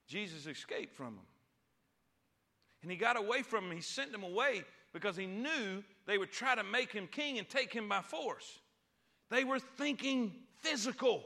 Jesus 0.07 0.47
escaped 0.47 0.95
from 0.95 1.17
them. 1.17 1.25
And 2.85 2.91
he 2.91 2.99
got 2.99 3.17
away 3.17 3.41
from 3.41 3.65
him. 3.65 3.75
He 3.75 3.81
sent 3.81 4.13
them 4.13 4.23
away 4.23 4.63
because 4.93 5.17
he 5.17 5.25
knew 5.25 5.83
they 6.07 6.19
would 6.19 6.31
try 6.31 6.55
to 6.55 6.63
make 6.63 6.93
him 6.93 7.09
king 7.11 7.39
and 7.39 7.49
take 7.49 7.73
him 7.73 7.89
by 7.89 8.03
force. 8.03 8.59
They 9.31 9.43
were 9.43 9.59
thinking 9.59 10.35
physical, 10.61 11.25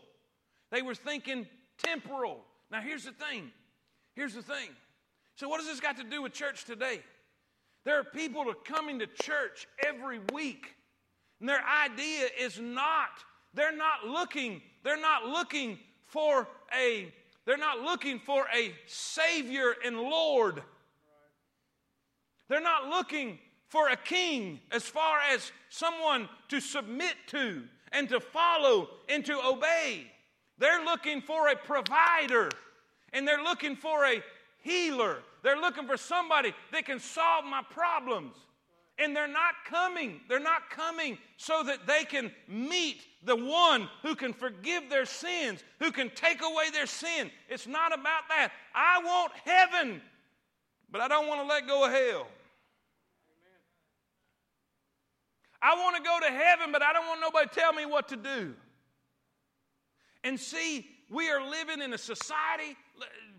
they 0.71 0.83
were 0.83 0.95
thinking 0.95 1.49
temporal. 1.83 2.45
Now, 2.71 2.81
here's 2.81 3.05
the 3.05 3.13
thing. 3.13 3.51
Here's 4.15 4.35
the 4.35 4.43
thing. 4.43 4.69
So, 5.35 5.49
what 5.49 5.59
does 5.59 5.67
this 5.67 5.81
got 5.81 5.97
to 5.97 6.05
do 6.05 6.23
with 6.23 6.33
church 6.33 6.65
today? 6.65 7.01
There 7.85 7.99
are 7.99 8.05
people 8.05 8.45
that 8.45 8.51
are 8.51 8.75
coming 8.75 9.01
to 9.01 9.07
church 9.07 9.67
every 9.85 10.21
week, 10.33 10.77
and 11.41 11.49
their 11.49 11.65
idea 11.65 12.29
is 12.39 12.61
not, 12.61 13.09
they're 13.53 13.77
not 13.77 14.07
looking, 14.07 14.63
they're 14.85 15.01
not 15.01 15.25
looking 15.25 15.79
for 16.07 16.47
a, 16.79 17.13
they're 17.47 17.57
not 17.57 17.81
looking 17.81 18.21
for 18.21 18.47
a 18.55 18.73
Savior 18.87 19.75
and 19.85 19.97
Lord. 19.99 20.63
They're 22.49 22.61
not 22.61 22.89
looking 22.89 23.39
for 23.69 23.89
a 23.89 23.97
king 23.97 24.61
as 24.71 24.85
far 24.85 25.19
as 25.33 25.53
someone 25.69 26.29
to 26.49 26.61
submit 26.61 27.15
to 27.29 27.63
and 27.93 28.09
to 28.09 28.21
follow 28.21 28.89
and 29.09 29.25
to 29.27 29.39
obey. 29.45 30.11
They're 30.59 30.85
looking 30.85 31.21
for 31.21 31.49
a 31.49 31.57
provider 31.57 32.51
and 33.13 33.27
they're 33.27 33.43
looking 33.43 33.77
for 33.77 34.05
a 34.05 34.23
healer. 34.63 35.19
They're 35.43 35.61
looking 35.61 35.87
for 35.87 35.97
somebody 35.97 36.53
that 36.73 36.85
can 36.85 36.99
solve 36.99 37.45
my 37.45 37.63
problems. 37.71 38.35
And 39.01 39.15
they're 39.15 39.29
not 39.29 39.55
coming. 39.65 40.21
They're 40.29 40.41
not 40.41 40.71
coming 40.71 41.19
so 41.37 41.63
that 41.63 41.87
they 41.87 42.05
can 42.05 42.33
meet 42.49 43.03
the 43.23 43.37
one 43.37 43.89
who 44.03 44.17
can 44.17 44.33
forgive 44.33 44.91
their 44.91 45.07
sins, 45.07 45.63
who 45.79 45.93
can 45.93 46.11
take 46.11 46.43
away 46.43 46.71
their 46.73 46.87
sin. 46.87 47.31
It's 47.49 47.69
not 47.69 47.97
about 47.97 48.23
that. 48.29 48.51
I 48.75 49.01
want 49.05 49.33
heaven, 49.45 50.03
but 50.91 51.01
I 51.01 51.07
don't 51.07 51.29
want 51.29 51.41
to 51.43 51.47
let 51.47 51.69
go 51.69 51.85
of 51.85 51.93
hell. 51.93 52.27
I 55.61 55.75
want 55.75 55.97
to 55.97 56.03
go 56.03 56.19
to 56.21 56.33
heaven, 56.33 56.73
but 56.73 56.83
I 56.83 56.93
don't 56.93 57.07
want 57.07 57.21
nobody 57.21 57.49
to 57.49 57.55
tell 57.55 57.73
me 57.73 57.85
what 57.87 58.09
to 58.09 58.17
do. 58.17 58.55
And 60.25 60.39
see, 60.39 60.87
we 61.11 61.31
are 61.31 61.49
living 61.49 61.81
in 61.81 61.93
a 61.93 61.99
society. 61.99 62.77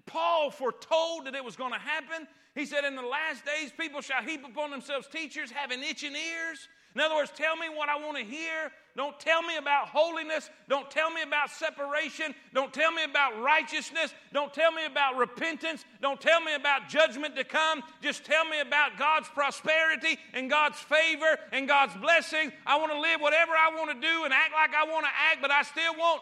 Paul 0.05 0.51
foretold 0.51 1.25
that 1.25 1.35
it 1.35 1.43
was 1.43 1.55
going 1.55 1.73
to 1.73 1.79
happen. 1.79 2.27
He 2.55 2.65
said, 2.65 2.83
In 2.83 2.95
the 2.95 3.01
last 3.01 3.45
days, 3.45 3.71
people 3.77 4.01
shall 4.01 4.23
heap 4.23 4.45
upon 4.45 4.71
themselves 4.71 5.07
teachers 5.07 5.51
having 5.51 5.81
itching 5.83 6.15
ears. 6.15 6.67
In 6.95 7.01
other 7.01 7.15
words, 7.15 7.31
tell 7.35 7.55
me 7.55 7.67
what 7.69 7.89
I 7.89 7.97
want 7.97 8.17
to 8.17 8.23
hear. 8.23 8.71
Don't 8.97 9.19
tell 9.19 9.41
me 9.41 9.57
about 9.57 9.87
holiness. 9.87 10.49
Don't 10.67 10.89
tell 10.91 11.09
me 11.11 11.21
about 11.21 11.49
separation. 11.51 12.33
Don't 12.53 12.73
tell 12.73 12.91
me 12.91 13.03
about 13.03 13.41
righteousness. 13.41 14.13
Don't 14.33 14.53
tell 14.53 14.71
me 14.71 14.85
about 14.85 15.15
repentance. 15.15 15.85
Don't 16.01 16.19
tell 16.19 16.41
me 16.41 16.55
about 16.55 16.89
judgment 16.89 17.35
to 17.35 17.43
come. 17.43 17.81
Just 18.01 18.25
tell 18.25 18.45
me 18.45 18.59
about 18.59 18.97
God's 18.97 19.29
prosperity 19.29 20.17
and 20.33 20.49
God's 20.49 20.79
favor 20.79 21.37
and 21.51 21.67
God's 21.67 21.95
blessing. 21.95 22.51
I 22.65 22.77
want 22.77 22.91
to 22.91 22.99
live 22.99 23.21
whatever 23.21 23.51
I 23.51 23.75
want 23.77 23.89
to 23.91 24.07
do 24.07 24.23
and 24.25 24.33
act 24.33 24.53
like 24.53 24.73
I 24.75 24.91
want 24.91 25.05
to 25.05 25.11
act, 25.31 25.41
but 25.41 25.51
I 25.51 25.61
still 25.63 25.95
want. 25.95 26.21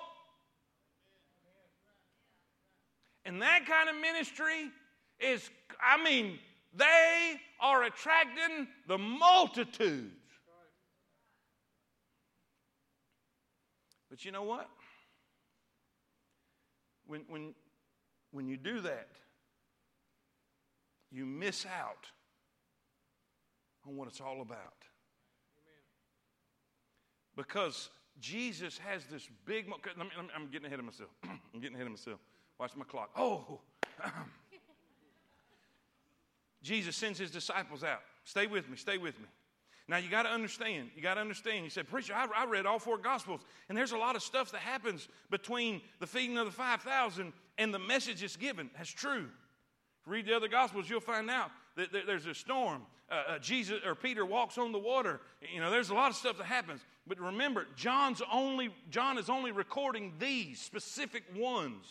And 3.26 3.42
that 3.42 3.66
kind 3.66 3.90
of 3.90 3.96
ministry 3.96 4.72
is, 5.20 5.50
I 5.82 6.02
mean, 6.02 6.40
they 6.76 7.42
are 7.60 7.84
attracting 7.84 8.68
the 8.88 8.98
multitudes. 8.98 10.17
But 14.10 14.24
you 14.24 14.32
know 14.32 14.44
what? 14.44 14.70
When, 17.06 17.22
when, 17.28 17.54
when 18.32 18.48
you 18.48 18.58
do 18.58 18.82
that, 18.82 19.10
you 21.12 21.26
miss 21.26 21.66
out 21.66 22.08
on 23.88 23.96
what 23.96 24.08
it's 24.08 24.22
all 24.22 24.42
about. 24.42 24.74
Because 27.36 27.90
Jesus 28.20 28.78
has 28.80 29.06
this 29.06 29.28
big. 29.46 29.68
Let 29.70 29.78
me, 29.78 30.12
let 30.18 30.26
me, 30.26 30.32
I'm 30.36 30.48
getting 30.48 30.66
ahead 30.66 30.80
of 30.80 30.86
myself. 30.86 31.10
I'm 31.24 31.62
getting 31.62 31.76
ahead 31.76 31.86
of 31.88 31.92
myself. 31.92 32.20
Watch 32.60 32.76
my 32.76 32.86
clock. 32.86 33.12
Oh, 33.16 33.60
Jesus 36.64 36.96
sends 36.96 37.20
his 37.20 37.32
disciples 37.32 37.84
out. 37.84 38.02
Stay 38.24 38.48
with 38.48 38.68
me, 38.70 38.76
stay 38.76 38.98
with 38.98 39.18
me. 39.20 39.28
Now 39.88 39.98
you 39.98 40.10
got 40.10 40.24
to 40.24 40.30
understand. 40.30 40.90
You 40.96 41.02
got 41.02 41.14
to 41.14 41.22
understand. 41.22 41.64
He 41.64 41.70
said, 41.70 41.88
preacher, 41.88 42.14
I, 42.14 42.28
I, 42.36 42.46
read 42.46 42.66
all 42.66 42.78
four 42.78 42.98
gospels, 42.98 43.42
and 43.70 43.78
there's 43.78 43.94
a 43.94 43.98
lot 43.98 44.16
of 44.18 44.22
stuff 44.22 44.52
that 44.52 44.60
happens 44.60 45.08
between 45.30 45.82
the 46.00 46.08
feeding 46.08 46.38
of 46.38 46.46
the 46.46 46.52
five 46.52 46.82
thousand 46.82 47.32
and 47.58 47.74
the 47.74 47.80
message 47.80 48.22
it's 48.22 48.36
given. 48.36 48.70
That's 48.76 48.90
true. 48.90 49.28
Read 50.06 50.26
the 50.26 50.36
other 50.36 50.48
gospels, 50.48 50.90
you'll 50.90 51.00
find 51.00 51.30
out 51.30 51.52
that, 51.76 51.92
that 51.92 52.06
there's 52.06 52.26
a 52.26 52.34
storm. 52.34 52.82
Uh, 53.10 53.14
uh, 53.16 53.40
Jesus 53.40 53.80
or 53.86 53.96
Peter 53.96 54.26
walks 54.26 54.58
on 54.58 54.74
the 54.74 54.80
water. 54.80 55.22
You 55.54 55.62
know, 55.62 55.72
there's 55.72 55.90
a 55.90 55.94
lot 55.94 56.10
of 56.10 56.18
stuff 56.18 56.38
that 56.38 56.46
happens. 56.46 56.82
But 57.06 57.20
remember, 57.20 57.66
John's 57.78 58.22
only 58.32 58.70
John 58.90 59.18
is 59.18 59.30
only 59.30 59.52
recording 59.52 60.14
these 60.20 60.60
specific 60.60 61.24
ones. 61.34 61.86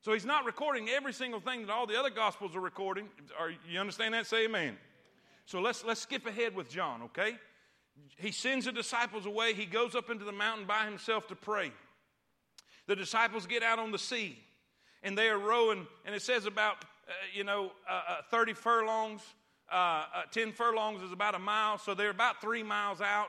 So 0.00 0.12
he's 0.12 0.24
not 0.24 0.44
recording 0.44 0.88
every 0.88 1.12
single 1.12 1.38
thing 1.38 1.66
that 1.66 1.72
all 1.72 1.86
the 1.86 1.96
other 1.96 2.10
gospels 2.10 2.56
are 2.56 2.60
recording. 2.60 3.08
Are 3.38 3.52
you 3.70 3.78
understand 3.78 4.14
that? 4.14 4.26
Say 4.26 4.46
amen. 4.46 4.76
So 5.52 5.60
let's, 5.60 5.84
let's 5.84 6.00
skip 6.00 6.24
ahead 6.24 6.56
with 6.56 6.70
John, 6.70 7.02
okay? 7.02 7.36
He 8.16 8.32
sends 8.32 8.64
the 8.64 8.72
disciples 8.72 9.26
away. 9.26 9.52
He 9.52 9.66
goes 9.66 9.94
up 9.94 10.08
into 10.08 10.24
the 10.24 10.32
mountain 10.32 10.66
by 10.66 10.86
himself 10.86 11.28
to 11.28 11.34
pray. 11.36 11.72
The 12.86 12.96
disciples 12.96 13.46
get 13.46 13.62
out 13.62 13.78
on 13.78 13.92
the 13.92 13.98
sea 13.98 14.38
and 15.02 15.16
they 15.16 15.28
are 15.28 15.38
rowing, 15.38 15.86
and 16.06 16.14
it 16.14 16.22
says 16.22 16.46
about, 16.46 16.76
uh, 17.06 17.12
you 17.34 17.44
know, 17.44 17.72
uh, 17.86 18.00
uh, 18.08 18.16
30 18.30 18.54
furlongs. 18.54 19.20
Uh, 19.70 19.74
uh, 19.74 20.22
10 20.30 20.52
furlongs 20.52 21.02
is 21.02 21.12
about 21.12 21.34
a 21.34 21.38
mile, 21.38 21.76
so 21.76 21.92
they're 21.92 22.08
about 22.08 22.40
three 22.40 22.62
miles 22.62 23.02
out, 23.02 23.28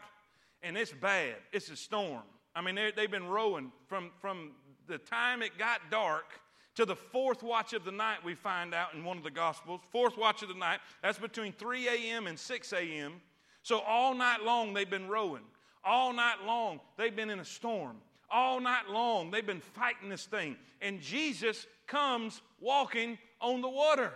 and 0.62 0.78
it's 0.78 0.94
bad. 0.94 1.36
It's 1.52 1.70
a 1.72 1.76
storm. 1.76 2.24
I 2.56 2.62
mean, 2.62 2.80
they've 2.96 3.12
been 3.12 3.28
rowing 3.28 3.74
from, 3.90 4.12
from 4.22 4.52
the 4.88 4.98
time 4.98 5.42
it 5.42 5.58
got 5.58 5.82
dark 5.92 6.40
to 6.76 6.86
the 6.86 6.96
fourth 6.96 7.44
watch 7.44 7.74
of 7.74 7.86
the 7.86 7.92
night, 7.92 8.18
we 8.24 8.34
find 8.34 8.74
out 8.74 8.94
in 8.94 9.04
one 9.04 9.18
of 9.18 9.24
the 9.24 9.32
Gospels. 9.32 9.82
Fourth 9.92 10.18
watch 10.18 10.42
of 10.42 10.50
the 10.50 10.56
night, 10.56 10.80
that's 11.02 11.20
between 11.20 11.54
3 11.54 11.88
a.m. 11.88 12.28
and 12.28 12.38
6 12.38 12.74
a.m. 12.74 13.22
So 13.62 13.80
all 13.80 14.14
night 14.16 14.44
long, 14.44 14.74
they've 14.74 14.90
been 14.90 15.08
rowing. 15.08 15.44
All 15.86 16.14
night 16.14 16.44
long, 16.46 16.80
they've 16.98 17.16
been 17.16 17.30
in 17.30 17.40
a 17.40 17.46
storm. 17.46 17.98
All 18.32 18.60
night 18.60 18.90
long, 18.90 19.30
they've 19.30 19.46
been 19.46 19.62
fighting 19.62 20.10
this 20.10 20.26
thing. 20.26 20.56
And 20.82 21.00
Jesus 21.00 21.68
comes 21.86 22.42
walking 22.60 23.18
on 23.40 23.62
the 23.62 23.70
water. 23.70 24.12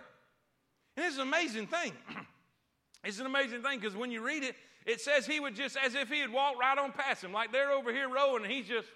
And 0.95 1.05
it's 1.05 1.17
an 1.17 1.21
amazing 1.21 1.67
thing. 1.67 1.93
it's 3.03 3.19
an 3.19 3.27
amazing 3.27 3.61
thing 3.61 3.79
because 3.79 3.95
when 3.95 4.09
you 4.09 4.25
read 4.25 4.43
it, 4.43 4.55
it 4.87 5.01
says 5.01 5.27
he 5.27 5.39
would 5.39 5.55
just, 5.55 5.77
as 5.77 5.95
if 5.95 6.09
he 6.09 6.19
had 6.19 6.31
walked 6.31 6.59
right 6.59 6.77
on 6.77 6.93
past 6.93 7.23
him, 7.23 7.33
like 7.33 7.51
they're 7.51 7.71
over 7.71 7.93
here 7.93 8.09
rowing, 8.09 8.43
and 8.43 8.51
he's 8.51 8.67
just 8.67 8.87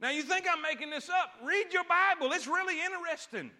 Now 0.00 0.10
you 0.10 0.22
think 0.22 0.46
I'm 0.50 0.62
making 0.62 0.90
this 0.90 1.08
up? 1.10 1.32
Read 1.44 1.72
your 1.72 1.84
Bible. 1.84 2.32
It's 2.32 2.46
really 2.46 2.80
interesting. 2.80 3.50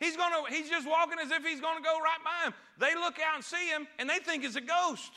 He's 0.00 0.16
gonna, 0.16 0.48
he's 0.48 0.68
just 0.68 0.88
walking 0.88 1.18
as 1.22 1.30
if 1.30 1.44
he's 1.44 1.60
gonna 1.60 1.82
go 1.82 1.98
right 2.00 2.18
by 2.24 2.46
him. 2.46 2.54
They 2.78 2.94
look 2.94 3.18
out 3.20 3.36
and 3.36 3.44
see 3.44 3.68
him 3.68 3.86
and 3.98 4.08
they 4.08 4.18
think 4.18 4.44
it's 4.44 4.56
a 4.56 4.60
ghost. 4.60 5.12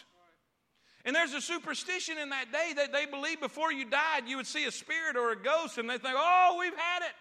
And 1.05 1.15
there's 1.15 1.33
a 1.33 1.41
superstition 1.41 2.17
in 2.17 2.29
that 2.29 2.51
day 2.51 2.73
that 2.75 2.93
they 2.93 3.05
believe 3.05 3.41
before 3.41 3.71
you 3.71 3.85
died 3.85 4.23
you 4.27 4.37
would 4.37 4.47
see 4.47 4.65
a 4.65 4.71
spirit 4.71 5.17
or 5.17 5.31
a 5.31 5.41
ghost 5.41 5.77
and 5.77 5.89
they 5.89 5.97
think, 5.97 6.15
oh, 6.17 6.57
we've 6.59 6.77
had 6.77 7.03
it. 7.03 7.15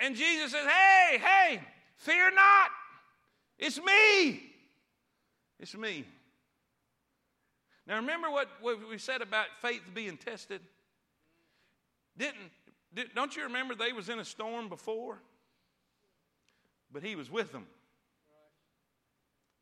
And 0.00 0.14
Jesus 0.14 0.52
says, 0.52 0.66
hey, 0.66 1.18
hey, 1.18 1.60
fear 1.96 2.30
not. 2.30 2.70
It's 3.58 3.80
me. 3.80 4.42
It's 5.58 5.76
me. 5.76 6.04
Now 7.86 7.96
remember 7.96 8.28
what 8.30 8.48
we 8.90 8.98
said 8.98 9.22
about 9.22 9.46
faith 9.62 9.82
being 9.94 10.16
tested? 10.16 10.60
Didn't, 12.18 12.50
did, 12.94 13.14
don't 13.14 13.34
you 13.36 13.44
remember 13.44 13.74
they 13.74 13.92
was 13.92 14.08
in 14.08 14.18
a 14.18 14.24
storm 14.24 14.68
before? 14.68 15.18
But 16.92 17.02
he 17.02 17.16
was 17.16 17.30
with 17.30 17.52
them. 17.52 17.66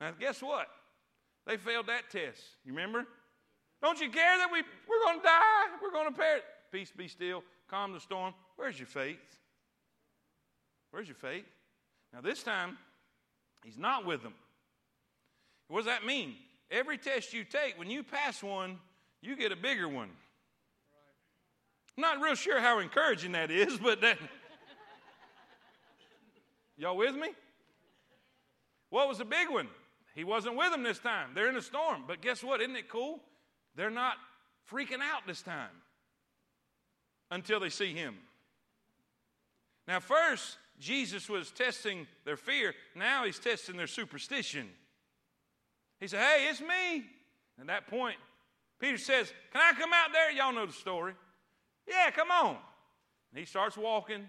Now, 0.00 0.12
guess 0.18 0.42
what? 0.42 0.68
They 1.46 1.57
failed 1.57 1.86
that 1.86 2.11
test. 2.11 2.40
You 2.64 2.72
remember? 2.72 3.04
Don't 3.82 4.00
you 4.00 4.11
care 4.11 4.38
that 4.38 4.48
we, 4.50 4.62
we're 4.88 5.04
going 5.04 5.18
to 5.18 5.24
die? 5.24 5.64
We're 5.82 5.90
going 5.90 6.12
to 6.12 6.18
perish. 6.18 6.42
Peace 6.72 6.92
be 6.96 7.09
still. 7.09 7.42
Calm 7.68 7.92
the 7.92 8.00
storm. 8.00 8.34
Where's 8.57 8.78
your 8.78 8.86
faith? 8.86 9.18
Where's 10.90 11.09
your 11.09 11.16
faith? 11.16 11.44
Now, 12.12 12.20
this 12.20 12.42
time, 12.42 12.78
he's 13.64 13.78
not 13.78 14.07
with 14.07 14.22
them. 14.22 14.34
What 15.68 15.78
does 15.78 15.86
that 15.86 16.07
mean? 16.07 16.34
Every 16.70 16.98
test 16.98 17.32
you 17.32 17.44
take, 17.44 17.78
when 17.78 17.90
you 17.90 18.02
pass 18.02 18.42
one, 18.42 18.78
you 19.20 19.36
get 19.36 19.52
a 19.52 19.57
bigger 19.57 19.88
one. 19.88 20.11
Not 21.97 22.20
real 22.20 22.34
sure 22.34 22.61
how 22.61 22.78
encouraging 22.78 23.32
that 23.32 23.51
is, 23.51 23.78
but 23.78 24.01
that. 24.03 24.18
Y'all 26.76 26.97
with 26.97 27.14
me? 27.14 27.28
What 28.90 29.09
was 29.09 29.18
the 29.18 29.24
big 29.24 29.49
one? 29.51 29.68
He 30.14 30.24
wasn't 30.24 30.57
with 30.57 30.70
them 30.70 30.82
this 30.82 30.99
time. 30.99 31.30
They're 31.34 31.49
in 31.49 31.57
a 31.57 31.62
storm. 31.62 32.05
But 32.07 32.20
guess 32.20 32.42
what? 32.42 32.61
Isn't 32.61 32.76
it 32.76 32.88
cool? 32.88 33.20
They're 33.74 33.90
not 33.90 34.16
freaking 34.70 35.01
out 35.03 35.26
this 35.26 35.42
time 35.42 35.70
until 37.30 37.61
they 37.61 37.70
see 37.70 37.92
him. 37.92 38.16
Now, 39.88 40.01
first, 40.01 40.57
Jesus 40.78 41.28
was 41.28 41.51
testing 41.51 42.07
their 42.24 42.36
fear. 42.36 42.74
Now 42.94 43.24
he's 43.24 43.38
testing 43.38 43.76
their 43.76 43.86
superstition. 43.86 44.68
He 46.01 46.09
said, 46.09 46.20
Hey, 46.20 46.49
it's 46.51 46.61
me. 46.61 47.05
At 47.59 47.68
that 47.68 47.86
point, 47.86 48.16
Peter 48.78 48.99
says, 48.99 49.32
Can 49.53 49.62
I 49.62 49.78
come 49.78 49.92
out 49.92 50.12
there? 50.12 50.30
Y'all 50.30 50.53
know 50.53 50.66
the 50.66 50.72
story. 50.72 51.14
Yeah, 51.87 52.11
come 52.11 52.30
on. 52.30 52.57
And 53.30 53.39
he 53.39 53.45
starts 53.45 53.76
walking. 53.76 54.26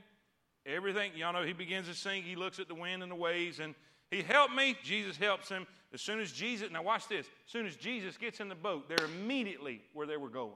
Everything, 0.66 1.12
y'all 1.16 1.34
know, 1.34 1.44
he 1.44 1.54
begins 1.54 1.88
to 1.88 1.94
sing. 1.94 2.24
He 2.24 2.36
looks 2.36 2.60
at 2.60 2.68
the 2.68 2.76
wind 2.76 3.02
and 3.02 3.12
the 3.12 3.16
waves, 3.16 3.60
and 3.60 3.74
he 4.12 4.22
helped 4.22 4.54
me. 4.54 4.76
Jesus 4.84 5.16
helps 5.18 5.48
him. 5.50 5.66
As 5.94 6.02
soon 6.02 6.20
as 6.20 6.32
Jesus, 6.34 6.70
now 6.70 6.84
watch 6.84 7.08
this. 7.08 7.26
As 7.26 7.52
soon 7.52 7.66
as 7.66 7.76
Jesus 7.78 8.18
gets 8.18 8.42
in 8.42 8.50
the 8.50 8.56
boat, 8.56 8.90
they're 8.90 9.06
immediately 9.06 9.82
where 9.94 10.06
they 10.06 10.18
were 10.18 10.30
going. 10.30 10.52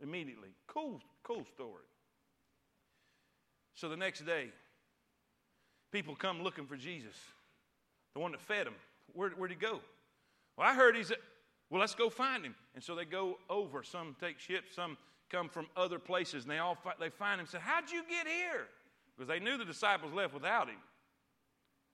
Immediately. 0.00 0.48
Cool, 0.66 1.00
cool 1.22 1.44
story. 1.44 1.84
So 3.74 3.88
the 3.88 3.96
next 3.96 4.26
day, 4.26 4.48
people 5.92 6.16
come 6.16 6.42
looking 6.42 6.66
for 6.66 6.76
Jesus, 6.76 7.14
the 8.14 8.20
one 8.20 8.32
that 8.32 8.40
fed 8.40 8.66
them. 8.66 8.74
Where, 9.12 9.30
where'd 9.30 9.52
he 9.52 9.56
go? 9.56 9.80
Well, 10.56 10.66
I 10.66 10.74
heard 10.74 10.96
he's, 10.96 11.12
at, 11.12 11.18
well, 11.70 11.80
let's 11.80 11.94
go 11.94 12.10
find 12.10 12.44
him. 12.44 12.54
And 12.74 12.82
so 12.82 12.94
they 12.94 13.04
go 13.04 13.38
over. 13.48 13.82
Some 13.82 14.16
take 14.20 14.40
ships, 14.40 14.74
some 14.74 14.96
come 15.30 15.48
from 15.48 15.66
other 15.76 15.98
places, 15.98 16.44
and 16.44 16.50
they 16.50 16.58
all 16.58 16.76
they 17.00 17.10
find 17.10 17.34
him 17.34 17.40
and 17.40 17.48
say, 17.48 17.58
How'd 17.60 17.90
you 17.90 18.02
get 18.08 18.26
here? 18.26 18.66
Because 19.16 19.28
they 19.28 19.40
knew 19.40 19.56
the 19.56 19.64
disciples 19.64 20.12
left 20.12 20.34
without 20.34 20.68
him. 20.68 20.76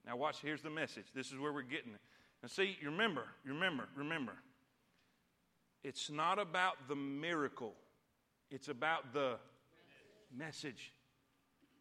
Now, 0.05 0.17
watch, 0.17 0.39
here's 0.41 0.61
the 0.61 0.69
message. 0.69 1.05
This 1.15 1.31
is 1.31 1.39
where 1.39 1.53
we're 1.53 1.61
getting 1.61 1.93
it. 1.93 2.01
Now, 2.41 2.49
see, 2.49 2.77
remember, 2.83 3.23
remember, 3.45 3.87
remember. 3.95 4.33
It's 5.83 6.09
not 6.09 6.39
about 6.39 6.87
the 6.87 6.95
miracle, 6.95 7.73
it's 8.51 8.67
about 8.67 9.13
the 9.13 9.37
message. 10.35 10.93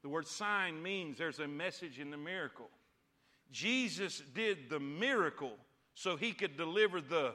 The 0.03 0.09
word 0.09 0.26
sign 0.26 0.82
means 0.82 1.16
there's 1.16 1.38
a 1.38 1.46
message 1.46 2.00
in 2.00 2.11
the 2.11 2.16
miracle. 2.16 2.68
Jesus 3.53 4.20
did 4.34 4.68
the 4.68 4.80
miracle 4.80 5.53
so 5.94 6.16
he 6.16 6.32
could 6.32 6.57
deliver 6.57 7.00
the. 7.00 7.34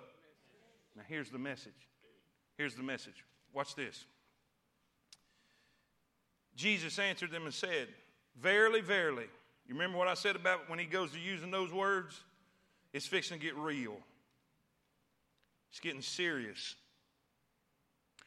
Now, 0.96 1.04
here's 1.08 1.30
the 1.30 1.38
message. 1.38 1.88
Here's 2.58 2.76
the 2.76 2.84
message. 2.84 3.24
Watch 3.54 3.76
this. 3.76 4.06
Jesus 6.56 6.98
answered 7.00 7.32
them 7.32 7.46
and 7.46 7.54
said, 7.54 7.88
Verily, 8.42 8.82
verily. 8.82 9.28
You 9.68 9.74
remember 9.74 9.98
what 9.98 10.08
I 10.08 10.14
said 10.14 10.36
about 10.36 10.70
when 10.70 10.80
he 10.80 10.86
goes 10.86 11.12
to 11.12 11.20
using 11.20 11.52
those 11.52 11.72
words? 11.72 12.20
It's 12.94 13.06
fixing 13.06 13.40
to 13.40 13.46
get 13.46 13.56
real. 13.58 13.98
It's 15.72 15.80
getting 15.80 16.02
serious. 16.02 16.76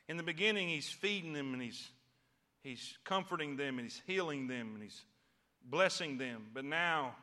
In 0.09 0.17
the 0.17 0.23
beginning, 0.23 0.69
he's 0.69 0.89
feeding 0.89 1.33
them 1.33 1.55
and 1.55 1.63
he's, 1.63 1.89
he's 2.63 2.99
comforting 3.05 3.57
them 3.57 3.79
and 3.79 3.87
he's 3.87 4.03
healing 4.07 4.49
them 4.49 4.73
and 4.75 4.83
he's 4.83 5.03
blessing 5.65 6.19
them. 6.19 6.47
But 6.53 6.65
now, 6.65 7.15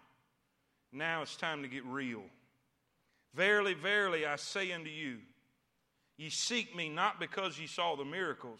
now 0.91 1.21
it's 1.21 1.35
time 1.35 1.61
to 1.61 1.67
get 1.67 1.85
real. 1.85 2.23
Verily, 3.35 3.73
verily, 3.75 4.25
I 4.25 4.37
say 4.37 4.71
unto 4.71 4.89
you, 4.89 5.17
Ye 6.17 6.29
seek 6.29 6.75
me 6.75 6.89
not 6.89 7.19
because 7.19 7.59
ye 7.59 7.67
saw 7.67 7.95
the 7.95 8.05
miracles. 8.05 8.59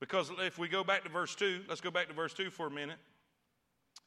Because 0.00 0.30
if 0.38 0.58
we 0.58 0.68
go 0.68 0.82
back 0.82 1.02
to 1.04 1.10
verse 1.10 1.34
2, 1.34 1.64
let's 1.68 1.80
go 1.80 1.90
back 1.90 2.08
to 2.08 2.14
verse 2.14 2.32
2 2.32 2.50
for 2.50 2.68
a 2.68 2.70
minute. 2.70 2.98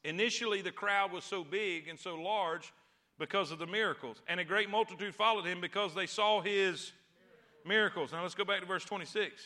Initially, 0.03 0.61
the 0.61 0.71
crowd 0.71 1.11
was 1.11 1.23
so 1.23 1.43
big 1.43 1.87
and 1.87 1.99
so 1.99 2.15
large 2.15 2.73
because 3.19 3.51
of 3.51 3.59
the 3.59 3.67
miracles. 3.67 4.21
And 4.27 4.39
a 4.39 4.43
great 4.43 4.69
multitude 4.69 5.13
followed 5.13 5.45
him 5.45 5.61
because 5.61 5.93
they 5.93 6.07
saw 6.07 6.41
his 6.41 6.91
miracles. 7.65 8.11
Now 8.11 8.23
let's 8.23 8.35
go 8.35 8.45
back 8.45 8.61
to 8.61 8.65
verse 8.65 8.83
26. 8.85 9.41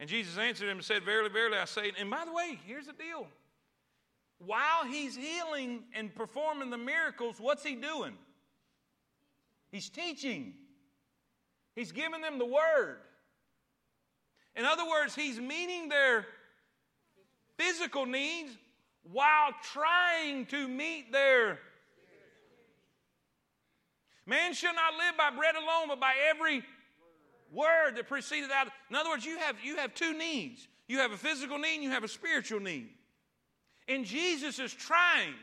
And 0.00 0.08
Jesus 0.08 0.38
answered 0.38 0.68
him 0.68 0.78
and 0.78 0.84
said, 0.84 1.04
Verily, 1.04 1.30
verily, 1.30 1.58
I 1.58 1.64
say, 1.64 1.92
and 1.98 2.10
by 2.10 2.24
the 2.24 2.32
way, 2.32 2.58
here's 2.66 2.86
the 2.86 2.92
deal. 2.92 3.26
While 4.38 4.84
he's 4.88 5.16
healing 5.16 5.84
and 5.94 6.14
performing 6.14 6.70
the 6.70 6.78
miracles, 6.78 7.36
what's 7.38 7.64
he 7.64 7.74
doing? 7.74 8.14
He's 9.70 9.88
teaching. 9.88 10.54
He's 11.74 11.92
giving 11.92 12.20
them 12.20 12.38
the 12.38 12.44
word. 12.44 12.98
In 14.56 14.64
other 14.64 14.84
words, 14.84 15.14
he's 15.14 15.40
meeting 15.40 15.88
their 15.88 16.26
physical 17.58 18.06
needs 18.06 18.52
while 19.02 19.50
trying 19.62 20.46
to 20.46 20.68
meet 20.68 21.12
their 21.12 21.58
Man 24.26 24.54
shall 24.54 24.74
not 24.74 24.94
live 24.94 25.16
by 25.16 25.30
bread 25.36 25.54
alone, 25.54 25.88
but 25.88 26.00
by 26.00 26.14
every 26.30 26.62
word 27.52 27.96
that 27.96 28.08
proceeded 28.08 28.50
out. 28.50 28.68
In 28.88 28.96
other 28.96 29.10
words, 29.10 29.24
you 29.24 29.38
have, 29.38 29.56
you 29.62 29.76
have 29.76 29.94
two 29.94 30.16
needs. 30.16 30.66
You 30.88 30.98
have 30.98 31.12
a 31.12 31.16
physical 31.16 31.58
need 31.58 31.74
and 31.74 31.84
you 31.84 31.90
have 31.90 32.04
a 32.04 32.08
spiritual 32.08 32.60
need. 32.60 32.88
And 33.86 34.04
Jesus 34.04 34.58
is 34.58 34.72
trying. 34.72 35.34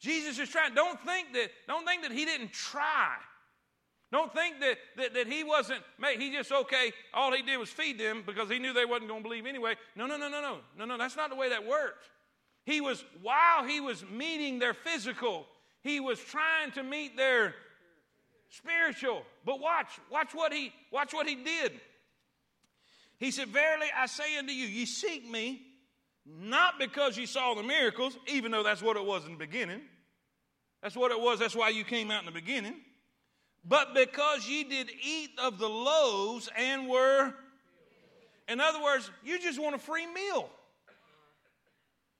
Jesus 0.00 0.38
is 0.38 0.48
trying. 0.48 0.74
Don't 0.74 1.00
think 1.00 1.32
that, 1.34 1.50
don't 1.68 1.86
think 1.86 2.02
that 2.02 2.12
he 2.12 2.24
didn't 2.24 2.52
try. 2.52 3.16
Don't 4.14 4.32
think 4.32 4.60
that, 4.60 4.76
that, 4.96 5.14
that 5.14 5.26
he 5.26 5.42
wasn't, 5.42 5.82
he 6.16 6.30
just, 6.30 6.52
okay, 6.52 6.92
all 7.12 7.32
he 7.32 7.42
did 7.42 7.56
was 7.56 7.68
feed 7.68 7.98
them 7.98 8.22
because 8.24 8.48
he 8.48 8.60
knew 8.60 8.72
they 8.72 8.84
wasn't 8.84 9.08
going 9.08 9.24
to 9.24 9.28
believe 9.28 9.44
anyway. 9.44 9.74
No, 9.96 10.06
no, 10.06 10.16
no, 10.16 10.28
no, 10.28 10.40
no. 10.40 10.58
No, 10.78 10.84
no, 10.84 10.96
that's 10.96 11.16
not 11.16 11.30
the 11.30 11.34
way 11.34 11.48
that 11.48 11.66
worked. 11.66 12.08
He 12.64 12.80
was, 12.80 13.04
while 13.22 13.64
he 13.66 13.80
was 13.80 14.04
meeting 14.08 14.60
their 14.60 14.72
physical, 14.72 15.46
he 15.82 15.98
was 15.98 16.20
trying 16.20 16.70
to 16.74 16.84
meet 16.84 17.16
their 17.16 17.56
spiritual. 18.50 19.24
But 19.44 19.58
watch, 19.58 19.88
watch 20.12 20.32
what 20.32 20.52
he, 20.52 20.72
watch 20.92 21.12
what 21.12 21.26
he 21.26 21.34
did. 21.34 21.72
He 23.18 23.32
said, 23.32 23.48
Verily 23.48 23.88
I 23.98 24.06
say 24.06 24.38
unto 24.38 24.52
you, 24.52 24.68
ye 24.68 24.86
seek 24.86 25.28
me 25.28 25.60
not 26.24 26.78
because 26.78 27.16
you 27.16 27.26
saw 27.26 27.54
the 27.54 27.64
miracles, 27.64 28.16
even 28.28 28.52
though 28.52 28.62
that's 28.62 28.80
what 28.80 28.96
it 28.96 29.04
was 29.04 29.24
in 29.24 29.32
the 29.32 29.38
beginning. 29.38 29.80
That's 30.84 30.94
what 30.94 31.10
it 31.10 31.18
was. 31.20 31.40
That's 31.40 31.56
why 31.56 31.70
you 31.70 31.82
came 31.82 32.12
out 32.12 32.20
in 32.20 32.26
the 32.26 32.40
beginning. 32.40 32.76
But 33.66 33.94
because 33.94 34.46
ye 34.48 34.64
did 34.64 34.90
eat 35.02 35.30
of 35.38 35.58
the 35.58 35.68
loaves 35.68 36.50
and 36.56 36.88
were, 36.88 37.32
in 38.48 38.60
other 38.60 38.82
words, 38.82 39.10
you 39.24 39.38
just 39.38 39.60
want 39.60 39.74
a 39.74 39.78
free 39.78 40.06
meal. 40.06 40.50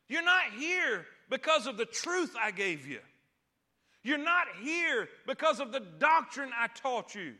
You're 0.08 0.24
not 0.24 0.44
here 0.58 1.06
because 1.28 1.66
of 1.66 1.76
the 1.76 1.84
truth 1.84 2.34
I 2.40 2.50
gave 2.50 2.86
you. 2.86 3.00
You're 4.02 4.18
not 4.18 4.46
here 4.62 5.08
because 5.26 5.60
of 5.60 5.72
the 5.72 5.80
doctrine 5.80 6.50
I 6.58 6.68
taught 6.68 7.14
you. 7.14 7.34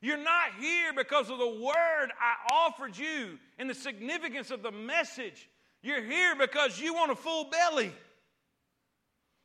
You're 0.00 0.16
not 0.16 0.54
here 0.60 0.92
because 0.96 1.28
of 1.28 1.38
the 1.38 1.48
word 1.48 2.08
I 2.20 2.54
offered 2.54 2.96
you 2.96 3.38
and 3.58 3.68
the 3.68 3.74
significance 3.74 4.52
of 4.52 4.62
the 4.62 4.70
message. 4.70 5.48
You're 5.82 6.02
here 6.02 6.36
because 6.36 6.80
you 6.80 6.94
want 6.94 7.10
a 7.10 7.16
full 7.16 7.50
belly. 7.50 7.92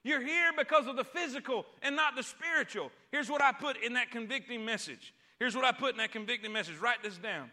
You're 0.03 0.21
here 0.21 0.51
because 0.57 0.87
of 0.87 0.97
the 0.97 1.03
physical 1.03 1.65
and 1.81 1.95
not 1.95 2.15
the 2.15 2.23
spiritual. 2.23 2.91
Here's 3.11 3.29
what 3.29 3.41
I 3.41 3.51
put 3.53 3.81
in 3.81 3.93
that 3.93 4.11
convicting 4.11 4.65
message. 4.65 5.13
Here's 5.39 5.55
what 5.55 5.65
I 5.65 5.71
put 5.71 5.91
in 5.91 5.97
that 5.97 6.11
convicting 6.11 6.51
message. 6.51 6.77
Write 6.77 7.01
this 7.01 7.17
down. 7.17 7.49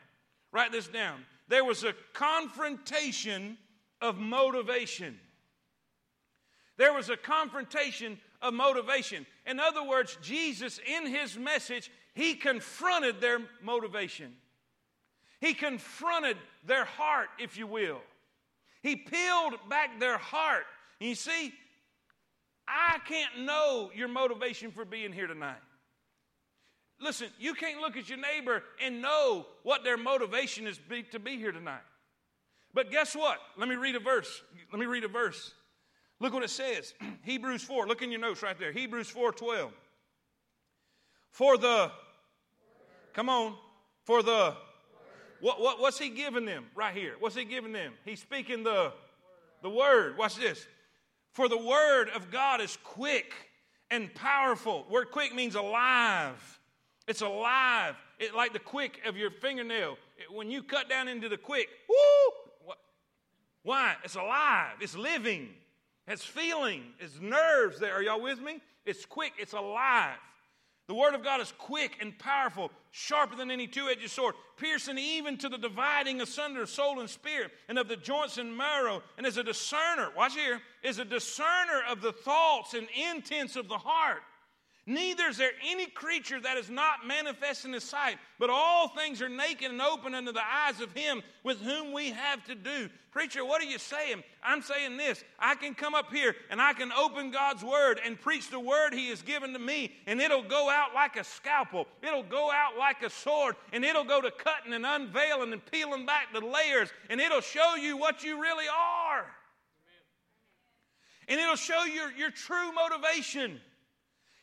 Write 0.52 0.72
this 0.72 0.88
down. 0.88 1.24
There 1.48 1.64
was 1.64 1.84
a 1.84 1.94
confrontation 2.12 3.56
of 4.00 4.18
motivation. 4.18 5.18
There 6.76 6.92
was 6.92 7.08
a 7.08 7.16
confrontation 7.16 8.18
of 8.42 8.54
motivation. 8.54 9.26
In 9.46 9.60
other 9.60 9.84
words, 9.84 10.18
Jesus, 10.22 10.80
in 10.86 11.06
his 11.06 11.36
message, 11.36 11.90
he 12.14 12.34
confronted 12.34 13.20
their 13.20 13.38
motivation. 13.62 14.32
He 15.40 15.54
confronted 15.54 16.36
their 16.64 16.84
heart, 16.84 17.28
if 17.38 17.56
you 17.56 17.66
will. 17.66 18.00
He 18.82 18.96
peeled 18.96 19.54
back 19.68 20.00
their 20.00 20.18
heart. 20.18 20.64
And 21.00 21.08
you 21.08 21.14
see, 21.14 21.52
I 22.70 22.98
can't 23.04 23.40
know 23.40 23.90
your 23.94 24.06
motivation 24.06 24.70
for 24.70 24.84
being 24.84 25.12
here 25.12 25.26
tonight. 25.26 25.58
Listen, 27.00 27.28
you 27.38 27.54
can't 27.54 27.80
look 27.80 27.96
at 27.96 28.08
your 28.08 28.18
neighbor 28.18 28.62
and 28.84 29.02
know 29.02 29.46
what 29.64 29.82
their 29.82 29.96
motivation 29.96 30.66
is 30.66 30.78
be, 30.78 31.02
to 31.04 31.18
be 31.18 31.36
here 31.36 31.50
tonight. 31.50 31.80
But 32.72 32.90
guess 32.90 33.16
what? 33.16 33.38
Let 33.56 33.68
me 33.68 33.74
read 33.74 33.96
a 33.96 34.00
verse. 34.00 34.42
Let 34.70 34.78
me 34.78 34.86
read 34.86 35.02
a 35.02 35.08
verse. 35.08 35.52
Look 36.20 36.32
what 36.32 36.44
it 36.44 36.50
says. 36.50 36.94
Hebrews 37.22 37.64
4. 37.64 37.88
Look 37.88 38.02
in 38.02 38.12
your 38.12 38.20
notes 38.20 38.42
right 38.42 38.58
there. 38.58 38.70
Hebrews 38.70 39.08
4 39.08 39.32
12. 39.32 39.72
For 41.32 41.56
the, 41.56 41.90
come 43.14 43.28
on, 43.28 43.54
for 44.04 44.22
the, 44.22 44.54
what, 45.40 45.60
what, 45.60 45.80
what's 45.80 45.98
he 45.98 46.10
giving 46.10 46.44
them 46.44 46.66
right 46.74 46.94
here? 46.94 47.14
What's 47.18 47.36
he 47.36 47.44
giving 47.44 47.72
them? 47.72 47.92
He's 48.04 48.20
speaking 48.20 48.62
the, 48.62 48.92
the 49.62 49.70
word. 49.70 50.18
Watch 50.18 50.36
this. 50.36 50.66
For 51.32 51.48
the 51.48 51.58
word 51.58 52.08
of 52.14 52.30
God 52.30 52.60
is 52.60 52.76
quick 52.82 53.32
and 53.90 54.12
powerful. 54.14 54.86
Word 54.90 55.10
quick 55.10 55.34
means 55.34 55.54
alive. 55.54 56.60
It's 57.06 57.22
alive. 57.22 57.96
It, 58.18 58.34
like 58.34 58.52
the 58.52 58.58
quick 58.58 59.00
of 59.06 59.16
your 59.16 59.30
fingernail. 59.30 59.96
It, 60.18 60.32
when 60.32 60.50
you 60.50 60.62
cut 60.62 60.88
down 60.88 61.08
into 61.08 61.28
the 61.28 61.36
quick! 61.36 61.68
What? 62.64 62.78
Why? 63.62 63.94
It's 64.04 64.14
alive. 64.14 64.76
It's 64.80 64.96
living 64.96 65.50
It's 66.06 66.24
feeling, 66.24 66.82
it's 66.98 67.20
nerves 67.20 67.78
there. 67.78 67.94
Are 67.94 68.02
y'all 68.02 68.20
with 68.20 68.40
me? 68.40 68.60
It's 68.84 69.06
quick, 69.06 69.32
it's 69.38 69.52
alive. 69.52 70.18
The 70.90 70.96
Word 70.96 71.14
of 71.14 71.22
God 71.22 71.40
is 71.40 71.54
quick 71.56 71.98
and 72.00 72.18
powerful, 72.18 72.72
sharper 72.90 73.36
than 73.36 73.52
any 73.52 73.68
two 73.68 73.88
edged 73.88 74.10
sword, 74.10 74.34
piercing 74.56 74.98
even 74.98 75.36
to 75.36 75.48
the 75.48 75.56
dividing 75.56 76.20
asunder 76.20 76.62
of 76.62 76.68
soul 76.68 76.98
and 76.98 77.08
spirit, 77.08 77.52
and 77.68 77.78
of 77.78 77.86
the 77.86 77.94
joints 77.94 78.38
and 78.38 78.56
marrow, 78.56 79.00
and 79.16 79.24
is 79.24 79.36
a 79.36 79.44
discerner, 79.44 80.08
watch 80.16 80.34
here, 80.34 80.60
is 80.82 80.98
a 80.98 81.04
discerner 81.04 81.82
of 81.88 82.00
the 82.00 82.10
thoughts 82.10 82.74
and 82.74 82.88
intents 83.12 83.54
of 83.54 83.68
the 83.68 83.78
heart. 83.78 84.22
Neither 84.86 85.28
is 85.28 85.36
there 85.36 85.52
any 85.68 85.86
creature 85.86 86.40
that 86.40 86.56
is 86.56 86.70
not 86.70 87.06
manifest 87.06 87.64
in 87.64 87.72
his 87.72 87.84
sight, 87.84 88.16
but 88.38 88.50
all 88.50 88.88
things 88.88 89.20
are 89.20 89.28
naked 89.28 89.70
and 89.70 89.80
open 89.80 90.14
unto 90.14 90.32
the 90.32 90.42
eyes 90.42 90.80
of 90.80 90.92
him 90.92 91.22
with 91.44 91.60
whom 91.60 91.92
we 91.92 92.10
have 92.10 92.42
to 92.46 92.54
do. 92.54 92.88
Preacher, 93.12 93.44
what 93.44 93.60
are 93.60 93.66
you 93.66 93.78
saying? 93.78 94.22
I'm 94.42 94.62
saying 94.62 94.96
this. 94.96 95.22
I 95.38 95.54
can 95.54 95.74
come 95.74 95.94
up 95.94 96.12
here 96.12 96.34
and 96.48 96.62
I 96.62 96.72
can 96.72 96.92
open 96.92 97.30
God's 97.30 97.62
word 97.62 98.00
and 98.04 98.20
preach 98.20 98.50
the 98.50 98.58
word 98.58 98.94
he 98.94 99.10
has 99.10 99.20
given 99.20 99.52
to 99.52 99.58
me, 99.58 99.92
and 100.06 100.20
it'll 100.20 100.42
go 100.42 100.70
out 100.70 100.94
like 100.94 101.16
a 101.16 101.24
scalpel. 101.24 101.86
It'll 102.02 102.22
go 102.22 102.50
out 102.50 102.78
like 102.78 103.02
a 103.02 103.10
sword, 103.10 103.56
and 103.72 103.84
it'll 103.84 104.04
go 104.04 104.20
to 104.20 104.30
cutting 104.30 104.72
and 104.72 104.86
unveiling 104.86 105.52
and 105.52 105.64
peeling 105.70 106.06
back 106.06 106.32
the 106.32 106.40
layers, 106.40 106.88
and 107.10 107.20
it'll 107.20 107.42
show 107.42 107.74
you 107.74 107.96
what 107.96 108.24
you 108.24 108.40
really 108.40 108.66
are. 108.68 109.26
And 111.28 111.38
it'll 111.38 111.54
show 111.54 111.84
you 111.84 112.10
your 112.16 112.30
true 112.30 112.72
motivation. 112.72 113.60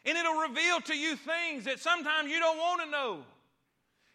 And 0.08 0.18
it'll 0.18 0.40
reveal 0.40 0.80
to 0.82 0.98
you 0.98 1.18
things 1.18 1.66
that 1.66 1.80
sometimes 1.80 2.32
you 2.32 2.40
don't 2.40 2.58
want 2.58 2.82
to 2.82 2.90
know. 2.90 3.20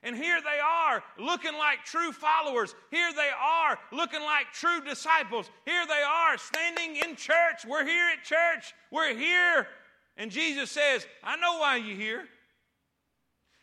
And 0.02 0.16
here 0.16 0.40
they 0.40 0.58
are 0.58 1.02
looking 1.18 1.52
like 1.52 1.84
true 1.84 2.10
followers. 2.12 2.74
Here 2.90 3.12
they 3.14 3.28
are 3.38 3.78
looking 3.92 4.22
like 4.22 4.52
true 4.52 4.80
disciples. 4.80 5.50
Here 5.66 5.86
they 5.86 6.02
are 6.02 6.38
standing 6.38 6.96
in 6.96 7.14
church. 7.14 7.66
We're 7.68 7.84
here 7.84 8.08
at 8.08 8.24
church. 8.24 8.72
We're 8.90 9.14
here. 9.14 9.68
And 10.16 10.30
Jesus 10.30 10.70
says, 10.70 11.06
I 11.22 11.36
know 11.36 11.58
why 11.58 11.76
you're 11.76 11.96
here. 11.96 12.24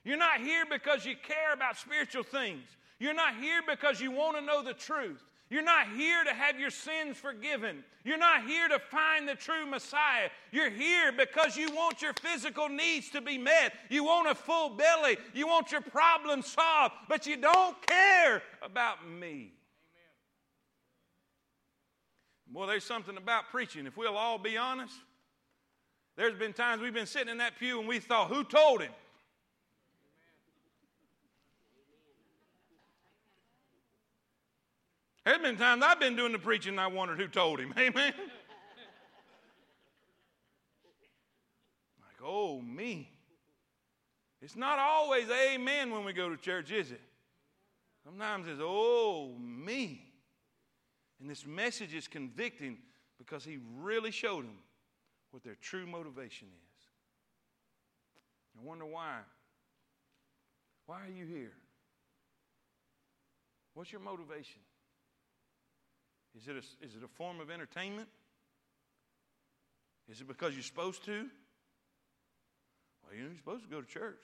You're 0.06 0.18
not 0.18 0.40
here 0.40 0.66
because 0.70 1.06
you 1.06 1.16
care 1.16 1.52
about 1.54 1.78
spiritual 1.78 2.24
things. 2.24 2.64
You're 3.00 3.14
not 3.14 3.36
here 3.36 3.62
because 3.68 4.00
you 4.00 4.12
want 4.12 4.38
to 4.38 4.42
know 4.42 4.64
the 4.64 4.74
truth. 4.74 5.24
You're 5.50 5.64
not 5.64 5.88
here 5.96 6.24
to 6.24 6.32
have 6.32 6.60
your 6.60 6.70
sins 6.70 7.18
forgiven. 7.18 7.84
You're 8.04 8.20
not 8.20 8.46
here 8.46 8.68
to 8.68 8.78
find 8.78 9.28
the 9.28 9.34
true 9.34 9.66
Messiah. 9.66 10.30
You're 10.52 10.70
here 10.70 11.12
because 11.12 11.58
you 11.58 11.74
want 11.74 12.04
your 12.04 12.14
physical 12.14 12.70
needs 12.70 13.10
to 13.10 13.22
be 13.22 13.38
met. 13.40 13.74
You 13.90 14.04
want 14.04 14.30
a 14.30 14.36
full 14.36 14.70
belly. 14.70 15.18
You 15.34 15.48
want 15.48 15.72
your 15.72 15.82
problems 15.82 16.46
solved, 16.46 16.94
but 17.08 17.26
you 17.26 17.36
don't 17.36 17.76
care 17.88 18.44
about 18.62 19.10
me. 19.10 19.54
Boy, 22.48 22.68
there's 22.68 22.84
something 22.84 23.18
about 23.18 23.50
preaching. 23.50 23.88
If 23.88 23.98
we'll 23.98 24.18
all 24.18 24.38
be 24.38 24.56
honest, 24.56 24.94
there's 26.16 26.36
been 26.36 26.54
times 26.54 26.82
we've 26.82 26.94
been 26.94 27.06
sitting 27.06 27.30
in 27.30 27.38
that 27.40 27.58
pew 27.58 27.80
and 27.80 27.88
we 27.88 28.00
thought, 28.00 28.30
who 28.30 28.44
told 28.44 28.82
him? 28.82 28.92
There's 35.30 35.42
been 35.44 35.58
times 35.58 35.84
I've 35.86 36.00
been 36.00 36.16
doing 36.16 36.32
the 36.32 36.40
preaching 36.40 36.72
and 36.72 36.80
I 36.80 36.88
wondered 36.88 37.20
who 37.20 37.28
told 37.28 37.60
him. 37.60 37.72
Amen. 37.78 38.14
like, 42.00 42.18
oh, 42.26 42.60
me. 42.62 43.12
It's 44.42 44.56
not 44.56 44.80
always 44.80 45.28
amen 45.30 45.92
when 45.92 46.04
we 46.04 46.14
go 46.14 46.30
to 46.30 46.38
church, 46.38 46.72
is 46.72 46.92
it? 46.92 47.02
Sometimes 48.04 48.48
it's, 48.48 48.60
oh, 48.60 49.36
me. 49.40 50.04
And 51.22 51.30
this 51.30 51.46
message 51.46 51.94
is 51.94 52.08
convicting 52.08 52.80
because 53.20 53.44
he 53.44 53.60
really 53.78 54.10
showed 54.10 54.46
them 54.46 54.58
what 55.30 55.44
their 55.44 55.58
true 55.62 55.86
motivation 55.86 56.48
is. 56.48 56.88
I 58.60 58.68
wonder 58.68 58.88
why. 58.88 59.20
Why 60.88 61.02
are 61.06 61.12
you 61.16 61.28
here? 61.28 61.54
What's 63.76 63.92
your 63.92 64.02
motivation? 64.02 64.62
Is 66.38 66.48
it, 66.48 66.56
a, 66.56 66.86
is 66.86 66.96
it 66.96 67.04
a 67.04 67.08
form 67.08 67.40
of 67.40 67.50
entertainment? 67.50 68.08
Is 70.10 70.22
it 70.22 70.28
because 70.28 70.54
you're 70.54 70.64
supposed 70.64 71.04
to? 71.06 71.26
Well, 73.04 73.18
you're 73.18 73.36
supposed 73.36 73.64
to 73.64 73.70
go 73.70 73.82
to 73.82 73.88
church. 73.88 74.22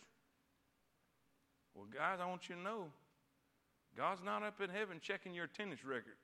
Well, 1.73 1.85
guys, 1.93 2.19
I 2.21 2.25
want 2.27 2.47
you 2.47 2.55
to 2.55 2.61
know 2.61 2.85
God's 3.97 4.23
not 4.23 4.43
up 4.43 4.61
in 4.61 4.69
heaven 4.69 4.99
checking 5.01 5.33
your 5.33 5.45
attendance 5.45 5.83
record. 5.83 6.17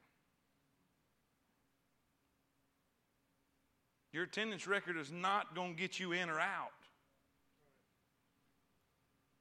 Your 4.14 4.24
attendance 4.24 4.68
record 4.68 4.98
is 4.98 5.12
not 5.12 5.56
going 5.56 5.76
to 5.76 5.80
get 5.80 6.00
you 6.00 6.12
in 6.12 6.30
or 6.30 6.40
out. 6.40 6.70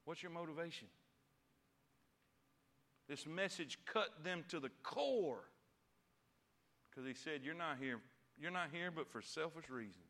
What's 0.04 0.22
your 0.22 0.32
motivation? 0.32 0.88
This 3.08 3.26
message 3.26 3.78
cut 3.86 4.22
them 4.22 4.44
to 4.48 4.60
the 4.60 4.70
core 4.82 5.44
because 6.90 7.06
he 7.06 7.14
said, 7.14 7.40
You're 7.42 7.54
not 7.54 7.76
here. 7.80 8.00
You're 8.38 8.50
not 8.50 8.68
here 8.72 8.90
but 8.90 9.08
for 9.10 9.22
selfish 9.22 9.68
reasons. 9.68 10.04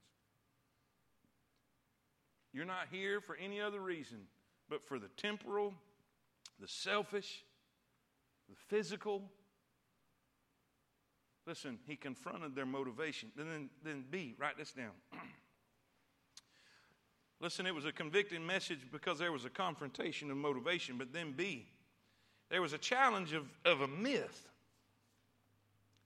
You're 2.52 2.64
not 2.64 2.88
here 2.90 3.20
for 3.20 3.36
any 3.36 3.60
other 3.60 3.80
reason 3.80 4.26
but 4.70 4.82
for 4.82 4.98
the 4.98 5.08
temporal, 5.16 5.74
the 6.60 6.68
selfish, 6.68 7.44
the 8.48 8.54
physical. 8.68 9.22
Listen, 11.46 11.78
he 11.86 11.96
confronted 11.96 12.54
their 12.54 12.66
motivation. 12.66 13.30
Then, 13.36 13.68
then 13.84 14.04
B, 14.08 14.36
write 14.38 14.56
this 14.56 14.70
down. 14.70 14.92
Listen, 17.40 17.66
it 17.66 17.74
was 17.74 17.84
a 17.84 17.92
convicting 17.92 18.46
message 18.46 18.80
because 18.92 19.18
there 19.18 19.32
was 19.32 19.44
a 19.44 19.50
confrontation 19.50 20.30
of 20.30 20.36
motivation, 20.36 20.96
but 20.96 21.12
then 21.12 21.32
B, 21.32 21.66
there 22.50 22.62
was 22.62 22.72
a 22.72 22.78
challenge 22.78 23.32
of, 23.32 23.46
of 23.64 23.80
a 23.80 23.88
myth, 23.88 24.49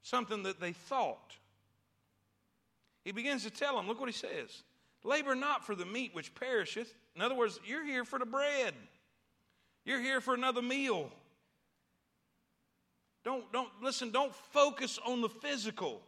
something 0.04 0.44
that 0.44 0.60
they 0.60 0.72
thought. 0.72 1.34
He 3.04 3.10
begins 3.10 3.42
to 3.42 3.50
tell 3.50 3.76
them, 3.76 3.88
look 3.88 3.98
what 3.98 4.08
he 4.08 4.14
says 4.14 4.62
labor 5.02 5.34
not 5.34 5.66
for 5.66 5.74
the 5.74 5.84
meat 5.84 6.14
which 6.14 6.34
perisheth. 6.34 6.94
In 7.14 7.20
other 7.20 7.34
words, 7.34 7.60
you're 7.66 7.84
here 7.84 8.04
for 8.04 8.18
the 8.18 8.24
bread, 8.24 8.74
you're 9.84 10.00
here 10.00 10.20
for 10.20 10.34
another 10.34 10.62
meal. 10.62 11.10
Don't, 13.24 13.50
don't, 13.52 13.70
listen, 13.82 14.10
don't 14.10 14.34
focus 14.34 14.98
on 15.04 15.22
the 15.22 15.30
physical. 15.30 16.02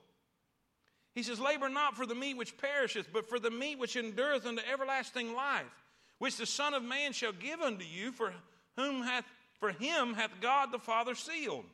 He 1.14 1.22
says, 1.22 1.40
Labor 1.40 1.70
not 1.70 1.96
for 1.96 2.04
the 2.04 2.14
meat 2.14 2.36
which 2.36 2.58
perisheth, 2.58 3.08
but 3.10 3.26
for 3.26 3.38
the 3.38 3.50
meat 3.50 3.78
which 3.78 3.96
endureth 3.96 4.44
unto 4.44 4.60
everlasting 4.70 5.34
life, 5.34 5.64
which 6.18 6.36
the 6.36 6.44
Son 6.44 6.74
of 6.74 6.82
Man 6.82 7.14
shall 7.14 7.32
give 7.32 7.62
unto 7.62 7.86
you, 7.86 8.12
for 8.12 8.34
whom 8.76 9.02
hath 9.02 9.24
for 9.58 9.70
him 9.70 10.12
hath 10.12 10.30
God 10.42 10.72
the 10.72 10.78
Father 10.78 11.14
sealed. 11.14 11.64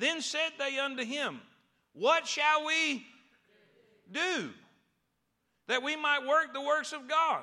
Then 0.00 0.22
said 0.22 0.52
they 0.58 0.78
unto 0.78 1.04
him, 1.04 1.42
What 1.92 2.26
shall 2.26 2.64
we 2.64 3.04
do 4.10 4.48
that 5.68 5.82
we 5.82 5.94
might 5.94 6.26
work 6.26 6.54
the 6.54 6.60
works 6.62 6.94
of 6.94 7.06
God? 7.06 7.42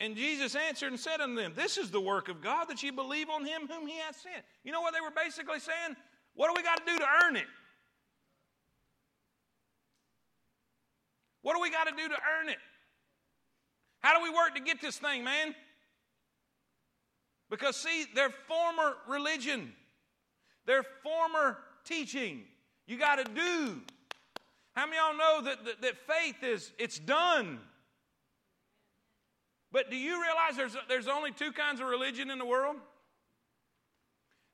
And 0.00 0.16
Jesus 0.16 0.54
answered 0.54 0.88
and 0.88 1.00
said 1.00 1.22
unto 1.22 1.36
them, 1.36 1.54
This 1.56 1.78
is 1.78 1.90
the 1.90 2.00
work 2.00 2.28
of 2.28 2.42
God, 2.42 2.66
that 2.68 2.82
ye 2.82 2.90
believe 2.90 3.30
on 3.30 3.46
him 3.46 3.66
whom 3.66 3.86
he 3.86 3.96
hath 3.96 4.20
sent. 4.20 4.44
You 4.64 4.72
know 4.72 4.82
what 4.82 4.92
they 4.92 5.00
were 5.00 5.10
basically 5.10 5.60
saying? 5.60 5.96
What 6.34 6.48
do 6.48 6.54
we 6.54 6.62
got 6.62 6.86
to 6.86 6.92
do 6.92 6.98
to 6.98 7.06
earn 7.24 7.36
it? 7.36 7.46
What 11.40 11.54
do 11.54 11.62
we 11.62 11.70
got 11.70 11.88
to 11.88 11.96
do 11.96 12.06
to 12.06 12.16
earn 12.38 12.50
it? 12.50 12.58
How 14.00 14.14
do 14.18 14.22
we 14.22 14.28
work 14.28 14.54
to 14.56 14.60
get 14.60 14.82
this 14.82 14.98
thing, 14.98 15.24
man? 15.24 15.54
Because, 17.48 17.76
see, 17.76 18.04
their 18.14 18.28
former 18.28 18.96
religion, 19.08 19.72
their 20.66 20.82
former 21.02 21.58
teaching, 21.84 22.42
you 22.86 22.98
got 22.98 23.16
to 23.16 23.24
do. 23.24 23.80
How 24.72 24.86
many 24.86 24.98
of 24.98 25.04
y'all 25.10 25.18
know 25.18 25.44
that, 25.44 25.64
that, 25.64 25.82
that 25.82 25.94
faith 26.06 26.42
is, 26.42 26.72
it's 26.78 26.98
done? 26.98 27.60
But 29.70 29.90
do 29.90 29.96
you 29.96 30.22
realize 30.22 30.56
there's, 30.56 30.76
there's 30.88 31.08
only 31.08 31.32
two 31.32 31.52
kinds 31.52 31.80
of 31.80 31.88
religion 31.88 32.30
in 32.30 32.38
the 32.38 32.46
world? 32.46 32.76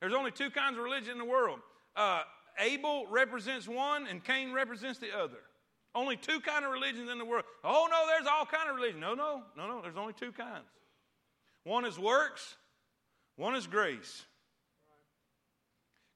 There's 0.01 0.15
only 0.15 0.31
two 0.31 0.51
kinds 0.51 0.79
of 0.79 0.85
religion 0.85 1.13
in 1.13 1.19
the 1.19 1.25
world. 1.25 1.59
Uh, 1.95 2.23
Abel 2.59 3.07
represents 3.11 3.69
one 3.69 4.07
and 4.07 4.25
Cain 4.25 4.53
represents 4.53 4.99
the 4.99 5.17
other. 5.17 5.39
Only 5.95 6.17
two 6.17 6.41
kind 6.41 6.65
of 6.65 6.71
religions 6.71 7.11
in 7.11 7.19
the 7.19 7.25
world. 7.25 7.45
Oh 7.65 7.89
no, 7.91 8.07
there's 8.07 8.27
all 8.27 8.47
kind 8.47 8.71
of 8.71 8.77
religion. 8.77 9.01
No, 9.01 9.15
no, 9.15 9.43
no, 9.57 9.67
no. 9.67 9.83
There's 9.83 9.97
only 9.97 10.13
two 10.13 10.33
kinds. 10.33 10.69
One 11.65 11.85
is 11.85 11.99
works. 11.99 12.57
One 13.37 13.55
is 13.55 13.67
grace. 13.67 14.25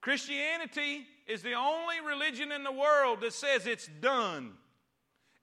Christianity 0.04 1.06
is 1.26 1.40
the 1.40 1.54
only 1.54 1.94
religion 2.06 2.52
in 2.52 2.62
the 2.62 2.70
world 2.70 3.22
that 3.22 3.32
says 3.32 3.66
it's 3.66 3.88
done. 4.02 4.52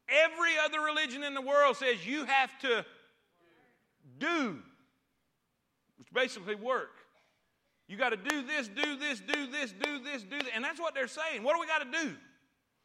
Every 0.07 0.51
other 0.63 0.81
religion 0.81 1.23
in 1.23 1.33
the 1.33 1.41
world 1.41 1.77
says 1.77 2.05
you 2.05 2.25
have 2.25 2.51
to 2.59 2.85
do, 4.19 4.59
which 5.97 6.13
basically 6.13 6.53
work. 6.53 6.91
You 7.87 7.97
got 7.97 8.09
to 8.09 8.17
do 8.17 8.43
this, 8.43 8.67
do 8.67 8.97
this, 8.97 9.19
do 9.19 9.47
this, 9.47 9.71
do 9.71 9.97
this, 9.97 10.21
do 10.21 10.37
this. 10.37 10.49
And 10.53 10.63
that's 10.63 10.79
what 10.79 10.93
they're 10.93 11.07
saying. 11.07 11.41
What 11.41 11.55
do 11.55 11.59
we 11.59 11.65
got 11.65 11.91
to 11.91 12.05
do? 12.05 12.15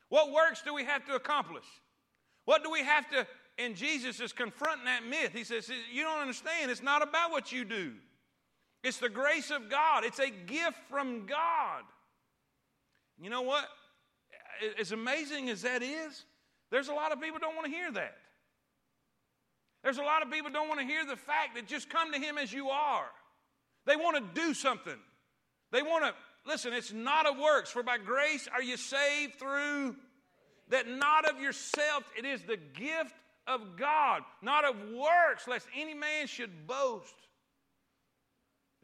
What 0.09 0.33
works 0.33 0.63
do 0.63 0.73
we 0.73 0.85
have 0.85 1.05
to 1.05 1.15
accomplish? 1.15 1.67
What 2.47 2.65
do 2.65 2.71
we 2.71 2.85
have 2.85 3.07
to? 3.11 3.27
And 3.59 3.77
Jesus 3.77 4.19
is 4.21 4.33
confronting 4.33 4.87
that 4.87 5.05
myth. 5.05 5.33
He 5.35 5.45
says, 5.45 5.71
You 5.93 6.05
don't 6.05 6.21
understand. 6.21 6.71
It's 6.71 6.83
not 6.83 7.03
about 7.03 7.33
what 7.33 7.53
you 7.53 7.67
do, 7.67 7.93
it's 8.87 8.99
the 8.99 9.09
grace 9.09 9.51
of 9.51 9.69
God, 9.69 10.05
it's 10.05 10.21
a 10.21 10.31
gift 10.31 10.79
from 10.89 11.27
God. 11.27 11.83
You 13.21 13.31
know 13.31 13.43
what? 13.43 13.65
As 14.79 14.93
amazing 14.93 15.49
as 15.49 15.63
that 15.63 15.83
is, 15.83 16.25
there's 16.71 16.89
a 16.89 16.95
lot 16.95 17.13
of 17.13 17.21
people 17.21 17.41
don't 17.41 17.57
want 17.57 17.67
to 17.67 17.73
hear 17.73 17.91
that. 17.91 18.15
There's 19.83 19.99
a 19.99 20.03
lot 20.03 20.23
of 20.23 20.31
people 20.31 20.53
don't 20.53 20.69
want 20.69 20.81
to 20.81 20.87
hear 20.87 21.05
the 21.05 21.17
fact 21.17 21.57
that 21.57 21.67
just 21.67 21.91
come 21.91 22.13
to 22.13 22.19
Him 22.19 22.39
as 22.39 22.53
you 22.53 22.69
are. 22.69 23.07
They 23.87 23.97
want 23.97 24.17
to 24.17 24.41
do 24.41 24.55
something. 24.55 24.99
They 25.73 25.83
want 25.83 26.05
to, 26.05 26.15
listen, 26.49 26.73
it's 26.73 26.93
not 26.93 27.27
of 27.27 27.39
works, 27.39 27.71
for 27.71 27.83
by 27.83 27.99
grace 27.99 28.49
are 28.53 28.63
you 28.63 28.77
saved 28.77 29.35
through 29.39 29.97
that 30.69 30.89
not 30.89 31.29
of 31.29 31.41
yourself, 31.41 32.05
it 32.17 32.25
is 32.25 32.43
the 32.43 32.57
gift 32.57 33.15
of 33.47 33.77
God, 33.77 34.23
not 34.43 34.65
of 34.65 34.77
works, 34.91 35.47
lest 35.49 35.67
any 35.77 35.95
man 35.95 36.27
should 36.27 36.67
boast. 36.67 37.26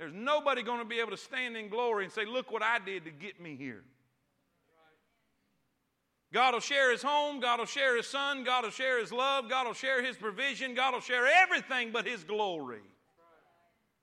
There's 0.03 0.12
nobody 0.12 0.64
going 0.64 0.80
to 0.80 0.84
be 0.84 0.98
able 0.98 1.12
to 1.12 1.16
stand 1.16 1.57
in 1.57 1.68
glory 1.68 2.03
and 2.03 2.12
say, 2.12 2.24
Look 2.24 2.50
what 2.50 2.61
I 2.61 2.80
did 2.80 3.05
to 3.05 3.12
get 3.12 3.40
me 3.40 3.55
here. 3.55 3.84
God 6.32 6.55
will 6.55 6.61
share 6.61 6.90
his 6.90 7.05
home, 7.05 7.38
God 7.38 7.61
will 7.61 7.66
share 7.66 7.96
his 7.96 8.09
son, 8.09 8.42
God 8.42 8.64
will 8.64 8.72
share 8.72 8.98
his 8.98 9.12
love, 9.12 9.48
God 9.48 9.64
will 9.64 9.74
share 9.74 10.03
his 10.03 10.16
provision, 10.16 10.74
God 10.74 10.94
will 10.94 11.00
share 11.00 11.24
everything 11.24 11.92
but 11.92 12.05
his 12.05 12.24
glory. 12.24 12.80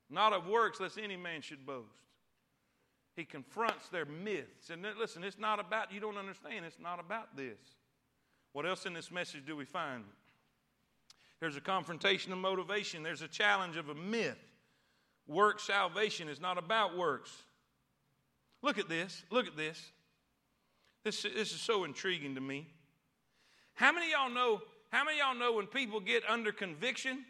Not 0.09 0.31
of 0.31 0.47
works, 0.47 0.79
lest 0.79 0.97
any 0.97 1.17
man 1.17 1.41
should 1.41 1.65
boast. 1.65 1.89
He 3.17 3.25
confronts 3.25 3.89
their 3.89 4.05
myths. 4.05 4.69
And 4.69 4.85
listen, 4.97 5.21
it's 5.21 5.37
not 5.37 5.59
about, 5.59 5.91
you 5.91 5.99
don't 5.99 6.17
understand, 6.17 6.63
it's 6.63 6.79
not 6.79 7.01
about 7.01 7.35
this. 7.35 7.59
What 8.53 8.65
else 8.65 8.85
in 8.85 8.93
this 8.93 9.11
message 9.11 9.45
do 9.45 9.57
we 9.57 9.65
find? 9.65 10.05
There's 11.41 11.57
a 11.57 11.61
confrontation 11.61 12.31
of 12.31 12.37
motivation, 12.37 13.03
there's 13.03 13.21
a 13.21 13.27
challenge 13.27 13.75
of 13.75 13.89
a 13.89 13.95
myth. 13.95 14.37
Work 15.29 15.59
salvation 15.59 16.27
is 16.27 16.41
not 16.41 16.57
about 16.57 16.97
works. 16.97 17.31
Look 18.63 18.79
at 18.79 18.89
this. 18.89 19.23
Look 19.29 19.45
at 19.45 19.55
this. 19.55 19.79
This, 21.03 21.21
this 21.21 21.53
is 21.53 21.61
so 21.61 21.83
intriguing 21.83 22.33
to 22.33 22.41
me. 22.41 22.67
How 23.75 23.91
many 23.91 24.11
y'all 24.11 24.31
know? 24.31 24.59
How 24.89 25.05
many 25.05 25.19
y'all 25.19 25.35
know 25.35 25.53
when 25.53 25.67
people 25.67 25.99
get 25.99 26.23
under 26.27 26.51
conviction, 26.51 27.23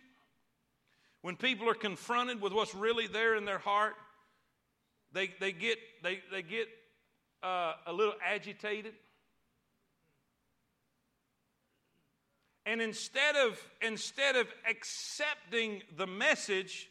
when 1.23 1.35
people 1.35 1.69
are 1.69 1.75
confronted 1.75 2.41
with 2.41 2.53
what's 2.53 2.73
really 2.73 3.05
there 3.05 3.35
in 3.35 3.43
their 3.43 3.59
heart, 3.59 3.95
they, 5.11 5.33
they 5.41 5.51
get, 5.51 5.77
they, 6.01 6.21
they 6.31 6.41
get 6.41 6.69
uh, 7.43 7.73
a 7.85 7.91
little 7.91 8.15
agitated? 8.25 8.93
And 12.65 12.81
instead 12.81 13.35
of, 13.35 13.59
instead 13.81 14.37
of 14.37 14.47
accepting 14.69 15.81
the 15.97 16.07
message, 16.07 16.88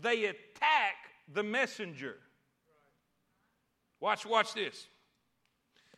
they 0.00 0.24
attack 0.24 0.94
the 1.32 1.42
messenger. 1.42 2.16
Watch, 4.00 4.26
watch 4.26 4.54
this. 4.54 4.88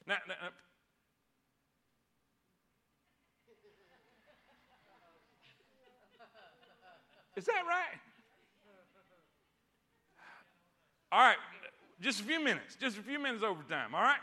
Now, 0.06 0.16
now, 0.28 0.34
is 7.36 7.46
that 7.46 7.62
right? 7.66 7.98
All 11.10 11.20
right, 11.20 11.36
just 12.00 12.20
a 12.20 12.24
few 12.24 12.42
minutes, 12.42 12.76
just 12.78 12.98
a 12.98 13.02
few 13.02 13.20
minutes 13.20 13.44
overtime, 13.44 13.94
all 13.94 14.02
right? 14.02 14.18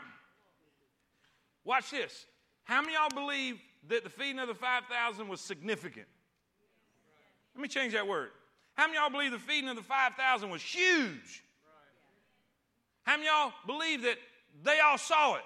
Watch 1.64 1.90
this. 1.90 2.26
How 2.64 2.80
many 2.80 2.92
y'all 2.94 3.08
believe 3.08 3.58
that 3.88 4.04
the 4.04 4.10
feeding 4.10 4.38
of 4.38 4.48
the 4.48 4.54
5,000 4.54 5.26
was 5.26 5.40
significant? 5.40 6.06
Let 7.54 7.62
me 7.62 7.68
change 7.68 7.94
that 7.94 8.06
word. 8.06 8.30
How 8.74 8.86
many 8.86 8.98
y'all 8.98 9.10
believe 9.10 9.32
the 9.32 9.38
feeding 9.38 9.68
of 9.68 9.76
the 9.76 9.82
5,000 9.82 10.50
was 10.50 10.62
huge? 10.62 11.42
How 13.04 13.16
many 13.16 13.28
y'all 13.28 13.52
believe 13.66 14.02
that 14.02 14.16
they 14.64 14.80
all 14.80 14.98
saw 14.98 15.36
it? 15.36 15.42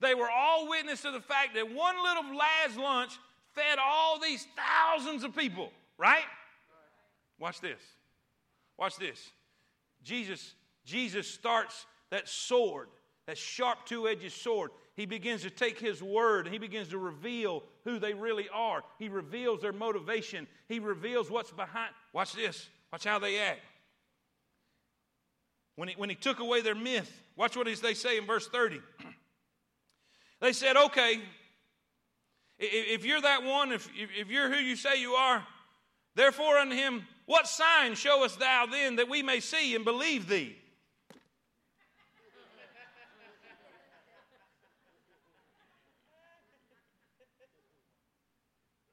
They 0.00 0.14
were 0.14 0.30
all 0.30 0.68
witness 0.68 1.02
to 1.02 1.10
the 1.10 1.20
fact 1.20 1.54
that 1.54 1.72
one 1.72 1.96
little 2.02 2.36
lad's 2.36 2.76
lunch 2.76 3.12
fed 3.54 3.78
all 3.78 4.18
these 4.18 4.46
thousands 4.56 5.24
of 5.24 5.36
people, 5.36 5.70
right? 5.98 6.24
Watch 7.38 7.60
this. 7.60 7.80
Watch 8.78 8.96
this. 8.96 9.30
Jesus, 10.02 10.54
Jesus 10.84 11.26
starts 11.26 11.86
that 12.10 12.28
sword, 12.28 12.88
that 13.26 13.36
sharp 13.36 13.84
two 13.84 14.08
edged 14.08 14.32
sword. 14.32 14.70
He 14.96 15.06
begins 15.06 15.42
to 15.42 15.50
take 15.50 15.78
His 15.78 16.02
word 16.02 16.46
and 16.46 16.52
He 16.52 16.58
begins 16.58 16.88
to 16.88 16.98
reveal 16.98 17.62
who 17.84 17.98
they 17.98 18.14
really 18.14 18.48
are. 18.52 18.82
He 18.98 19.08
reveals 19.08 19.62
their 19.62 19.72
motivation. 19.72 20.46
He 20.68 20.78
reveals 20.78 21.30
what's 21.30 21.50
behind. 21.50 21.92
Watch 22.12 22.32
this. 22.34 22.68
Watch 22.92 23.04
how 23.04 23.18
they 23.18 23.38
act. 23.38 23.60
When 25.76 25.88
He, 25.88 25.94
when 25.94 26.10
he 26.10 26.16
took 26.16 26.40
away 26.40 26.60
their 26.60 26.74
myth, 26.74 27.22
watch 27.36 27.56
what 27.56 27.66
they 27.82 27.94
say 27.94 28.18
in 28.18 28.26
verse 28.26 28.48
30. 28.48 28.80
They 30.40 30.54
said, 30.54 30.76
okay, 30.76 31.20
if 32.58 33.04
you're 33.04 33.20
that 33.20 33.42
one, 33.42 33.72
if, 33.72 33.88
if 33.94 34.30
you're 34.30 34.50
who 34.52 34.58
you 34.58 34.76
say 34.76 35.00
you 35.00 35.12
are, 35.12 35.46
therefore 36.14 36.58
unto 36.58 36.74
him, 36.74 37.06
what 37.26 37.46
sign 37.46 37.94
showest 37.94 38.38
thou 38.38 38.66
then 38.66 38.96
that 38.96 39.08
we 39.08 39.22
may 39.22 39.40
see 39.40 39.74
and 39.74 39.84
believe 39.84 40.28
thee? 40.28 40.56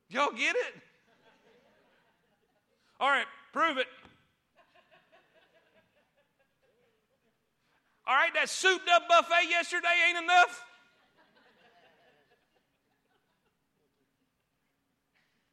Y'all 0.09 0.31
get 0.31 0.55
it? 0.55 0.81
All 2.99 3.09
right, 3.09 3.25
prove 3.53 3.77
it. 3.77 3.87
All 8.07 8.15
right, 8.15 8.33
that 8.35 8.47
souped 8.49 8.87
up 8.89 9.07
buffet 9.09 9.49
yesterday 9.49 9.87
ain't 10.07 10.23
enough? 10.23 10.63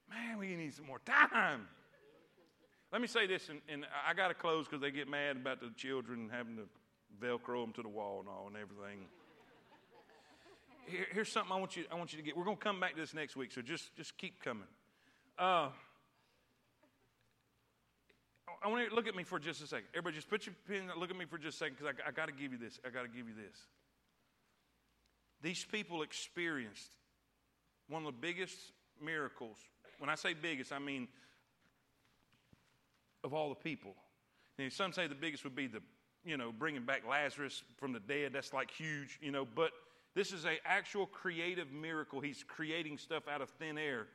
Man, 0.08 0.38
we 0.38 0.54
need 0.54 0.72
some 0.72 0.86
more 0.86 1.00
time. 1.04 1.66
Let 2.92 3.00
me 3.00 3.08
say 3.08 3.26
this, 3.26 3.48
and, 3.48 3.60
and 3.68 3.84
I 4.08 4.14
got 4.14 4.28
to 4.28 4.34
close 4.34 4.66
because 4.66 4.80
they 4.80 4.92
get 4.92 5.08
mad 5.08 5.34
about 5.36 5.60
the 5.60 5.70
children 5.76 6.30
having 6.32 6.56
to 6.56 6.62
Velcro 7.20 7.64
them 7.64 7.72
to 7.72 7.82
the 7.82 7.88
wall 7.88 8.20
and 8.20 8.28
all 8.28 8.46
and 8.46 8.56
everything. 8.56 9.06
Here, 10.86 11.06
here's 11.12 11.30
something 11.30 11.52
I 11.52 11.58
want 11.58 11.76
you, 11.76 11.84
I 11.90 11.94
want 11.94 12.12
you 12.12 12.18
to 12.18 12.24
get. 12.24 12.36
We're 12.36 12.44
going 12.44 12.56
to 12.56 12.62
come 12.62 12.80
back 12.80 12.94
to 12.94 13.00
this 13.00 13.14
next 13.14 13.36
week, 13.36 13.52
so 13.52 13.62
just, 13.62 13.94
just 13.96 14.16
keep 14.18 14.42
coming. 14.42 14.68
Uh, 15.38 15.68
I 18.62 18.68
want 18.68 18.82
you 18.82 18.88
to 18.88 18.94
look 18.94 19.08
at 19.08 19.14
me 19.14 19.24
for 19.24 19.38
just 19.38 19.62
a 19.62 19.66
second. 19.66 19.86
Everybody, 19.92 20.16
just 20.16 20.30
put 20.30 20.46
your 20.46 20.54
pen. 20.68 20.90
Look 20.98 21.10
at 21.10 21.16
me 21.16 21.24
for 21.24 21.38
just 21.38 21.56
a 21.56 21.58
second, 21.58 21.76
because 21.78 21.94
I, 22.04 22.08
I 22.08 22.12
got 22.12 22.26
to 22.26 22.32
give 22.32 22.52
you 22.52 22.58
this. 22.58 22.78
I 22.86 22.90
got 22.90 23.02
to 23.02 23.08
give 23.08 23.28
you 23.28 23.34
this. 23.34 23.58
These 25.42 25.64
people 25.64 26.02
experienced 26.02 26.90
one 27.88 28.06
of 28.06 28.12
the 28.14 28.18
biggest 28.18 28.56
miracles. 29.02 29.58
When 29.98 30.08
I 30.08 30.14
say 30.14 30.34
biggest, 30.34 30.72
I 30.72 30.78
mean 30.78 31.08
of 33.22 33.34
all 33.34 33.48
the 33.48 33.54
people. 33.54 33.94
And 34.58 34.72
some 34.72 34.92
say 34.92 35.06
the 35.06 35.14
biggest 35.14 35.44
would 35.44 35.56
be 35.56 35.66
the, 35.66 35.80
you 36.24 36.36
know, 36.36 36.52
bringing 36.56 36.84
back 36.84 37.02
Lazarus 37.08 37.62
from 37.76 37.92
the 37.92 38.00
dead. 38.00 38.32
That's 38.32 38.52
like 38.52 38.70
huge, 38.70 39.18
you 39.20 39.32
know. 39.32 39.46
But 39.46 39.72
this 40.14 40.32
is 40.32 40.44
an 40.44 40.56
actual 40.64 41.06
creative 41.06 41.72
miracle. 41.72 42.20
He's 42.20 42.44
creating 42.46 42.98
stuff 42.98 43.26
out 43.28 43.40
of 43.40 43.50
thin 43.50 43.78
air. 43.78 44.06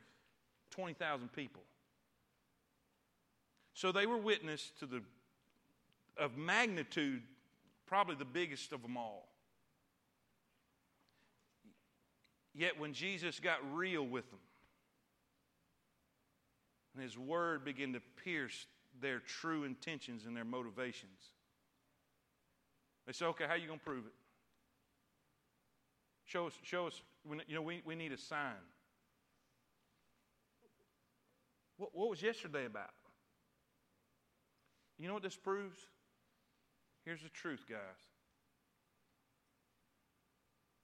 20,000 0.70 1.32
people. 1.32 1.62
So 3.74 3.92
they 3.92 4.06
were 4.06 4.16
witness 4.16 4.72
to 4.80 4.86
the, 4.86 5.02
of 6.16 6.36
magnitude, 6.36 7.22
probably 7.86 8.14
the 8.14 8.24
biggest 8.24 8.72
of 8.72 8.82
them 8.82 8.96
all. 8.96 9.28
Yet 12.54 12.78
when 12.78 12.92
Jesus 12.92 13.40
got 13.40 13.58
real 13.74 14.04
with 14.04 14.28
them, 14.30 14.40
and 16.94 17.02
his 17.02 17.16
word 17.16 17.64
began 17.64 17.92
to 17.92 18.00
pierce 18.24 18.66
their 19.00 19.20
true 19.20 19.64
intentions 19.64 20.24
and 20.26 20.36
their 20.36 20.44
motivations, 20.44 21.32
they 23.06 23.12
said, 23.12 23.28
okay, 23.28 23.44
how 23.46 23.54
are 23.54 23.56
you 23.56 23.66
going 23.66 23.78
to 23.78 23.84
prove 23.84 24.06
it? 24.06 24.12
Show 26.30 26.46
us, 26.46 26.52
show 26.62 26.86
us, 26.86 27.02
you 27.48 27.56
know, 27.56 27.62
we, 27.62 27.82
we 27.84 27.96
need 27.96 28.12
a 28.12 28.16
sign. 28.16 28.54
What, 31.76 31.90
what 31.92 32.08
was 32.08 32.22
yesterday 32.22 32.66
about? 32.66 32.90
You 34.96 35.08
know 35.08 35.14
what 35.14 35.24
this 35.24 35.36
proves? 35.36 35.76
Here's 37.04 37.20
the 37.20 37.30
truth, 37.30 37.64
guys. 37.68 37.78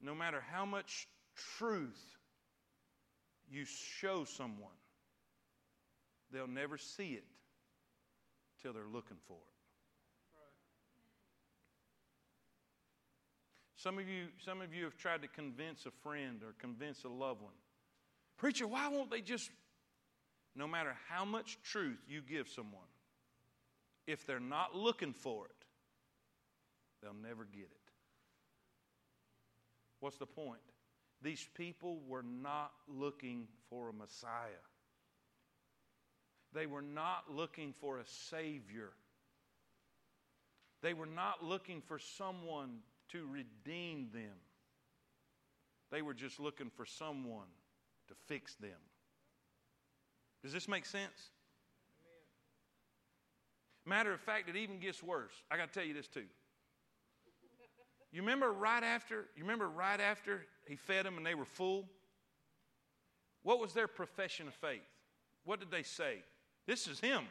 No 0.03 0.17
matter 0.17 0.43
how 0.53 0.65
much 0.65 1.07
truth 1.59 2.03
you 3.49 3.67
show 4.01 4.25
someone, 4.25 4.71
they'll 6.33 6.49
never 6.49 6.77
see 6.77 7.11
it 7.11 7.25
till 8.63 8.73
they're 8.73 8.83
looking 8.93 9.19
for 9.29 9.37
it. 9.37 9.56
Some 13.87 14.01
of 14.01 14.09
you, 14.09 14.27
some 14.45 14.61
of 14.63 14.75
you 14.75 14.83
have 14.83 14.97
tried 14.97 15.23
to 15.23 15.29
convince 15.29 15.87
a 15.87 15.93
friend 16.03 16.43
or 16.43 16.57
convince 16.59 17.05
a 17.05 17.09
loved 17.09 17.41
one. 17.41 17.53
Preacher, 18.37 18.67
why 18.67 18.89
won't 18.89 19.13
they 19.13 19.21
just 19.21 19.49
no 20.57 20.67
matter 20.67 20.97
how 21.09 21.25
much 21.25 21.57
truth 21.63 22.01
you 22.09 22.21
give 22.21 22.49
someone, 22.49 22.89
if 24.09 24.27
they're 24.27 24.41
not 24.41 24.75
looking 24.75 25.13
for 25.13 25.45
it, 25.45 25.65
they'll 27.01 27.15
never 27.15 27.45
get 27.45 27.63
it. 27.63 27.93
What's 30.01 30.17
the 30.17 30.27
point? 30.27 30.59
These 31.23 31.47
people 31.55 32.01
were 32.09 32.25
not 32.25 32.73
looking 32.89 33.47
for 33.71 33.91
a 33.91 33.93
Messiah. 33.93 34.65
They 36.53 36.67
were 36.67 36.83
not 36.83 37.31
looking 37.31 37.73
for 37.81 37.99
a 37.99 38.05
Savior. 38.05 38.91
They 40.83 40.93
were 40.93 41.07
not 41.07 41.45
looking 41.45 41.83
for 41.83 42.01
someone 42.01 42.81
to 43.13 43.27
redeem 43.27 44.09
them. 44.13 44.37
They 45.91 46.03
were 46.03 46.15
just 46.15 46.41
looking 46.41 46.71
for 46.71 46.85
someone 46.85 47.49
to 48.09 48.15
fix 48.27 48.55
them. 48.57 48.71
Does 50.43 50.53
this 50.53 50.69
make 50.69 50.87
sense? 50.87 51.31
Matter 53.85 54.13
of 54.13 54.21
fact, 54.21 54.49
it 54.49 54.57
even 54.57 54.81
gets 54.81 55.03
worse. 55.03 55.33
I 55.51 55.57
got 55.57 55.73
to 55.73 55.79
tell 55.79 55.87
you 55.87 55.95
this 55.95 56.09
too. 56.09 56.25
You 58.13 58.23
remember 58.23 58.53
right 58.53 58.83
after, 58.83 59.27
you 59.37 59.43
remember 59.43 59.69
right 59.69 60.01
after 60.01 60.47
he 60.67 60.77
fed 60.77 61.05
them 61.05 61.17
and 61.17 61.27
they 61.27 61.35
were 61.35 61.45
full? 61.45 61.89
What 63.43 63.61
was 63.61 63.73
their 63.73 63.87
profession 63.87 64.49
of 64.49 64.55
faith? 64.55 64.81
What 65.45 65.61
did 65.61 65.71
they 65.71 65.85
say? 65.85 66.17
This 66.67 66.89
is 66.89 66.99
him. 66.99 67.25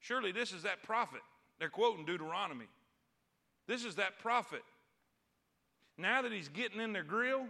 Surely 0.00 0.32
this 0.32 0.52
is 0.52 0.62
that 0.62 0.82
prophet. 0.82 1.20
They're 1.58 1.68
quoting 1.68 2.04
Deuteronomy. 2.04 2.66
This 3.66 3.84
is 3.84 3.96
that 3.96 4.18
prophet. 4.20 4.62
Now 5.96 6.22
that 6.22 6.32
he's 6.32 6.48
getting 6.48 6.80
in 6.80 6.92
their 6.92 7.02
grill, 7.02 7.40
and 7.40 7.48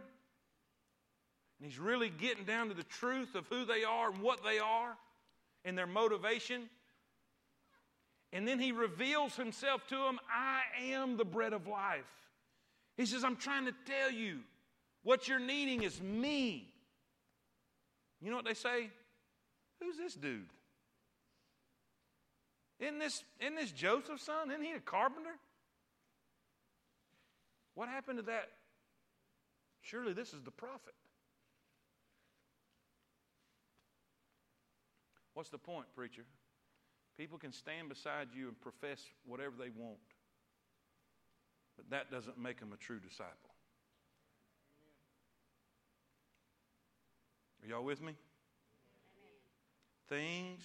he's 1.61 1.79
really 1.79 2.11
getting 2.11 2.45
down 2.45 2.69
to 2.69 2.75
the 2.75 2.85
truth 2.85 3.35
of 3.35 3.47
who 3.49 3.65
they 3.65 3.85
are 3.85 4.11
and 4.11 4.23
what 4.23 4.43
they 4.43 4.59
are 4.59 4.97
and 5.65 5.77
their 5.77 5.87
motivation. 5.87 6.69
And 8.33 8.47
then 8.49 8.59
he 8.59 8.73
reveals 8.73 9.37
himself 9.37 9.87
to 9.89 9.97
them 9.97 10.19
I 10.33 10.63
am 10.93 11.17
the 11.17 11.25
bread 11.25 11.53
of 11.53 11.67
life. 11.67 12.11
He 12.97 13.07
says, 13.07 13.25
I'm 13.25 13.37
trying 13.37 13.67
to 13.67 13.75
tell 13.87 14.11
you 14.11 14.41
what 15.03 15.29
you're 15.29 15.39
needing 15.39 15.83
is 15.83 16.01
me. 16.01 16.73
You 18.21 18.31
know 18.31 18.37
what 18.37 18.45
they 18.45 18.55
say? 18.55 18.91
Who's 19.81 19.97
this 19.97 20.15
dude? 20.15 20.47
Isn't 22.79 22.99
this, 22.99 23.23
isn't 23.41 23.57
this 23.57 23.73
Joseph's 23.73 24.25
son? 24.25 24.51
Isn't 24.51 24.65
he 24.65 24.73
a 24.73 24.81
carpenter? 24.81 25.35
What 27.81 27.89
happened 27.89 28.19
to 28.19 28.25
that? 28.27 28.51
Surely 29.81 30.13
this 30.13 30.35
is 30.35 30.43
the 30.43 30.51
prophet. 30.51 30.93
What's 35.33 35.49
the 35.49 35.57
point, 35.57 35.87
preacher? 35.97 36.25
People 37.17 37.39
can 37.39 37.53
stand 37.53 37.89
beside 37.89 38.29
you 38.37 38.49
and 38.49 38.61
profess 38.61 39.01
whatever 39.25 39.55
they 39.59 39.71
want, 39.71 39.97
but 41.75 41.89
that 41.89 42.11
doesn't 42.11 42.39
make 42.39 42.61
them 42.61 42.75
a 42.75 42.77
true 42.77 43.01
disciple. 43.01 43.33
Are 47.63 47.67
y'all 47.67 47.83
with 47.83 48.03
me? 48.03 48.13
Things 50.11 50.61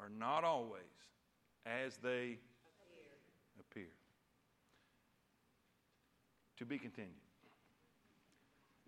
are 0.00 0.10
not 0.18 0.42
always 0.42 0.82
as 1.66 1.98
they 1.98 2.38
appear. 3.60 3.84
appear. 3.84 3.92
To 6.58 6.64
be 6.64 6.78
continued. 6.78 7.14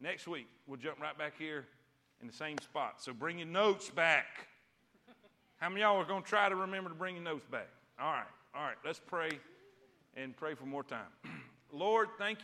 Next 0.01 0.29
week, 0.29 0.47
we'll 0.67 0.79
jump 0.79 1.01
right 1.01 1.17
back 1.17 1.33
here 1.39 1.67
in 2.21 2.27
the 2.27 2.33
same 2.33 2.59
spot. 2.59 3.03
So 3.03 3.13
bring 3.13 3.39
your 3.39 3.49
notes 3.49 3.91
back. 3.91 4.27
How 5.57 5.69
many 5.69 5.81
y'all 5.81 5.97
are 5.97 6.05
going 6.05 6.23
to 6.23 6.29
try 6.29 6.49
to 6.49 6.57
remember 6.57 6.91
to 6.91 6.95
bring 6.95 7.17
your 7.17 7.25
notes 7.25 7.45
back? 7.51 7.69
All 7.99 8.13
right, 8.13 8.25
all 8.55 8.63
right, 8.63 8.77
let's 8.85 9.01
pray 9.01 9.31
and 10.17 10.37
pray 10.37 10.55
for 10.55 10.67
more 10.67 10.83
time. 10.83 11.07
Lord, 11.73 12.09
thank 12.19 12.39
you. 12.39 12.43